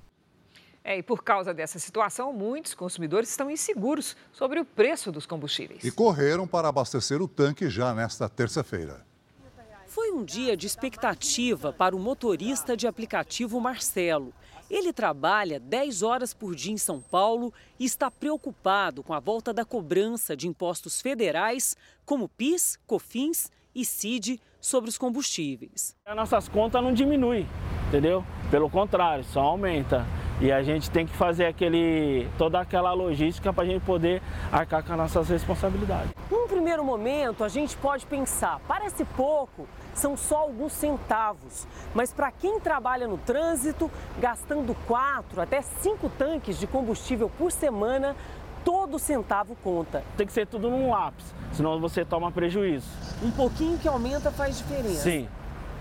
É, 0.82 0.98
e 0.98 1.02
por 1.02 1.24
causa 1.24 1.54
dessa 1.54 1.78
situação, 1.78 2.30
muitos 2.30 2.74
consumidores 2.74 3.30
estão 3.30 3.50
inseguros 3.50 4.14
sobre 4.30 4.60
o 4.60 4.66
preço 4.66 5.10
dos 5.10 5.24
combustíveis. 5.24 5.82
E 5.82 5.90
correram 5.90 6.46
para 6.46 6.68
abastecer 6.68 7.22
o 7.22 7.28
tanque 7.28 7.70
já 7.70 7.94
nesta 7.94 8.28
terça-feira. 8.28 9.02
Foi 9.94 10.10
um 10.10 10.24
dia 10.24 10.56
de 10.56 10.66
expectativa 10.66 11.72
para 11.72 11.94
o 11.94 12.00
motorista 12.00 12.76
de 12.76 12.84
aplicativo 12.84 13.60
Marcelo. 13.60 14.34
Ele 14.68 14.92
trabalha 14.92 15.60
10 15.60 16.02
horas 16.02 16.34
por 16.34 16.56
dia 16.56 16.72
em 16.72 16.76
São 16.76 17.00
Paulo 17.00 17.54
e 17.78 17.84
está 17.84 18.10
preocupado 18.10 19.04
com 19.04 19.14
a 19.14 19.20
volta 19.20 19.54
da 19.54 19.64
cobrança 19.64 20.36
de 20.36 20.48
impostos 20.48 21.00
federais, 21.00 21.76
como 22.04 22.28
PIS, 22.28 22.76
COFINS 22.88 23.52
e 23.72 23.84
CID, 23.84 24.40
sobre 24.60 24.90
os 24.90 24.98
combustíveis. 24.98 25.94
As 26.04 26.16
nossas 26.16 26.48
contas 26.48 26.82
não 26.82 26.92
diminuem, 26.92 27.46
entendeu? 27.86 28.24
Pelo 28.50 28.68
contrário, 28.68 29.22
só 29.22 29.42
aumenta. 29.42 30.04
E 30.40 30.50
a 30.50 30.62
gente 30.62 30.90
tem 30.90 31.06
que 31.06 31.14
fazer 31.14 31.46
aquele, 31.46 32.28
toda 32.36 32.58
aquela 32.58 32.92
logística 32.92 33.52
para 33.52 33.62
a 33.62 33.66
gente 33.66 33.82
poder 33.84 34.20
arcar 34.50 34.82
com 34.82 34.92
as 34.92 34.98
nossas 34.98 35.28
responsabilidades. 35.28 36.10
Num 36.30 36.48
primeiro 36.48 36.84
momento, 36.84 37.44
a 37.44 37.48
gente 37.48 37.76
pode 37.76 38.04
pensar, 38.04 38.60
parece 38.66 39.04
pouco, 39.04 39.68
são 39.94 40.16
só 40.16 40.38
alguns 40.38 40.72
centavos. 40.72 41.68
Mas 41.94 42.12
para 42.12 42.32
quem 42.32 42.58
trabalha 42.58 43.06
no 43.06 43.16
trânsito, 43.16 43.90
gastando 44.18 44.76
quatro 44.86 45.40
até 45.40 45.62
cinco 45.62 46.10
tanques 46.18 46.58
de 46.58 46.66
combustível 46.66 47.30
por 47.38 47.52
semana, 47.52 48.16
todo 48.64 48.98
centavo 48.98 49.56
conta. 49.62 50.02
Tem 50.16 50.26
que 50.26 50.32
ser 50.32 50.46
tudo 50.46 50.68
num 50.68 50.90
lápis, 50.90 51.32
senão 51.52 51.78
você 51.80 52.04
toma 52.04 52.32
prejuízo. 52.32 52.88
Um 53.22 53.30
pouquinho 53.30 53.78
que 53.78 53.86
aumenta 53.86 54.32
faz 54.32 54.58
diferença. 54.58 55.02
Sim, 55.02 55.28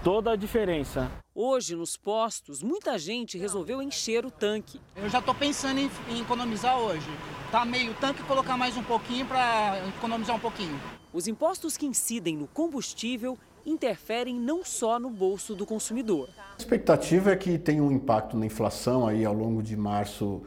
toda 0.03 0.33
a 0.33 0.35
diferença. 0.35 1.09
Hoje, 1.33 1.75
nos 1.75 1.95
postos, 1.95 2.61
muita 2.61 2.97
gente 2.99 3.37
resolveu 3.37 3.81
encher 3.81 4.25
o 4.25 4.29
tanque. 4.29 4.79
Eu 4.95 5.09
já 5.09 5.19
estou 5.19 5.33
pensando 5.33 5.79
em, 5.79 5.89
em, 6.09 6.21
economizar 6.21 6.77
hoje. 6.77 7.07
Tá 7.49 7.63
meio 7.63 7.93
tanque, 7.95 8.21
colocar 8.23 8.57
mais 8.57 8.75
um 8.75 8.83
pouquinho 8.83 9.25
para 9.25 9.81
economizar 9.97 10.35
um 10.35 10.39
pouquinho. 10.39 10.77
Os 11.13 11.25
impostos 11.25 11.77
que 11.77 11.85
incidem 11.85 12.35
no 12.35 12.47
combustível 12.47 13.37
interferem 13.65 14.37
não 14.37 14.65
só 14.65 14.99
no 14.99 15.09
bolso 15.09 15.55
do 15.55 15.65
consumidor. 15.65 16.27
A 16.37 16.57
expectativa 16.57 17.31
é 17.31 17.35
que 17.37 17.57
tenha 17.57 17.81
um 17.81 17.91
impacto 17.91 18.35
na 18.35 18.45
inflação 18.45 19.07
aí 19.07 19.23
ao 19.23 19.33
longo 19.33 19.63
de 19.63 19.77
março 19.77 20.43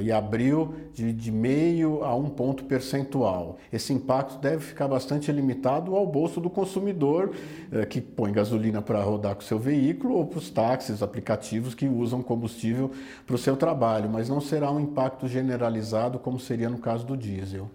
e 0.00 0.10
abril 0.10 0.74
de, 0.92 1.12
de 1.12 1.30
meio 1.30 2.02
a 2.02 2.14
um 2.14 2.28
ponto 2.28 2.64
percentual. 2.64 3.58
Esse 3.72 3.92
impacto 3.92 4.38
deve 4.38 4.64
ficar 4.64 4.88
bastante 4.88 5.30
limitado 5.30 5.94
ao 5.94 6.06
bolso 6.06 6.40
do 6.40 6.50
consumidor 6.50 7.30
uh, 7.72 7.86
que 7.86 8.00
põe 8.00 8.32
gasolina 8.32 8.82
para 8.82 9.02
rodar 9.02 9.36
com 9.36 9.42
seu 9.42 9.58
veículo 9.58 10.14
ou 10.14 10.26
para 10.26 10.38
os 10.38 10.50
táxis, 10.50 11.02
aplicativos 11.02 11.74
que 11.74 11.86
usam 11.86 12.22
combustível 12.22 12.90
para 13.24 13.36
o 13.36 13.38
seu 13.38 13.56
trabalho, 13.56 14.10
mas 14.10 14.28
não 14.28 14.40
será 14.40 14.70
um 14.70 14.80
impacto 14.80 15.28
generalizado 15.28 16.18
como 16.18 16.40
seria 16.40 16.68
no 16.68 16.78
caso 16.78 17.06
do 17.06 17.16
diesel. 17.16 17.70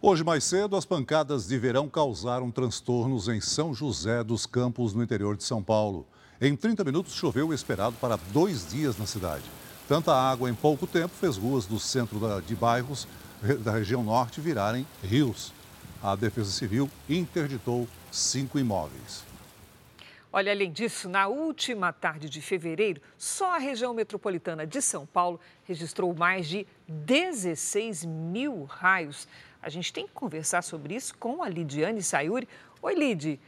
Hoje 0.00 0.22
mais 0.22 0.44
cedo, 0.44 0.76
as 0.76 0.84
pancadas 0.84 1.48
de 1.48 1.58
verão 1.58 1.88
causaram 1.88 2.50
transtornos 2.52 3.26
em 3.28 3.40
São 3.40 3.74
José 3.74 4.22
dos 4.22 4.46
Campos, 4.46 4.94
no 4.94 5.02
interior 5.02 5.36
de 5.36 5.42
São 5.42 5.60
Paulo. 5.60 6.06
Em 6.40 6.54
30 6.54 6.84
minutos, 6.84 7.14
choveu 7.14 7.48
o 7.48 7.54
esperado 7.54 7.96
para 8.00 8.16
dois 8.32 8.70
dias 8.70 8.96
na 8.96 9.06
cidade. 9.06 9.42
Tanta 9.88 10.14
água 10.14 10.50
em 10.50 10.54
pouco 10.54 10.86
tempo 10.86 11.14
fez 11.14 11.38
ruas 11.38 11.64
do 11.64 11.80
centro 11.80 12.20
de 12.42 12.54
bairros 12.54 13.08
da 13.60 13.72
região 13.72 14.04
norte 14.04 14.38
virarem 14.38 14.86
rios. 15.02 15.50
A 16.02 16.14
Defesa 16.14 16.50
Civil 16.50 16.90
interditou 17.08 17.88
cinco 18.12 18.58
imóveis. 18.58 19.24
Olha, 20.30 20.52
além 20.52 20.70
disso, 20.70 21.08
na 21.08 21.26
última 21.26 21.90
tarde 21.90 22.28
de 22.28 22.42
fevereiro, 22.42 23.00
só 23.16 23.54
a 23.54 23.58
região 23.58 23.94
metropolitana 23.94 24.66
de 24.66 24.82
São 24.82 25.06
Paulo 25.06 25.40
registrou 25.64 26.14
mais 26.14 26.46
de 26.46 26.66
16 26.86 28.04
mil 28.04 28.64
raios. 28.64 29.26
A 29.62 29.70
gente 29.70 29.90
tem 29.90 30.06
que 30.06 30.12
conversar 30.12 30.60
sobre 30.60 30.96
isso 30.96 31.16
com 31.16 31.42
a 31.42 31.48
Lidiane 31.48 32.02
Sayuri. 32.02 32.46
Oi, 32.82 32.94
Lid, 32.94 33.40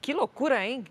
que 0.00 0.12
loucura, 0.12 0.66
hein? 0.66 0.84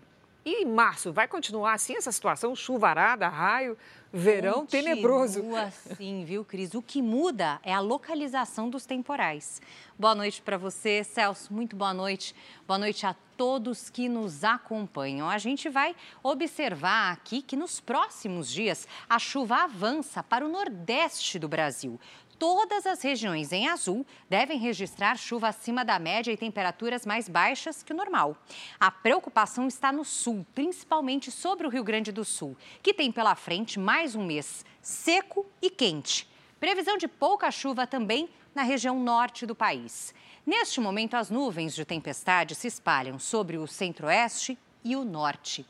E 0.48 0.64
março, 0.64 1.12
vai 1.12 1.26
continuar 1.26 1.72
assim 1.72 1.96
essa 1.96 2.12
situação? 2.12 2.54
Chuvarada, 2.54 3.26
raio, 3.26 3.76
verão 4.12 4.60
Continua 4.60 4.84
tenebroso. 4.84 5.56
assim, 5.56 6.24
viu, 6.24 6.44
Cris? 6.44 6.72
O 6.72 6.80
que 6.80 7.02
muda 7.02 7.58
é 7.64 7.74
a 7.74 7.80
localização 7.80 8.70
dos 8.70 8.86
temporais. 8.86 9.60
Boa 9.98 10.14
noite 10.14 10.40
para 10.40 10.56
você, 10.56 11.02
Celso. 11.02 11.52
Muito 11.52 11.74
boa 11.74 11.92
noite. 11.92 12.32
Boa 12.64 12.78
noite 12.78 13.04
a 13.04 13.16
todos 13.36 13.90
que 13.90 14.08
nos 14.08 14.44
acompanham. 14.44 15.28
A 15.28 15.36
gente 15.36 15.68
vai 15.68 15.96
observar 16.22 17.10
aqui 17.10 17.42
que 17.42 17.56
nos 17.56 17.80
próximos 17.80 18.48
dias 18.48 18.86
a 19.08 19.18
chuva 19.18 19.64
avança 19.64 20.22
para 20.22 20.46
o 20.46 20.48
nordeste 20.48 21.40
do 21.40 21.48
Brasil 21.48 21.98
Todas 22.38 22.86
as 22.86 23.00
regiões 23.00 23.50
em 23.50 23.66
azul 23.66 24.04
devem 24.28 24.58
registrar 24.58 25.16
chuva 25.16 25.48
acima 25.48 25.82
da 25.84 25.98
média 25.98 26.30
e 26.30 26.36
temperaturas 26.36 27.06
mais 27.06 27.30
baixas 27.30 27.82
que 27.82 27.94
o 27.94 27.96
normal. 27.96 28.36
A 28.78 28.90
preocupação 28.90 29.66
está 29.66 29.90
no 29.90 30.04
sul, 30.04 30.46
principalmente 30.54 31.30
sobre 31.30 31.66
o 31.66 31.70
Rio 31.70 31.82
Grande 31.82 32.12
do 32.12 32.26
Sul, 32.26 32.54
que 32.82 32.92
tem 32.92 33.10
pela 33.10 33.34
frente 33.34 33.80
mais 33.80 34.14
um 34.14 34.24
mês 34.24 34.66
seco 34.82 35.46
e 35.62 35.70
quente. 35.70 36.28
Previsão 36.60 36.98
de 36.98 37.08
pouca 37.08 37.50
chuva 37.50 37.86
também 37.86 38.28
na 38.54 38.62
região 38.62 39.00
norte 39.00 39.46
do 39.46 39.54
país. 39.54 40.14
Neste 40.44 40.78
momento, 40.78 41.14
as 41.14 41.30
nuvens 41.30 41.74
de 41.74 41.86
tempestade 41.86 42.54
se 42.54 42.66
espalham 42.66 43.18
sobre 43.18 43.56
o 43.56 43.66
centro-oeste 43.66 44.58
e 44.84 44.94
o 44.94 45.04
norte. 45.04 45.66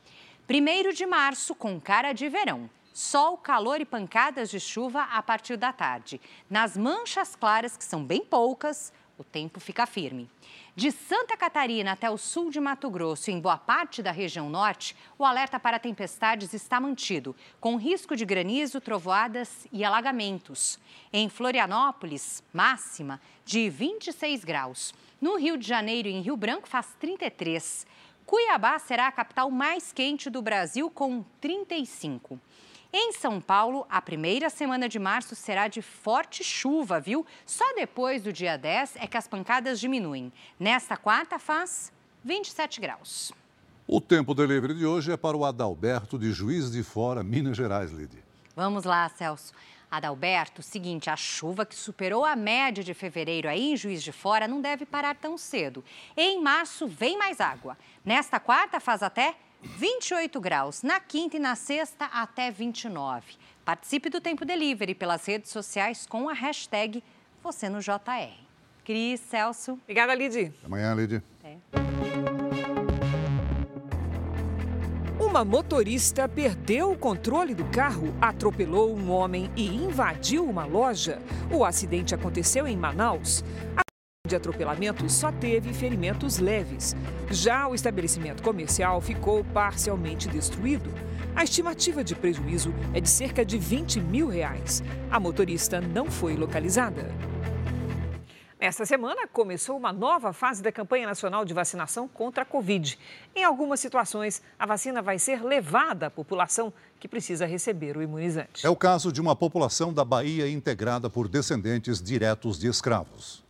Primeiro 0.49 0.93
de 0.93 1.07
março, 1.07 1.55
com 1.55 1.81
cara 1.81 2.12
de 2.12 2.29
verão 2.29 2.69
sol, 2.97 3.36
calor 3.36 3.78
e 3.78 3.84
pancadas 3.84 4.49
de 4.49 4.59
chuva 4.59 5.03
a 5.03 5.22
partir 5.22 5.59
da 5.59 5.70
tarde. 5.70 6.18
Nas 6.49 6.78
manchas 6.78 7.36
claras, 7.36 7.76
que 7.76 7.84
são 7.84 8.03
bem 8.03 8.24
poucas, 8.24 8.90
o 9.18 9.22
tempo 9.22 9.61
fica 9.61 9.84
firme. 9.84 10.30
De 10.74 10.90
Santa 10.90 11.36
Catarina 11.36 11.92
até 11.92 12.09
o 12.09 12.16
sul 12.16 12.51
de 12.51 12.59
Mato 12.59 12.88
Grosso 12.88 13.30
e 13.30 13.34
em 13.34 13.40
boa 13.40 13.59
parte 13.59 14.03
da 14.03 14.11
região 14.11 14.49
norte, 14.49 14.97
o 15.18 15.26
alerta 15.26 15.61
para 15.61 15.78
tempestades 15.78 16.55
está 16.55 16.80
mantido, 16.80 17.36
com 17.61 17.76
risco 17.76 18.16
de 18.16 18.24
granizo, 18.24 18.80
trovoadas 18.80 19.66
e 19.70 19.84
alagamentos. 19.84 20.78
Em 21.12 21.28
Florianópolis, 21.28 22.42
máxima 22.51 23.20
de 23.44 23.68
26 23.68 24.42
graus. 24.42 24.94
No 25.20 25.36
Rio 25.36 25.59
de 25.59 25.68
Janeiro 25.68 26.09
e 26.09 26.12
em 26.12 26.22
Rio 26.22 26.36
Branco 26.36 26.66
faz 26.66 26.97
33. 26.99 27.86
Cuiabá 28.24 28.78
será 28.78 29.07
a 29.07 29.12
capital 29.12 29.51
mais 29.51 29.92
quente 29.92 30.30
do 30.30 30.40
Brasil, 30.40 30.90
com 30.90 31.22
35. 31.42 32.40
Em 32.93 33.12
São 33.12 33.41
Paulo, 33.41 33.87
a 33.91 34.01
primeira 34.01 34.49
semana 34.49 34.89
de 34.89 34.99
março 34.99 35.34
será 35.34 35.68
de 35.68 35.82
forte 35.82 36.43
chuva, 36.45 37.01
viu? 37.01 37.26
Só 37.45 37.64
depois 37.74 38.22
do 38.22 38.32
dia 38.32 38.57
10 38.57 38.97
é 38.97 39.07
que 39.07 39.16
as 39.16 39.26
pancadas 39.26 39.80
diminuem. 39.80 40.32
Nesta 40.59 40.97
quarta 40.97 41.39
faz 41.39 41.93
27 42.24 42.80
graus. 42.80 43.32
O 43.87 44.01
tempo 44.01 44.34
delivery 44.34 44.74
de 44.74 44.87
hoje 44.87 45.12
é 45.12 45.16
para 45.16 45.37
o 45.37 45.45
Adalberto 45.45 46.18
de 46.18 46.32
Juiz 46.32 46.70
de 46.70 46.82
Fora, 46.82 47.22
Minas 47.22 47.57
Gerais, 47.57 47.91
Lide. 47.91 48.18
Vamos 48.55 48.84
lá, 48.84 49.09
Celso. 49.09 49.53
Adalberto, 49.89 50.62
seguinte, 50.62 51.09
a 51.09 51.16
chuva 51.16 51.64
que 51.64 51.74
superou 51.74 52.24
a 52.24 52.34
média 52.34 52.82
de 52.82 52.93
fevereiro 52.93 53.49
aí 53.49 53.72
em 53.72 53.76
Juiz 53.76 54.03
de 54.03 54.11
Fora 54.11 54.49
não 54.49 54.61
deve 54.61 54.84
parar 54.84 55.14
tão 55.14 55.39
cedo. 55.39 55.84
Em 56.16 56.43
março 56.43 56.89
vem 56.89 57.16
mais 57.16 57.41
água. 57.41 57.78
Nesta 58.05 58.41
quarta 58.41 58.80
faz 58.80 59.03
até 59.03 59.37
28 59.67 60.41
graus. 60.41 60.83
Na 60.83 61.01
quinta 61.01 61.37
e 61.37 61.41
na 61.41 61.55
sexta, 61.55 62.07
até 62.07 62.51
29. 62.51 63.35
Participe 63.64 64.09
do 64.09 64.21
Tempo 64.21 64.45
Delivery 64.45 64.95
pelas 64.95 65.27
redes 65.27 65.51
sociais 65.51 66.07
com 66.07 66.29
a 66.29 66.33
hashtag 66.33 67.03
você 67.43 67.69
no 67.69 67.81
JR. 67.81 68.33
Cris, 68.85 69.21
Celso. 69.21 69.73
Obrigada, 69.83 70.14
Lid. 70.14 70.53
Até 70.59 70.67
amanhã, 70.67 70.95
Lid. 70.95 71.23
Uma 75.19 75.45
motorista 75.45 76.29
perdeu 76.29 76.93
o 76.93 76.99
controle 76.99 77.55
do 77.55 77.64
carro, 77.67 78.14
atropelou 78.21 78.97
um 78.97 79.11
homem 79.11 79.51
e 79.57 79.67
invadiu 79.67 80.49
uma 80.49 80.64
loja. 80.64 81.21
O 81.53 81.64
acidente 81.64 82.14
aconteceu 82.14 82.67
em 82.67 82.77
Manaus. 82.77 83.45
De 84.27 84.35
atropelamento 84.35 85.09
só 85.09 85.31
teve 85.31 85.72
ferimentos 85.72 86.39
leves. 86.39 86.97
Já 87.31 87.68
o 87.68 87.74
estabelecimento 87.74 88.43
comercial 88.43 89.01
ficou 89.01 89.45
parcialmente 89.45 90.29
destruído. 90.29 90.93
A 91.35 91.45
estimativa 91.45 92.03
de 92.03 92.14
prejuízo 92.16 92.74
é 92.93 93.01
de 93.01 93.09
cerca 93.09 93.45
de 93.45 93.57
20 93.57 94.01
mil 94.01 94.27
reais. 94.27 94.83
A 95.09 95.20
motorista 95.20 95.81
não 95.81 96.11
foi 96.11 96.35
localizada. 96.35 97.14
Nesta 98.59 98.85
semana, 98.85 99.29
começou 99.29 99.77
uma 99.77 99.93
nova 99.93 100.33
fase 100.33 100.61
da 100.61 100.72
campanha 100.72 101.07
nacional 101.07 101.45
de 101.45 101.55
vacinação 101.55 102.09
contra 102.09 102.43
a 102.43 102.45
Covid. 102.45 102.99
Em 103.35 103.45
algumas 103.45 103.79
situações, 103.79 104.43
a 104.59 104.66
vacina 104.66 105.01
vai 105.01 105.20
ser 105.20 105.45
levada 105.45 106.07
à 106.07 106.11
população 106.11 106.72
que 106.99 107.07
precisa 107.07 107.47
receber 107.47 107.97
o 107.97 108.03
imunizante. 108.03 108.66
É 108.66 108.70
o 108.70 108.74
caso 108.74 109.12
de 109.12 109.20
uma 109.20 109.37
população 109.37 109.93
da 109.93 110.05
Bahia 110.05 110.49
integrada 110.51 111.09
por 111.09 111.29
descendentes 111.29 112.03
diretos 112.03 112.59
de 112.59 112.66
escravos. 112.66 113.45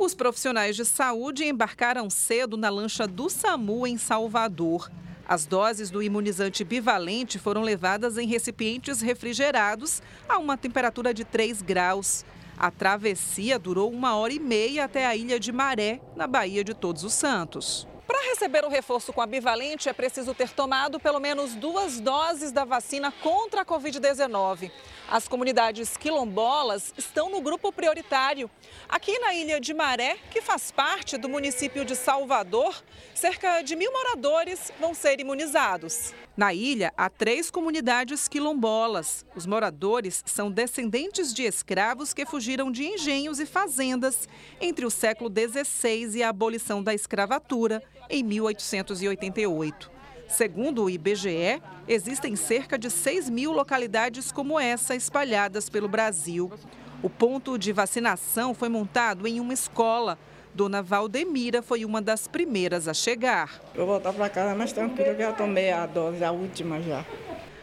Os 0.00 0.14
profissionais 0.14 0.76
de 0.76 0.84
saúde 0.86 1.44
embarcaram 1.44 2.08
cedo 2.08 2.56
na 2.56 2.70
lancha 2.70 3.06
do 3.06 3.28
SAMU 3.28 3.86
em 3.86 3.98
Salvador. 3.98 4.90
As 5.28 5.44
doses 5.44 5.90
do 5.90 6.02
imunizante 6.02 6.64
bivalente 6.64 7.38
foram 7.38 7.60
levadas 7.60 8.16
em 8.16 8.26
recipientes 8.26 9.02
refrigerados 9.02 10.02
a 10.26 10.38
uma 10.38 10.56
temperatura 10.56 11.12
de 11.12 11.22
3 11.22 11.60
graus. 11.60 12.24
A 12.56 12.70
travessia 12.70 13.58
durou 13.58 13.92
uma 13.92 14.16
hora 14.16 14.32
e 14.32 14.38
meia 14.38 14.86
até 14.86 15.04
a 15.04 15.14
ilha 15.14 15.38
de 15.38 15.52
Maré, 15.52 16.00
na 16.16 16.26
Baía 16.26 16.64
de 16.64 16.72
Todos 16.72 17.04
os 17.04 17.12
Santos. 17.12 17.86
Para 18.06 18.26
receber 18.30 18.64
o 18.64 18.70
reforço 18.70 19.12
com 19.12 19.20
a 19.20 19.26
bivalente, 19.26 19.90
é 19.90 19.92
preciso 19.92 20.32
ter 20.32 20.48
tomado 20.48 20.98
pelo 20.98 21.20
menos 21.20 21.54
duas 21.54 22.00
doses 22.00 22.52
da 22.52 22.64
vacina 22.64 23.12
contra 23.12 23.60
a 23.60 23.64
Covid-19. 23.66 24.70
As 25.10 25.26
comunidades 25.26 25.96
quilombolas 25.96 26.94
estão 26.96 27.28
no 27.28 27.40
grupo 27.40 27.72
prioritário. 27.72 28.48
Aqui 28.88 29.18
na 29.18 29.34
Ilha 29.34 29.60
de 29.60 29.74
Maré, 29.74 30.16
que 30.30 30.40
faz 30.40 30.70
parte 30.70 31.16
do 31.16 31.28
município 31.28 31.84
de 31.84 31.96
Salvador, 31.96 32.80
cerca 33.12 33.60
de 33.60 33.74
mil 33.74 33.90
moradores 33.90 34.70
vão 34.78 34.94
ser 34.94 35.18
imunizados. 35.18 36.14
Na 36.36 36.54
ilha, 36.54 36.92
há 36.96 37.10
três 37.10 37.50
comunidades 37.50 38.28
quilombolas. 38.28 39.26
Os 39.34 39.46
moradores 39.46 40.22
são 40.24 40.48
descendentes 40.48 41.34
de 41.34 41.42
escravos 41.42 42.14
que 42.14 42.24
fugiram 42.24 42.70
de 42.70 42.86
engenhos 42.86 43.40
e 43.40 43.46
fazendas 43.46 44.28
entre 44.60 44.86
o 44.86 44.90
século 44.90 45.28
XVI 45.28 46.18
e 46.18 46.22
a 46.22 46.28
abolição 46.28 46.84
da 46.84 46.94
escravatura 46.94 47.82
em 48.08 48.22
1888. 48.22 49.99
Segundo 50.30 50.84
o 50.84 50.90
IBGE, 50.90 51.60
existem 51.88 52.36
cerca 52.36 52.78
de 52.78 52.88
6 52.88 53.28
mil 53.28 53.50
localidades 53.52 54.30
como 54.30 54.60
essa 54.60 54.94
espalhadas 54.94 55.68
pelo 55.68 55.88
Brasil. 55.88 56.50
O 57.02 57.10
ponto 57.10 57.58
de 57.58 57.72
vacinação 57.72 58.54
foi 58.54 58.68
montado 58.68 59.26
em 59.26 59.40
uma 59.40 59.52
escola. 59.52 60.16
Dona 60.54 60.82
Valdemira 60.82 61.62
foi 61.62 61.84
uma 61.84 62.00
das 62.00 62.28
primeiras 62.28 62.86
a 62.86 62.94
chegar. 62.94 63.60
Eu 63.74 63.84
vou 63.84 63.94
voltar 63.94 64.12
para 64.12 64.28
casa 64.28 64.54
mais 64.54 64.72
tranquilo, 64.72 65.16
que 65.16 65.22
já 65.22 65.32
tomei 65.32 65.72
a 65.72 65.84
dose, 65.84 66.22
a 66.22 66.30
última 66.30 66.80
já. 66.80 67.04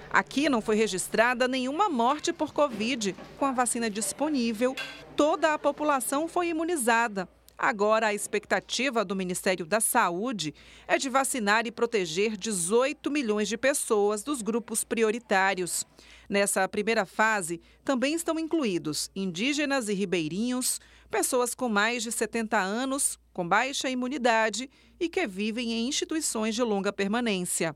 Aqui 0.09 0.49
não 0.49 0.61
foi 0.61 0.75
registrada 0.75 1.47
nenhuma 1.47 1.89
morte 1.89 2.33
por 2.33 2.53
Covid. 2.53 3.15
Com 3.39 3.45
a 3.45 3.51
vacina 3.53 3.89
disponível, 3.89 4.75
toda 5.15 5.53
a 5.53 5.59
população 5.59 6.27
foi 6.27 6.49
imunizada. 6.49 7.29
Agora, 7.57 8.07
a 8.07 8.13
expectativa 8.13 9.03
do 9.03 9.15
Ministério 9.15 9.65
da 9.65 9.79
Saúde 9.79 10.53
é 10.87 10.97
de 10.99 11.09
vacinar 11.09 11.65
e 11.65 11.71
proteger 11.71 12.37
18 12.37 13.09
milhões 13.09 13.47
de 13.47 13.57
pessoas 13.57 14.21
dos 14.21 14.43
grupos 14.43 14.83
prioritários. 14.83 15.83
Nessa 16.29 16.67
primeira 16.67 17.03
fase, 17.03 17.59
também 17.83 18.13
estão 18.13 18.37
incluídos 18.37 19.09
indígenas 19.15 19.89
e 19.89 19.93
ribeirinhos, 19.95 20.79
pessoas 21.09 21.55
com 21.55 21.67
mais 21.67 22.03
de 22.03 22.11
70 22.11 22.59
anos, 22.59 23.17
com 23.33 23.47
baixa 23.47 23.89
imunidade 23.89 24.69
e 24.99 25.09
que 25.09 25.25
vivem 25.25 25.73
em 25.73 25.87
instituições 25.87 26.53
de 26.53 26.61
longa 26.61 26.93
permanência. 26.93 27.75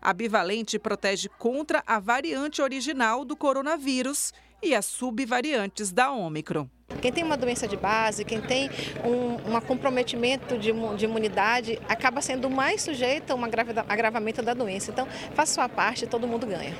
A 0.00 0.12
bivalente 0.12 0.78
protege 0.78 1.28
contra 1.38 1.82
a 1.86 2.00
variante 2.00 2.60
original 2.60 3.24
do 3.24 3.36
coronavírus 3.36 4.32
e 4.62 4.74
as 4.74 4.86
subvariantes 4.86 5.90
da 5.90 6.10
Ômicron. 6.12 6.68
Quem 7.00 7.12
tem 7.12 7.24
uma 7.24 7.36
doença 7.36 7.66
de 7.66 7.76
base, 7.76 8.24
quem 8.24 8.40
tem 8.40 8.70
um, 9.04 9.56
um 9.56 9.60
comprometimento 9.60 10.56
de, 10.56 10.72
de, 10.96 11.04
imunidade, 11.04 11.80
acaba 11.88 12.20
sendo 12.20 12.48
mais 12.48 12.82
sujeito 12.82 13.32
a 13.32 13.34
um 13.34 13.44
agravamento 13.44 14.42
da 14.42 14.54
doença. 14.54 14.90
Então, 14.90 15.06
faça 15.34 15.54
sua 15.54 15.68
parte, 15.68 16.06
todo 16.06 16.28
mundo 16.28 16.46
ganha. 16.46 16.76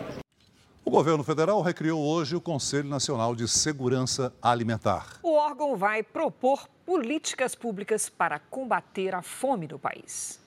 O 0.85 0.91
governo 0.91 1.25
federal 1.25 1.63
recriou 1.63 2.01
hoje 2.01 2.37
o 2.37 2.41
Conselho 2.41 2.89
Nacional 2.89 3.35
de 3.35 3.49
Segurança 3.49 4.33
Alimentar. 4.43 5.19
O 5.23 5.33
órgão 5.33 5.77
vai 5.77 6.03
propor 6.03 6.69
políticas 6.85 7.55
públicas 7.55 8.09
para 8.09 8.39
combater 8.39 9.15
a 9.15 9.23
fome 9.23 9.67
no 9.67 9.79
país. 9.79 10.42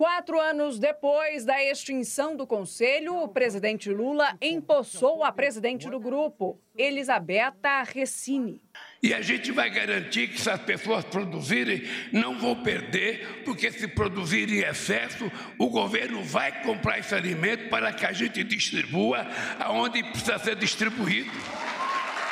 Quatro 0.00 0.40
anos 0.40 0.78
depois 0.78 1.44
da 1.44 1.62
extinção 1.62 2.34
do 2.34 2.46
Conselho, 2.46 3.16
o 3.16 3.28
presidente 3.28 3.90
Lula 3.90 4.34
empossou 4.40 5.22
a 5.22 5.30
presidente 5.30 5.90
do 5.90 6.00
grupo, 6.00 6.58
Elisabetta 6.74 7.82
Recine. 7.82 8.62
E 9.02 9.12
a 9.12 9.20
gente 9.20 9.52
vai 9.52 9.68
garantir 9.68 10.28
que 10.28 10.40
se 10.40 10.48
as 10.48 10.62
pessoas 10.62 11.04
produzirem, 11.04 11.82
não 12.10 12.38
vão 12.38 12.62
perder, 12.62 13.42
porque 13.44 13.70
se 13.70 13.86
produzirem 13.88 14.60
em 14.60 14.62
excesso, 14.62 15.30
o 15.58 15.68
governo 15.68 16.24
vai 16.24 16.62
comprar 16.62 16.98
esse 16.98 17.14
alimento 17.14 17.68
para 17.68 17.92
que 17.92 18.06
a 18.06 18.12
gente 18.12 18.42
distribua 18.42 19.26
aonde 19.58 20.02
precisa 20.02 20.38
ser 20.38 20.56
distribuído. 20.56 21.30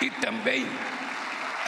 E 0.01 0.11
também 0.23 0.65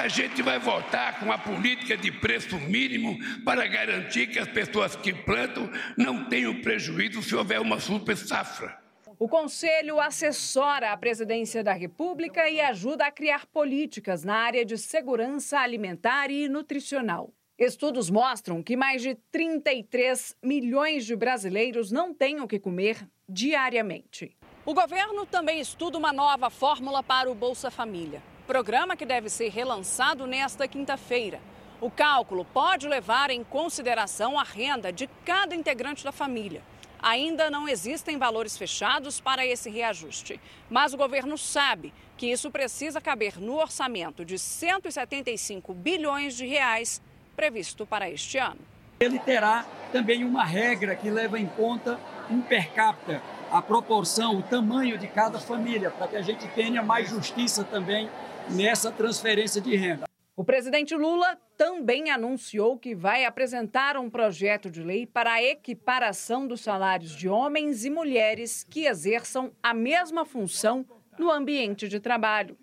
a 0.00 0.08
gente 0.08 0.40
vai 0.40 0.58
voltar 0.58 1.20
com 1.20 1.30
a 1.30 1.36
política 1.36 1.94
de 1.94 2.10
preço 2.10 2.56
mínimo 2.58 3.18
para 3.44 3.66
garantir 3.66 4.28
que 4.28 4.38
as 4.38 4.48
pessoas 4.48 4.96
que 4.96 5.12
plantam 5.12 5.70
não 5.94 6.24
tenham 6.24 6.58
prejuízo 6.62 7.22
se 7.22 7.34
houver 7.34 7.60
uma 7.60 7.78
super 7.78 8.16
safra. 8.16 8.80
O 9.18 9.28
Conselho 9.28 10.00
assessora 10.00 10.92
a 10.92 10.96
presidência 10.96 11.62
da 11.62 11.74
República 11.74 12.48
e 12.48 12.62
ajuda 12.62 13.04
a 13.04 13.10
criar 13.10 13.44
políticas 13.44 14.24
na 14.24 14.36
área 14.36 14.64
de 14.64 14.78
segurança 14.78 15.58
alimentar 15.58 16.30
e 16.30 16.48
nutricional. 16.48 17.30
Estudos 17.58 18.08
mostram 18.08 18.62
que 18.62 18.74
mais 18.74 19.02
de 19.02 19.14
33 19.30 20.34
milhões 20.42 21.04
de 21.04 21.14
brasileiros 21.14 21.92
não 21.92 22.14
têm 22.14 22.40
o 22.40 22.48
que 22.48 22.58
comer 22.58 23.06
diariamente. 23.28 24.34
O 24.64 24.72
governo 24.72 25.26
também 25.26 25.60
estuda 25.60 25.98
uma 25.98 26.10
nova 26.10 26.48
fórmula 26.48 27.02
para 27.02 27.30
o 27.30 27.34
Bolsa 27.34 27.70
Família, 27.70 28.22
programa 28.50 28.96
que 28.96 29.06
deve 29.06 29.28
ser 29.28 29.48
relançado 29.48 30.26
nesta 30.26 30.66
quinta-feira. 30.66 31.38
O 31.80 31.88
cálculo 31.88 32.44
pode 32.44 32.88
levar 32.88 33.30
em 33.30 33.44
consideração 33.44 34.36
a 34.36 34.42
renda 34.42 34.92
de 34.92 35.08
cada 35.24 35.54
integrante 35.54 36.02
da 36.02 36.10
família. 36.10 36.60
Ainda 37.00 37.48
não 37.48 37.68
existem 37.68 38.18
valores 38.18 38.58
fechados 38.58 39.20
para 39.20 39.46
esse 39.46 39.70
reajuste, 39.70 40.40
mas 40.68 40.92
o 40.92 40.96
governo 40.96 41.38
sabe 41.38 41.94
que 42.16 42.26
isso 42.26 42.50
precisa 42.50 43.00
caber 43.00 43.40
no 43.40 43.54
orçamento 43.54 44.24
de 44.24 44.36
175 44.36 45.72
bilhões 45.72 46.36
de 46.36 46.44
reais 46.44 47.00
previsto 47.36 47.86
para 47.86 48.10
este 48.10 48.36
ano. 48.36 48.58
Ele 48.98 49.20
terá 49.20 49.64
também 49.92 50.24
uma 50.24 50.42
regra 50.42 50.96
que 50.96 51.08
leva 51.08 51.38
em 51.38 51.46
conta 51.46 52.00
um 52.28 52.42
per 52.42 52.72
capita, 52.72 53.22
a 53.52 53.62
proporção, 53.62 54.38
o 54.38 54.42
tamanho 54.42 54.98
de 54.98 55.06
cada 55.06 55.38
família, 55.38 55.88
para 55.92 56.08
que 56.08 56.16
a 56.16 56.22
gente 56.22 56.48
tenha 56.48 56.82
mais 56.82 57.08
justiça 57.08 57.62
também 57.62 58.10
nessa 58.54 58.90
transferência 58.90 59.60
de 59.60 59.76
renda. 59.76 60.04
O 60.36 60.44
presidente 60.44 60.94
Lula 60.96 61.36
também 61.56 62.10
anunciou 62.10 62.78
que 62.78 62.94
vai 62.94 63.24
apresentar 63.24 63.96
um 63.98 64.08
projeto 64.08 64.70
de 64.70 64.82
lei 64.82 65.06
para 65.06 65.34
a 65.34 65.42
equiparação 65.42 66.46
dos 66.46 66.62
salários 66.62 67.14
de 67.14 67.28
homens 67.28 67.84
e 67.84 67.90
mulheres 67.90 68.64
que 68.64 68.86
exerçam 68.86 69.52
a 69.62 69.74
mesma 69.74 70.24
função 70.24 70.86
no 71.18 71.30
ambiente 71.30 71.86
de 71.88 72.00
trabalho. 72.00 72.56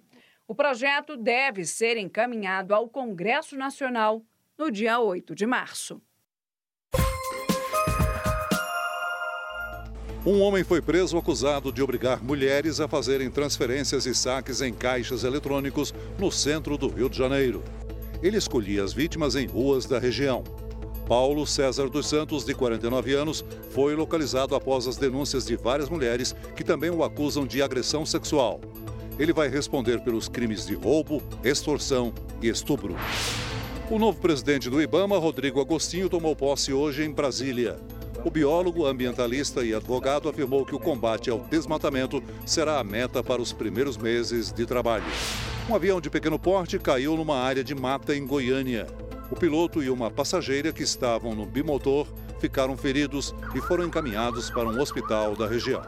O 0.48 0.56
projeto 0.56 1.16
deve 1.16 1.66
ser 1.66 1.98
encaminhado 1.98 2.74
ao 2.74 2.90
Congresso 2.90 3.56
Nacional 3.56 4.24
no 4.58 4.72
dia 4.72 5.00
8 5.00 5.36
de 5.36 5.46
março. 5.46 6.02
Um 10.28 10.42
homem 10.42 10.62
foi 10.62 10.82
preso 10.82 11.18
acusado 11.18 11.72
de 11.72 11.82
obrigar 11.82 12.22
mulheres 12.22 12.82
a 12.82 12.88
fazerem 12.90 13.30
transferências 13.30 14.06
e 14.06 14.14
saques 14.14 14.60
em 14.60 14.74
caixas 14.74 15.24
eletrônicos 15.24 15.94
no 16.20 16.30
centro 16.30 16.78
do 16.78 16.90
Rio 16.90 17.10
de 17.10 17.18
Janeiro. 17.18 17.64
Ele 18.22 18.36
escolhia 18.36 18.84
as 18.84 18.92
vítimas 18.92 19.38
em 19.38 19.48
ruas 19.48 19.86
da 19.86 19.98
região. 19.98 20.44
Paulo 21.08 21.48
César 21.48 21.88
dos 21.88 22.10
Santos, 22.10 22.44
de 22.44 22.54
49 22.54 23.14
anos, 23.14 23.46
foi 23.70 23.96
localizado 23.96 24.54
após 24.54 24.86
as 24.86 24.98
denúncias 24.98 25.46
de 25.46 25.56
várias 25.56 25.88
mulheres 25.88 26.36
que 26.58 26.64
também 26.66 26.90
o 26.90 27.06
acusam 27.06 27.48
de 27.48 27.62
agressão 27.62 28.06
sexual. 28.06 28.60
Ele 29.18 29.32
vai 29.32 29.48
responder 29.48 30.02
pelos 30.02 30.28
crimes 30.28 30.66
de 30.66 30.76
roubo, 30.76 31.24
extorsão 31.42 32.14
e 32.42 32.50
estupro. 32.50 32.98
O 33.90 33.98
novo 33.98 34.20
presidente 34.20 34.70
do 34.70 34.82
Ibama, 34.82 35.18
Rodrigo 35.18 35.62
Agostinho, 35.62 36.10
tomou 36.10 36.36
posse 36.36 36.74
hoje 36.74 37.06
em 37.06 37.14
Brasília. 37.14 37.78
O 38.26 38.32
biólogo, 38.32 38.86
ambientalista 38.86 39.64
e 39.64 39.74
advogado 39.74 40.28
afirmou 40.28 40.66
que 40.66 40.76
o 40.76 40.80
combate 40.80 41.30
ao 41.30 41.40
desmatamento 41.40 42.22
será 42.46 42.80
a 42.80 42.84
meta 42.84 43.24
para 43.24 43.42
os 43.42 43.54
primeiros 43.54 43.96
meses 43.96 44.52
de 44.52 44.66
trabalho. 44.66 45.06
Um 45.70 45.76
avião 45.76 46.02
de 46.02 46.10
pequeno 46.10 46.40
porte 46.40 46.80
caiu 46.80 47.16
numa 47.16 47.38
área 47.38 47.64
de 47.64 47.76
mata 47.76 48.16
em 48.16 48.26
Goiânia. 48.26 48.88
O 49.30 49.36
piloto 49.36 49.84
e 49.84 49.90
uma 49.90 50.10
passageira 50.10 50.74
que 50.74 50.84
estavam 50.84 51.36
no 51.36 51.46
bimotor 51.46 52.08
ficaram 52.40 52.76
feridos 52.76 53.36
e 53.56 53.62
foram 53.62 53.86
encaminhados 53.86 54.50
para 54.50 54.68
um 54.68 54.80
hospital 54.80 55.36
da 55.36 55.48
região. 55.48 55.82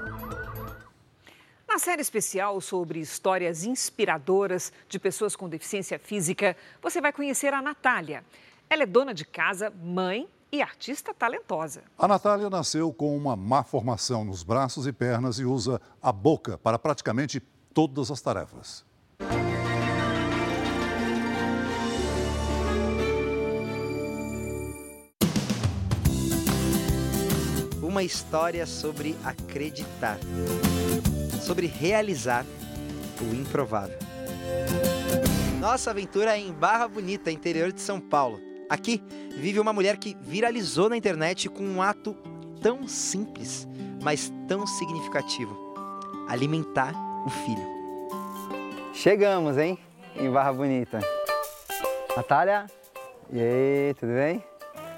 Na 1.67 1.77
série 1.77 2.01
especial 2.01 2.59
sobre 2.61 2.99
histórias 2.99 3.63
inspiradoras 3.63 4.71
de 4.87 4.99
pessoas 4.99 5.35
com 5.35 5.47
deficiência 5.47 5.97
física, 5.97 6.55
você 6.81 6.99
vai 6.99 7.13
conhecer 7.13 7.53
a 7.53 7.61
Natália. 7.61 8.23
Ela 8.69 8.83
é 8.83 8.85
dona 8.85 9.13
de 9.13 9.25
casa, 9.25 9.71
mãe 9.81 10.27
e 10.51 10.61
artista 10.61 11.13
talentosa. 11.13 11.83
A 11.97 12.07
Natália 12.07 12.49
nasceu 12.49 12.91
com 12.93 13.15
uma 13.15 13.35
má 13.35 13.63
formação 13.63 14.23
nos 14.25 14.43
braços 14.43 14.87
e 14.87 14.93
pernas 14.93 15.39
e 15.39 15.45
usa 15.45 15.81
a 16.01 16.11
boca 16.11 16.57
para 16.57 16.79
praticamente 16.79 17.39
todas 17.73 18.09
as 18.11 18.21
tarefas. 18.21 18.85
Uma 27.81 28.03
história 28.03 28.65
sobre 28.65 29.17
acreditar 29.23 30.17
sobre 31.49 31.65
realizar 31.65 32.45
o 33.19 33.33
improvável. 33.33 33.97
Nossa 35.59 35.89
aventura 35.89 36.37
é 36.37 36.39
em 36.39 36.53
Barra 36.53 36.87
Bonita, 36.87 37.31
interior 37.31 37.71
de 37.71 37.81
São 37.81 37.99
Paulo. 37.99 38.48
Aqui 38.69 39.01
vive 39.35 39.59
uma 39.59 39.73
mulher 39.73 39.97
que 39.97 40.15
viralizou 40.21 40.89
na 40.89 40.95
internet 40.95 41.49
com 41.49 41.63
um 41.63 41.81
ato 41.81 42.15
tão 42.61 42.87
simples, 42.87 43.67
mas 44.03 44.31
tão 44.47 44.67
significativo: 44.67 45.57
alimentar 46.27 46.93
o 47.25 47.29
filho. 47.29 47.79
Chegamos, 48.93 49.57
hein? 49.57 49.77
Em 50.15 50.29
Barra 50.29 50.53
Bonita. 50.53 50.99
Natália? 52.15 52.67
E 53.31 53.39
aí, 53.39 53.93
tudo 53.99 54.13
bem? 54.13 54.43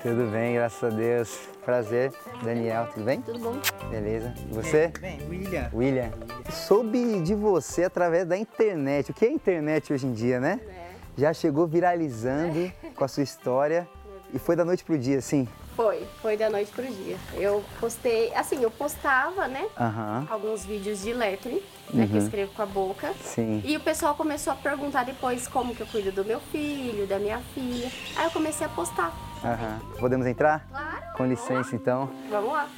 Tudo 0.02 0.32
bem, 0.32 0.56
graças 0.56 0.84
a 0.84 0.90
Deus. 0.90 1.40
Prazer. 1.64 2.12
Daniel, 2.44 2.88
tudo 2.92 3.06
bem? 3.06 3.22
Tudo 3.22 3.40
bom. 3.40 3.56
Beleza. 3.90 4.34
E 4.50 4.54
você? 4.54 4.88
Bem, 5.00 5.18
bem, 5.18 5.30
William. 5.30 5.70
William. 5.74 6.12
Soube 6.50 7.22
de 7.22 7.36
você 7.36 7.84
através 7.84 8.26
da 8.26 8.36
internet. 8.36 9.12
O 9.12 9.14
que 9.14 9.26
é 9.26 9.32
internet 9.32 9.94
hoje 9.94 10.08
em 10.08 10.14
dia, 10.14 10.40
né? 10.40 10.60
É. 10.68 10.91
Já 11.18 11.34
chegou 11.34 11.68
viralizando 11.68 12.72
com 12.96 13.04
a 13.04 13.08
sua 13.08 13.24
história 13.24 13.88
e 14.34 14.40
foi 14.40 14.56
da 14.56 14.64
noite 14.64 14.84
pro 14.84 14.98
dia, 14.98 15.22
sim? 15.22 15.48
Foi, 15.76 16.06
foi 16.22 16.38
da 16.38 16.50
noite 16.50 16.72
pro 16.72 16.86
dia. 16.86 17.18
Eu 17.34 17.64
postei, 17.80 18.34
assim, 18.36 18.62
eu 18.62 18.70
postava, 18.70 19.48
né? 19.48 19.66
Uhum. 19.80 20.28
Alguns 20.30 20.66
vídeos 20.66 21.02
de 21.02 21.14
lettering, 21.14 21.62
né? 21.94 22.04
Uhum. 22.04 22.08
Que 22.08 22.14
eu 22.14 22.20
uhum. 22.20 22.26
escrevo 22.26 22.52
com 22.54 22.62
a 22.62 22.66
boca. 22.66 23.14
Sim. 23.24 23.62
E 23.66 23.76
o 23.78 23.80
pessoal 23.80 24.16
começou 24.16 24.54
a 24.54 24.56
perguntar 24.56 25.06
depois 25.06 25.48
como 25.48 25.76
que 25.76 25.82
eu 25.82 25.88
cuido 25.88 26.12
do 26.12 26.26
meu 26.26 26.40
filho, 26.40 27.08
da 27.08 27.20
minha 27.20 27.40
filha. 27.54 27.90
Aí 28.16 28.26
eu 28.26 28.32
comecei 28.32 28.66
a 28.66 28.70
postar. 28.70 29.14
Uhum. 29.44 29.98
Podemos 30.00 30.28
entrar? 30.28 30.68
Claro. 30.70 31.14
Com 31.18 31.26
licença, 31.26 31.76
então. 31.76 32.10
Vamos 32.30 32.52
lá. 32.52 32.70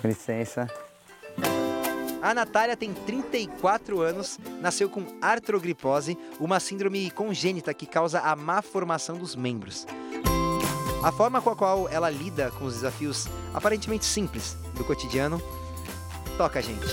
Com 0.00 0.08
licença. 0.08 0.68
A 2.24 2.32
Natália 2.32 2.74
tem 2.74 2.94
34 2.94 4.00
anos, 4.00 4.38
nasceu 4.58 4.88
com 4.88 5.04
artrogripose, 5.20 6.16
uma 6.40 6.58
síndrome 6.58 7.10
congênita 7.10 7.74
que 7.74 7.84
causa 7.84 8.18
a 8.20 8.34
má 8.34 8.62
formação 8.62 9.18
dos 9.18 9.36
membros. 9.36 9.86
A 11.02 11.12
forma 11.12 11.42
com 11.42 11.50
a 11.50 11.54
qual 11.54 11.86
ela 11.86 12.08
lida 12.08 12.50
com 12.52 12.64
os 12.64 12.76
desafios 12.76 13.26
aparentemente 13.52 14.06
simples 14.06 14.56
do 14.74 14.82
cotidiano 14.84 15.38
toca 16.38 16.60
a 16.60 16.62
gente. 16.62 16.86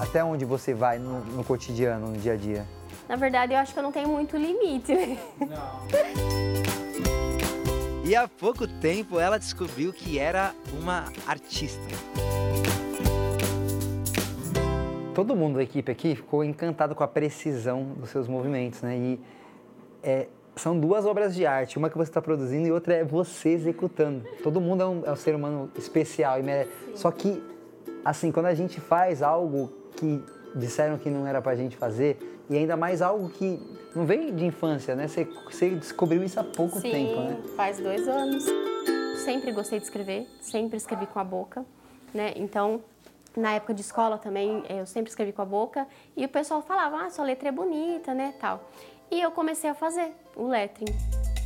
Até 0.00 0.22
onde 0.22 0.44
você 0.44 0.72
vai 0.72 1.00
no, 1.00 1.24
no 1.24 1.42
cotidiano, 1.42 2.12
no 2.12 2.16
dia 2.16 2.34
a 2.34 2.36
dia? 2.36 2.68
Na 3.08 3.16
verdade, 3.16 3.54
eu 3.54 3.58
acho 3.58 3.72
que 3.72 3.78
eu 3.80 3.82
não 3.82 3.90
tenho 3.90 4.08
muito 4.08 4.36
limite. 4.36 5.18
Não. 5.40 5.88
e 8.08 8.14
há 8.14 8.28
pouco 8.28 8.68
tempo 8.68 9.18
ela 9.18 9.36
descobriu 9.36 9.92
que 9.92 10.16
era 10.16 10.54
uma 10.80 11.06
artista. 11.26 11.82
Todo 15.14 15.34
mundo 15.34 15.56
da 15.56 15.62
equipe 15.62 15.90
aqui 15.90 16.14
ficou 16.14 16.44
encantado 16.44 16.94
com 16.94 17.02
a 17.02 17.08
precisão 17.08 17.84
dos 17.96 18.10
seus 18.10 18.28
movimentos, 18.28 18.80
né? 18.82 18.96
E 18.96 19.20
é, 20.02 20.28
são 20.54 20.78
duas 20.78 21.04
obras 21.04 21.34
de 21.34 21.44
arte, 21.44 21.78
uma 21.78 21.90
que 21.90 21.96
você 21.96 22.10
está 22.10 22.22
produzindo 22.22 22.68
e 22.68 22.72
outra 22.72 22.94
é 22.94 23.04
você 23.04 23.50
executando. 23.50 24.24
Todo 24.42 24.60
mundo 24.60 24.82
é 24.82 24.86
um, 24.86 25.02
é 25.06 25.12
um 25.12 25.16
ser 25.16 25.34
humano 25.34 25.70
especial 25.76 26.38
e 26.38 26.42
merece. 26.42 26.70
Só 26.94 27.10
que, 27.10 27.42
assim, 28.04 28.30
quando 28.30 28.46
a 28.46 28.54
gente 28.54 28.80
faz 28.80 29.20
algo 29.22 29.72
que 29.96 30.22
disseram 30.54 30.96
que 30.96 31.10
não 31.10 31.26
era 31.26 31.42
pra 31.42 31.56
gente 31.56 31.76
fazer, 31.76 32.18
e 32.48 32.56
ainda 32.56 32.76
mais 32.76 33.02
algo 33.02 33.28
que 33.30 33.60
não 33.94 34.04
vem 34.04 34.34
de 34.34 34.44
infância, 34.44 34.94
né? 34.94 35.08
Você, 35.08 35.24
você 35.24 35.70
descobriu 35.70 36.22
isso 36.22 36.38
há 36.38 36.44
pouco 36.44 36.80
Sim, 36.80 36.90
tempo, 36.90 37.20
né? 37.20 37.36
faz 37.56 37.78
dois 37.78 38.06
anos. 38.06 38.44
Sempre 39.24 39.52
gostei 39.52 39.78
de 39.78 39.84
escrever, 39.84 40.26
sempre 40.40 40.76
escrevi 40.76 41.06
com 41.06 41.18
a 41.18 41.24
boca, 41.24 41.64
né? 42.14 42.32
Então, 42.36 42.80
na 43.36 43.52
época 43.52 43.74
de 43.74 43.80
escola 43.80 44.18
também, 44.18 44.64
eu 44.68 44.86
sempre 44.86 45.10
escrevi 45.10 45.32
com 45.32 45.42
a 45.42 45.44
boca, 45.44 45.86
e 46.16 46.24
o 46.24 46.28
pessoal 46.28 46.62
falava, 46.62 47.04
ah, 47.04 47.10
sua 47.10 47.24
letra 47.24 47.48
é 47.48 47.52
bonita, 47.52 48.14
né, 48.14 48.34
tal. 48.40 48.68
E 49.10 49.20
eu 49.20 49.30
comecei 49.30 49.68
a 49.68 49.74
fazer 49.74 50.12
o 50.36 50.46
lettering. 50.46 50.96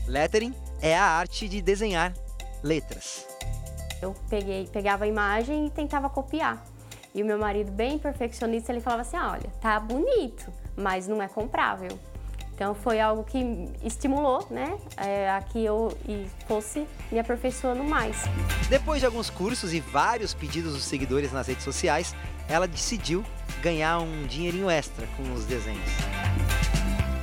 Lettering 0.07 0.55
é 0.83 0.97
a 0.97 1.05
arte 1.05 1.49
de 1.49 1.63
desenhar 1.63 2.13
letras. 2.63 3.27
Eu 4.03 4.15
peguei, 4.29 4.67
pegava 4.67 5.05
a 5.05 5.07
imagem 5.07 5.67
e 5.67 5.71
tentava 5.71 6.11
copiar. 6.11 6.63
E 7.15 7.23
o 7.23 7.27
meu 7.27 7.39
marido, 7.39 7.71
bem 7.71 7.99
perfeccionista, 7.99 8.73
ele 8.73 8.81
falava 8.81 9.03
assim: 9.03 9.17
ah, 9.17 9.33
olha, 9.33 9.51
tá 9.61 9.79
bonito, 9.79 10.53
mas 10.77 11.07
não 11.07 11.23
é 11.23 11.29
comprável. 11.29 11.99
Então 12.55 12.73
foi 12.75 13.01
algo 13.01 13.25
que 13.25 13.69
estimulou, 13.83 14.47
né, 14.49 14.79
é, 14.97 15.29
a 15.29 15.43
que 15.43 15.65
eu 15.65 15.97
fosse 16.47 16.87
me 17.11 17.19
aperfeiçoando 17.19 17.83
mais. 17.83 18.23
Depois 18.69 19.01
de 19.01 19.07
alguns 19.07 19.29
cursos 19.29 19.75
e 19.75 19.81
vários 19.81 20.33
pedidos 20.33 20.73
dos 20.73 20.85
seguidores 20.85 21.33
nas 21.33 21.49
redes 21.49 21.65
sociais, 21.65 22.15
ela 22.49 22.69
decidiu 22.69 23.25
ganhar 23.61 23.99
um 23.99 24.27
dinheirinho 24.27 24.71
extra 24.71 25.07
com 25.17 25.33
os 25.33 25.45
desenhos. 25.47 25.91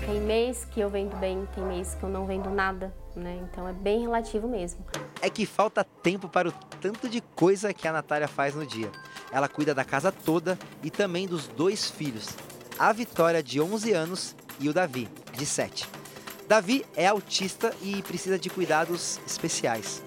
Tem 0.06 0.20
mês 0.20 0.66
que 0.66 0.82
eu 0.82 0.90
vendo 0.90 1.16
bem, 1.18 1.48
tem 1.56 1.64
mês 1.64 1.96
que 1.96 2.04
eu 2.04 2.10
não 2.10 2.26
vendo 2.26 2.50
nada, 2.50 2.94
né? 3.16 3.40
Então 3.44 3.66
é 3.66 3.72
bem 3.72 4.02
relativo 4.02 4.50
mesmo. 4.50 4.86
É 5.22 5.30
que 5.30 5.46
falta 5.46 5.84
tempo 5.84 6.28
para 6.28 6.50
o 6.50 6.52
tanto 6.82 7.08
de 7.08 7.22
coisa 7.22 7.74
que 7.74 7.88
a 7.88 7.94
Natália 7.94 8.28
faz 8.28 8.54
no 8.54 8.66
dia. 8.66 8.92
Ela 9.32 9.48
cuida 9.48 9.74
da 9.74 9.86
casa 9.86 10.12
toda 10.12 10.60
e 10.84 10.90
também 10.90 11.26
dos 11.26 11.48
dois 11.48 11.90
filhos, 11.90 12.36
a 12.78 12.92
Vitória, 12.92 13.44
de 13.44 13.62
11 13.62 13.94
anos, 13.94 14.36
e 14.62 14.70
o 14.70 14.74
Davi, 14.74 15.09
de 15.34 15.45
7. 15.45 15.89
Davi 16.47 16.86
é 16.95 17.07
autista 17.07 17.74
e 17.82 18.01
precisa 18.03 18.38
de 18.38 18.49
cuidados 18.49 19.20
especiais. 19.26 20.03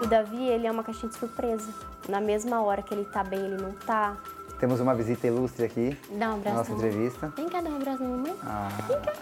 O 0.00 0.06
Davi, 0.06 0.46
ele 0.46 0.66
é 0.66 0.70
uma 0.70 0.84
caixinha 0.84 1.10
de 1.10 1.18
surpresa. 1.18 1.74
Na 2.08 2.20
mesma 2.20 2.62
hora 2.62 2.82
que 2.82 2.94
ele 2.94 3.04
tá 3.06 3.24
bem, 3.24 3.40
ele 3.40 3.60
não 3.60 3.72
tá. 3.72 4.16
Temos 4.60 4.78
uma 4.80 4.94
visita 4.94 5.26
ilustre 5.26 5.64
aqui. 5.64 5.98
Dá 6.10 6.30
um 6.30 6.34
abraço. 6.34 6.44
Na 6.44 6.54
nossa 6.54 6.72
entrevista. 6.72 7.32
Vem 7.36 7.48
cá 7.48 7.60
dar 7.60 7.70
um 7.70 7.76
abraço 7.76 8.02
na 8.02 8.08
mamãe. 8.08 8.34
Ah. 8.44 8.68
Vem 8.86 9.00
cá. 9.00 9.12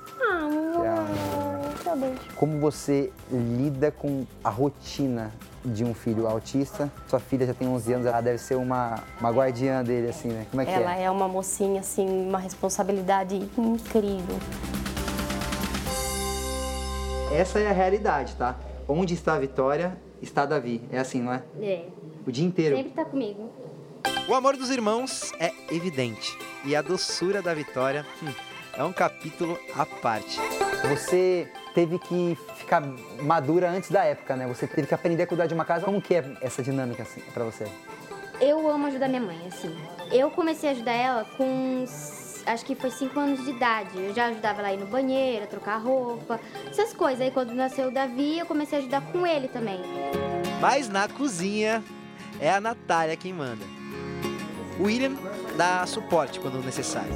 Ah, 0.30 0.40
mamãe. 0.42 1.72
Tchau, 1.82 1.96
beijo. 1.96 2.20
Como 2.36 2.58
você 2.60 3.10
lida 3.30 3.90
com 3.90 4.26
a 4.44 4.50
rotina 4.50 5.32
de 5.64 5.84
um 5.84 5.94
filho 5.94 6.26
autista? 6.26 6.90
Sua 7.06 7.18
filha 7.18 7.46
já 7.46 7.54
tem 7.54 7.68
11 7.68 7.92
anos, 7.92 8.06
ela 8.06 8.20
deve 8.20 8.38
ser 8.38 8.56
uma, 8.56 9.02
uma 9.20 9.30
guardiã 9.30 9.82
dele, 9.82 10.08
assim, 10.08 10.28
né? 10.28 10.46
Como 10.50 10.60
é 10.62 10.64
que 10.64 10.70
Ela 10.70 10.96
é? 10.96 11.04
é 11.04 11.10
uma 11.10 11.28
mocinha, 11.28 11.80
assim, 11.80 12.06
uma 12.06 12.38
responsabilidade 12.38 13.36
incrível. 13.36 14.38
Essa 17.32 17.58
é 17.58 17.68
a 17.68 17.72
realidade, 17.72 18.34
tá? 18.36 18.56
Onde 18.88 19.14
está 19.14 19.34
a 19.34 19.38
Vitória, 19.38 19.96
está 20.22 20.46
Davi. 20.46 20.82
É 20.90 20.98
assim, 20.98 21.20
não 21.20 21.32
é? 21.32 21.42
É. 21.60 21.84
O 22.26 22.32
dia 22.32 22.46
inteiro. 22.46 22.76
Sempre 22.76 22.92
tá 22.92 23.04
comigo. 23.04 23.50
O 24.28 24.34
amor 24.34 24.56
dos 24.56 24.70
irmãos 24.70 25.32
é 25.38 25.52
evidente. 25.70 26.36
E 26.64 26.74
a 26.74 26.82
doçura 26.82 27.40
da 27.42 27.54
Vitória 27.54 28.04
hum, 28.22 28.28
é 28.74 28.84
um 28.84 28.92
capítulo 28.92 29.58
à 29.76 29.84
parte. 29.84 30.38
Você 30.88 31.48
teve 31.78 31.96
que 31.96 32.36
ficar 32.56 32.82
madura 33.22 33.70
antes 33.70 33.88
da 33.88 34.02
época, 34.02 34.34
né? 34.34 34.48
Você 34.48 34.66
teve 34.66 34.88
que 34.88 34.94
aprender 34.94 35.22
a 35.22 35.26
cuidar 35.28 35.46
de 35.46 35.54
uma 35.54 35.64
casa. 35.64 35.84
Como 35.84 36.02
que 36.02 36.12
é 36.12 36.24
essa 36.40 36.60
dinâmica 36.60 37.04
assim, 37.04 37.20
para 37.32 37.44
você? 37.44 37.68
Eu 38.40 38.68
amo 38.68 38.88
ajudar 38.88 39.06
minha 39.06 39.20
mãe, 39.20 39.38
assim. 39.46 39.72
Eu 40.10 40.28
comecei 40.28 40.70
a 40.70 40.72
ajudar 40.72 40.92
ela 40.92 41.24
com, 41.36 41.84
acho 42.46 42.64
que 42.64 42.74
foi 42.74 42.90
5 42.90 43.20
anos 43.20 43.44
de 43.44 43.50
idade. 43.50 43.96
Eu 43.96 44.12
já 44.12 44.26
ajudava 44.26 44.58
ela 44.58 44.68
a 44.70 44.74
ir 44.74 44.78
no 44.78 44.86
banheiro, 44.86 45.44
a 45.44 45.46
trocar 45.46 45.76
roupa, 45.76 46.40
essas 46.68 46.92
coisas. 46.92 47.20
Aí 47.20 47.30
quando 47.30 47.54
nasceu 47.54 47.86
o 47.86 47.90
Davi, 47.92 48.40
eu 48.40 48.46
comecei 48.46 48.78
a 48.78 48.80
ajudar 48.80 49.00
com 49.12 49.24
ele 49.24 49.46
também. 49.46 49.80
Mas 50.60 50.88
na 50.88 51.08
cozinha 51.08 51.80
é 52.40 52.50
a 52.50 52.60
Natália 52.60 53.16
quem 53.16 53.32
manda. 53.32 53.64
O 54.80 54.82
William 54.82 55.12
dá 55.56 55.86
suporte 55.86 56.40
quando 56.40 56.60
necessário. 56.60 57.14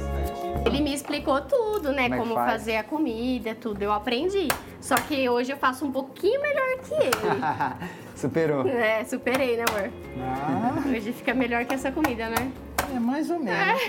Ele 0.65 0.81
me 0.81 0.93
explicou 0.93 1.41
tudo, 1.41 1.91
né? 1.91 2.03
Como 2.03 2.15
é 2.15 2.17
Como, 2.17 2.35
faz? 2.35 2.51
fazer 2.51 2.77
a 2.77 2.83
comida, 2.83 3.53
tudo. 3.55 3.81
Eu 3.81 3.91
aprendi. 3.91 4.47
Só 4.79 4.95
que 4.95 5.27
hoje 5.29 5.51
eu 5.51 5.57
faço 5.57 5.85
um 5.85 5.91
pouquinho 5.91 6.41
melhor 6.41 6.77
que 6.83 6.93
ele. 6.93 7.11
Superou. 8.15 8.67
é, 8.67 9.03
superei, 9.03 9.57
né, 9.57 9.65
amor? 9.69 9.91
Ah. 10.21 10.87
Hoje 10.87 11.11
fica 11.11 11.33
melhor 11.33 11.65
que 11.65 11.73
essa 11.73 11.91
comida, 11.91 12.29
né? 12.29 12.51
É 12.95 12.99
mais 12.99 13.29
ou 13.29 13.39
menos. 13.39 13.81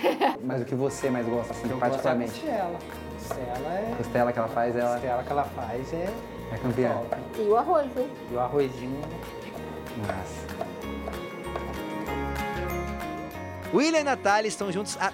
Mas 0.42 0.62
o 0.62 0.64
que 0.64 0.74
você 0.74 1.10
mais 1.10 1.26
gosta, 1.26 1.52
assim, 1.52 1.68
Eu 1.70 1.76
particularmente? 1.78 2.32
gosto 2.40 2.46
da 2.46 2.52
costela. 2.52 2.78
Costela 3.18 3.74
é. 3.74 3.94
Costela 3.96 4.32
que 4.32 4.38
ela 4.38 4.48
faz, 4.48 4.76
ela 4.76 4.92
Costela 4.94 5.22
que 5.22 5.32
ela 5.32 5.44
faz 5.44 5.92
é. 5.92 6.08
é 6.52 6.56
campeã. 6.58 7.02
E 7.38 7.42
o 7.42 7.56
arroz, 7.56 7.86
né? 7.94 8.08
E 8.30 8.34
o 8.34 8.40
arrozinho. 8.40 9.00
Nossa. 9.98 10.44
William 13.74 14.00
e 14.00 14.04
Natália 14.04 14.48
estão 14.48 14.70
juntos 14.72 14.96
há 15.00 15.12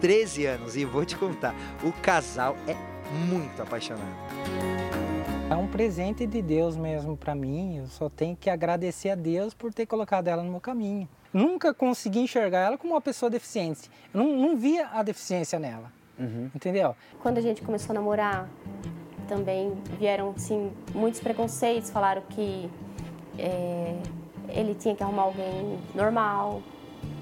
13 0.00 0.46
anos 0.46 0.76
e 0.76 0.84
vou 0.84 1.04
te 1.04 1.16
contar, 1.16 1.54
o 1.82 1.92
casal 2.00 2.56
é 2.66 2.74
muito 3.26 3.60
apaixonado. 3.60 4.16
É 5.50 5.56
um 5.56 5.66
presente 5.66 6.26
de 6.26 6.42
Deus 6.42 6.76
mesmo 6.76 7.16
para 7.16 7.34
mim. 7.34 7.78
Eu 7.78 7.86
só 7.86 8.08
tenho 8.08 8.36
que 8.36 8.50
agradecer 8.50 9.10
a 9.10 9.14
Deus 9.14 9.54
por 9.54 9.72
ter 9.72 9.86
colocado 9.86 10.28
ela 10.28 10.42
no 10.42 10.50
meu 10.50 10.60
caminho. 10.60 11.08
Nunca 11.32 11.72
consegui 11.72 12.20
enxergar 12.20 12.60
ela 12.60 12.78
como 12.78 12.94
uma 12.94 13.00
pessoa 13.00 13.30
deficiente. 13.30 13.90
Eu 14.12 14.22
não, 14.22 14.36
não 14.36 14.56
via 14.56 14.88
a 14.88 15.02
deficiência 15.02 15.58
nela. 15.58 15.90
Entendeu? 16.54 16.96
Quando 17.22 17.38
a 17.38 17.40
gente 17.40 17.62
começou 17.62 17.92
a 17.92 17.94
namorar, 17.94 18.48
também 19.28 19.72
vieram 19.98 20.34
sim 20.36 20.72
muitos 20.94 21.20
preconceitos. 21.20 21.90
Falaram 21.90 22.22
que 22.28 22.68
é, 23.38 23.96
ele 24.48 24.74
tinha 24.74 24.94
que 24.94 25.02
arrumar 25.02 25.22
alguém 25.22 25.78
normal, 25.94 26.60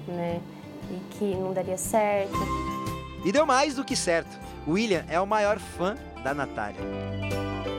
né? 0.07 0.41
E 0.89 0.99
que 1.11 1.35
não 1.35 1.53
daria 1.53 1.77
certo. 1.77 2.37
E 3.25 3.31
deu 3.31 3.45
mais 3.45 3.75
do 3.75 3.83
que 3.83 3.95
certo. 3.95 4.37
William 4.67 5.05
é 5.09 5.19
o 5.19 5.27
maior 5.27 5.59
fã 5.59 5.95
da 6.23 6.33
Natália. 6.33 6.79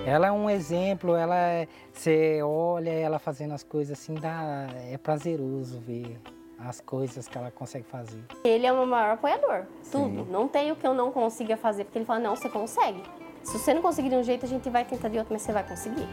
Ela 0.07 0.29
é 0.29 0.33
um 0.33 0.49
exemplo, 0.49 1.15
ela 1.15 1.37
é, 1.37 1.69
você 1.93 2.41
olha 2.43 2.91
ela 2.91 3.19
fazendo 3.19 3.53
as 3.53 3.63
coisas 3.63 3.99
assim, 3.99 4.15
dá, 4.15 4.67
é 4.91 4.97
prazeroso 4.97 5.79
ver 5.81 6.19
as 6.59 6.81
coisas 6.81 7.29
que 7.29 7.37
ela 7.37 7.51
consegue 7.51 7.85
fazer. 7.85 8.23
Ele 8.43 8.67
é 8.67 8.73
o 8.73 8.77
meu 8.77 8.87
maior 8.87 9.13
apoiador. 9.13 9.65
Tudo. 9.91 10.27
Não 10.31 10.49
tem 10.49 10.73
o 10.73 10.77
que 10.77 10.87
eu 10.87 10.95
não 10.95 11.13
consiga 11.13 11.57
fazer, 11.57 11.85
porque 11.85 11.99
ele 11.99 12.07
fala, 12.07 12.21
não, 12.21 12.35
você 12.35 12.49
consegue. 12.49 13.03
Se 13.45 13.59
você 13.59 13.73
não 13.73 13.81
conseguir 13.81 14.09
de 14.09 14.17
um 14.17 14.23
jeito, 14.23 14.45
a 14.45 14.49
gente 14.49 14.69
vai 14.69 14.85
tentar 14.85 15.09
de 15.09 15.19
outro, 15.19 15.33
mas 15.33 15.43
você 15.43 15.53
vai 15.53 15.67
conseguir. 15.67 16.09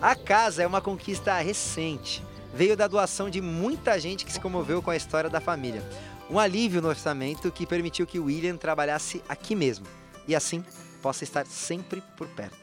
A 0.00 0.14
casa 0.14 0.62
é 0.62 0.66
uma 0.66 0.80
conquista 0.80 1.34
recente. 1.38 2.22
Veio 2.54 2.76
da 2.76 2.86
doação 2.86 3.28
de 3.28 3.40
muita 3.40 3.98
gente 4.00 4.24
que 4.24 4.32
se 4.32 4.40
comoveu 4.40 4.80
com 4.82 4.90
a 4.90 4.96
história 4.96 5.28
da 5.28 5.40
família. 5.40 5.82
Um 6.30 6.38
alívio 6.38 6.80
no 6.82 6.88
orçamento 6.88 7.50
que 7.52 7.66
permitiu 7.66 8.06
que 8.06 8.18
William 8.18 8.56
trabalhasse 8.56 9.22
aqui 9.28 9.54
mesmo. 9.54 9.86
E 10.26 10.34
assim 10.34 10.64
possa 11.02 11.22
estar 11.24 11.46
sempre 11.46 12.02
por 12.16 12.26
perto. 12.28 12.56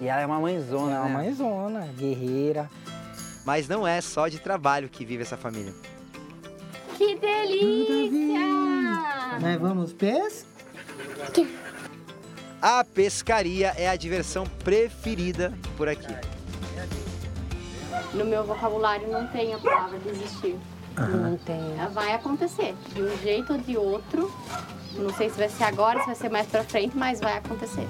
E 0.00 0.06
ela 0.08 0.20
é 0.20 0.26
uma 0.26 0.38
mãezona, 0.40 0.96
É 0.96 0.98
uma 1.00 1.08
né? 1.08 1.14
mãezona, 1.14 1.86
guerreira. 1.96 2.68
Mas 3.46 3.68
não 3.68 3.86
é 3.86 4.00
só 4.00 4.28
de 4.28 4.38
trabalho 4.38 4.88
que 4.88 5.04
vive 5.04 5.22
essa 5.22 5.36
família. 5.36 5.72
Que 6.98 7.16
delícia! 7.16 8.40
Nós 9.40 9.60
vamos 9.60 9.92
pés? 9.92 10.44
A 12.60 12.82
pescaria 12.84 13.68
é 13.76 13.88
a 13.88 13.96
diversão 13.96 14.44
preferida 14.64 15.54
por 15.76 15.88
aqui. 15.88 16.14
No 18.16 18.24
meu 18.24 18.44
vocabulário 18.44 19.08
não 19.08 19.26
tem 19.26 19.52
a 19.52 19.58
palavra 19.58 19.98
desistir. 19.98 20.58
Não 20.98 21.36
tem. 21.36 21.60
Vai 21.92 22.14
acontecer, 22.14 22.74
de 22.94 23.02
um 23.02 23.16
jeito 23.18 23.52
ou 23.52 23.58
de 23.58 23.76
outro. 23.76 24.32
Não 24.94 25.12
sei 25.12 25.28
se 25.28 25.36
vai 25.36 25.48
ser 25.50 25.64
agora, 25.64 26.00
se 26.00 26.06
vai 26.06 26.14
ser 26.14 26.30
mais 26.30 26.46
pra 26.46 26.64
frente, 26.64 26.96
mas 26.96 27.20
vai 27.20 27.36
acontecer. 27.36 27.86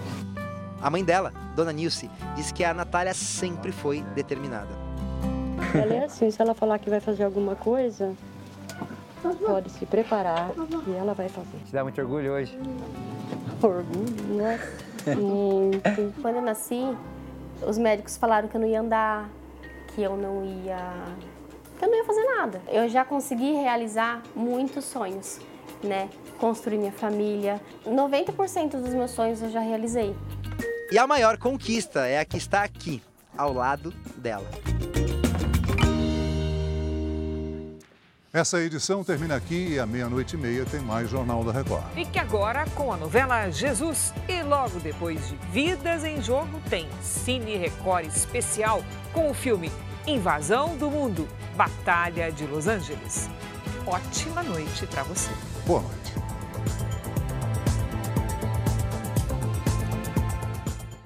A 0.82 0.90
mãe 0.90 1.04
dela, 1.04 1.32
Dona 1.54 1.72
Nilce, 1.72 2.10
diz 2.34 2.50
que 2.50 2.64
a 2.64 2.74
Natália 2.74 3.14
sempre 3.14 3.70
foi 3.70 4.02
determinada. 4.14 4.70
Ela 5.72 5.94
é 5.94 6.04
assim, 6.04 6.30
se 6.30 6.42
ela 6.42 6.54
falar 6.54 6.78
que 6.80 6.90
vai 6.90 7.00
fazer 7.00 7.22
alguma 7.22 7.54
coisa, 7.54 8.12
pode 9.46 9.70
se 9.70 9.86
preparar 9.86 10.50
e 10.86 10.92
ela 10.92 11.14
vai 11.14 11.28
fazer. 11.28 11.58
Te 11.64 11.72
dá 11.72 11.84
muito 11.84 12.00
orgulho 12.00 12.32
hoje? 12.32 12.58
Orgulho, 13.62 14.34
nossa, 14.34 15.14
muito. 15.16 16.20
Quando 16.20 16.36
eu 16.36 16.42
nasci, 16.42 16.96
os 17.66 17.78
médicos 17.78 18.16
falaram 18.16 18.48
que 18.48 18.56
eu 18.56 18.60
não 18.60 18.68
ia 18.68 18.80
andar, 18.80 19.28
que 19.96 20.02
eu 20.02 20.14
não 20.14 20.44
ia. 20.44 20.76
que 21.78 21.84
eu 21.86 21.88
não 21.88 21.96
ia 21.96 22.04
fazer 22.04 22.22
nada. 22.24 22.60
Eu 22.68 22.86
já 22.86 23.02
consegui 23.02 23.54
realizar 23.54 24.22
muitos 24.34 24.84
sonhos, 24.84 25.40
né? 25.82 26.10
Construir 26.38 26.76
minha 26.76 26.92
família. 26.92 27.58
90% 27.86 28.72
dos 28.72 28.92
meus 28.92 29.10
sonhos 29.12 29.40
eu 29.40 29.50
já 29.50 29.60
realizei. 29.60 30.14
E 30.92 30.98
a 30.98 31.06
maior 31.06 31.38
conquista 31.38 32.06
é 32.06 32.18
a 32.18 32.26
que 32.26 32.36
está 32.36 32.62
aqui, 32.62 33.02
ao 33.38 33.54
lado 33.54 33.90
dela. 34.18 34.46
Essa 38.32 38.60
edição 38.60 39.02
termina 39.04 39.36
aqui 39.36 39.68
e 39.72 39.78
à 39.78 39.86
meia-noite 39.86 40.34
e 40.34 40.38
meia 40.38 40.64
tem 40.64 40.80
mais 40.80 41.08
Jornal 41.08 41.42
da 41.44 41.52
Record. 41.52 41.84
Fique 41.94 42.18
agora 42.18 42.66
com 42.74 42.92
a 42.92 42.96
novela 42.96 43.50
Jesus 43.50 44.12
e 44.28 44.42
logo 44.42 44.78
depois 44.80 45.28
de 45.28 45.36
Vidas 45.52 46.04
em 46.04 46.20
Jogo 46.20 46.60
tem 46.68 46.88
Cine 47.00 47.56
Record 47.56 48.06
especial 48.06 48.82
com 49.12 49.30
o 49.30 49.34
filme 49.34 49.70
Invasão 50.06 50.76
do 50.76 50.90
Mundo, 50.90 51.26
Batalha 51.56 52.30
de 52.30 52.46
Los 52.46 52.66
Angeles. 52.66 53.30
Ótima 53.86 54.42
noite 54.42 54.86
para 54.86 55.02
você. 55.04 55.30
Boa 55.64 55.80
noite. 55.80 56.25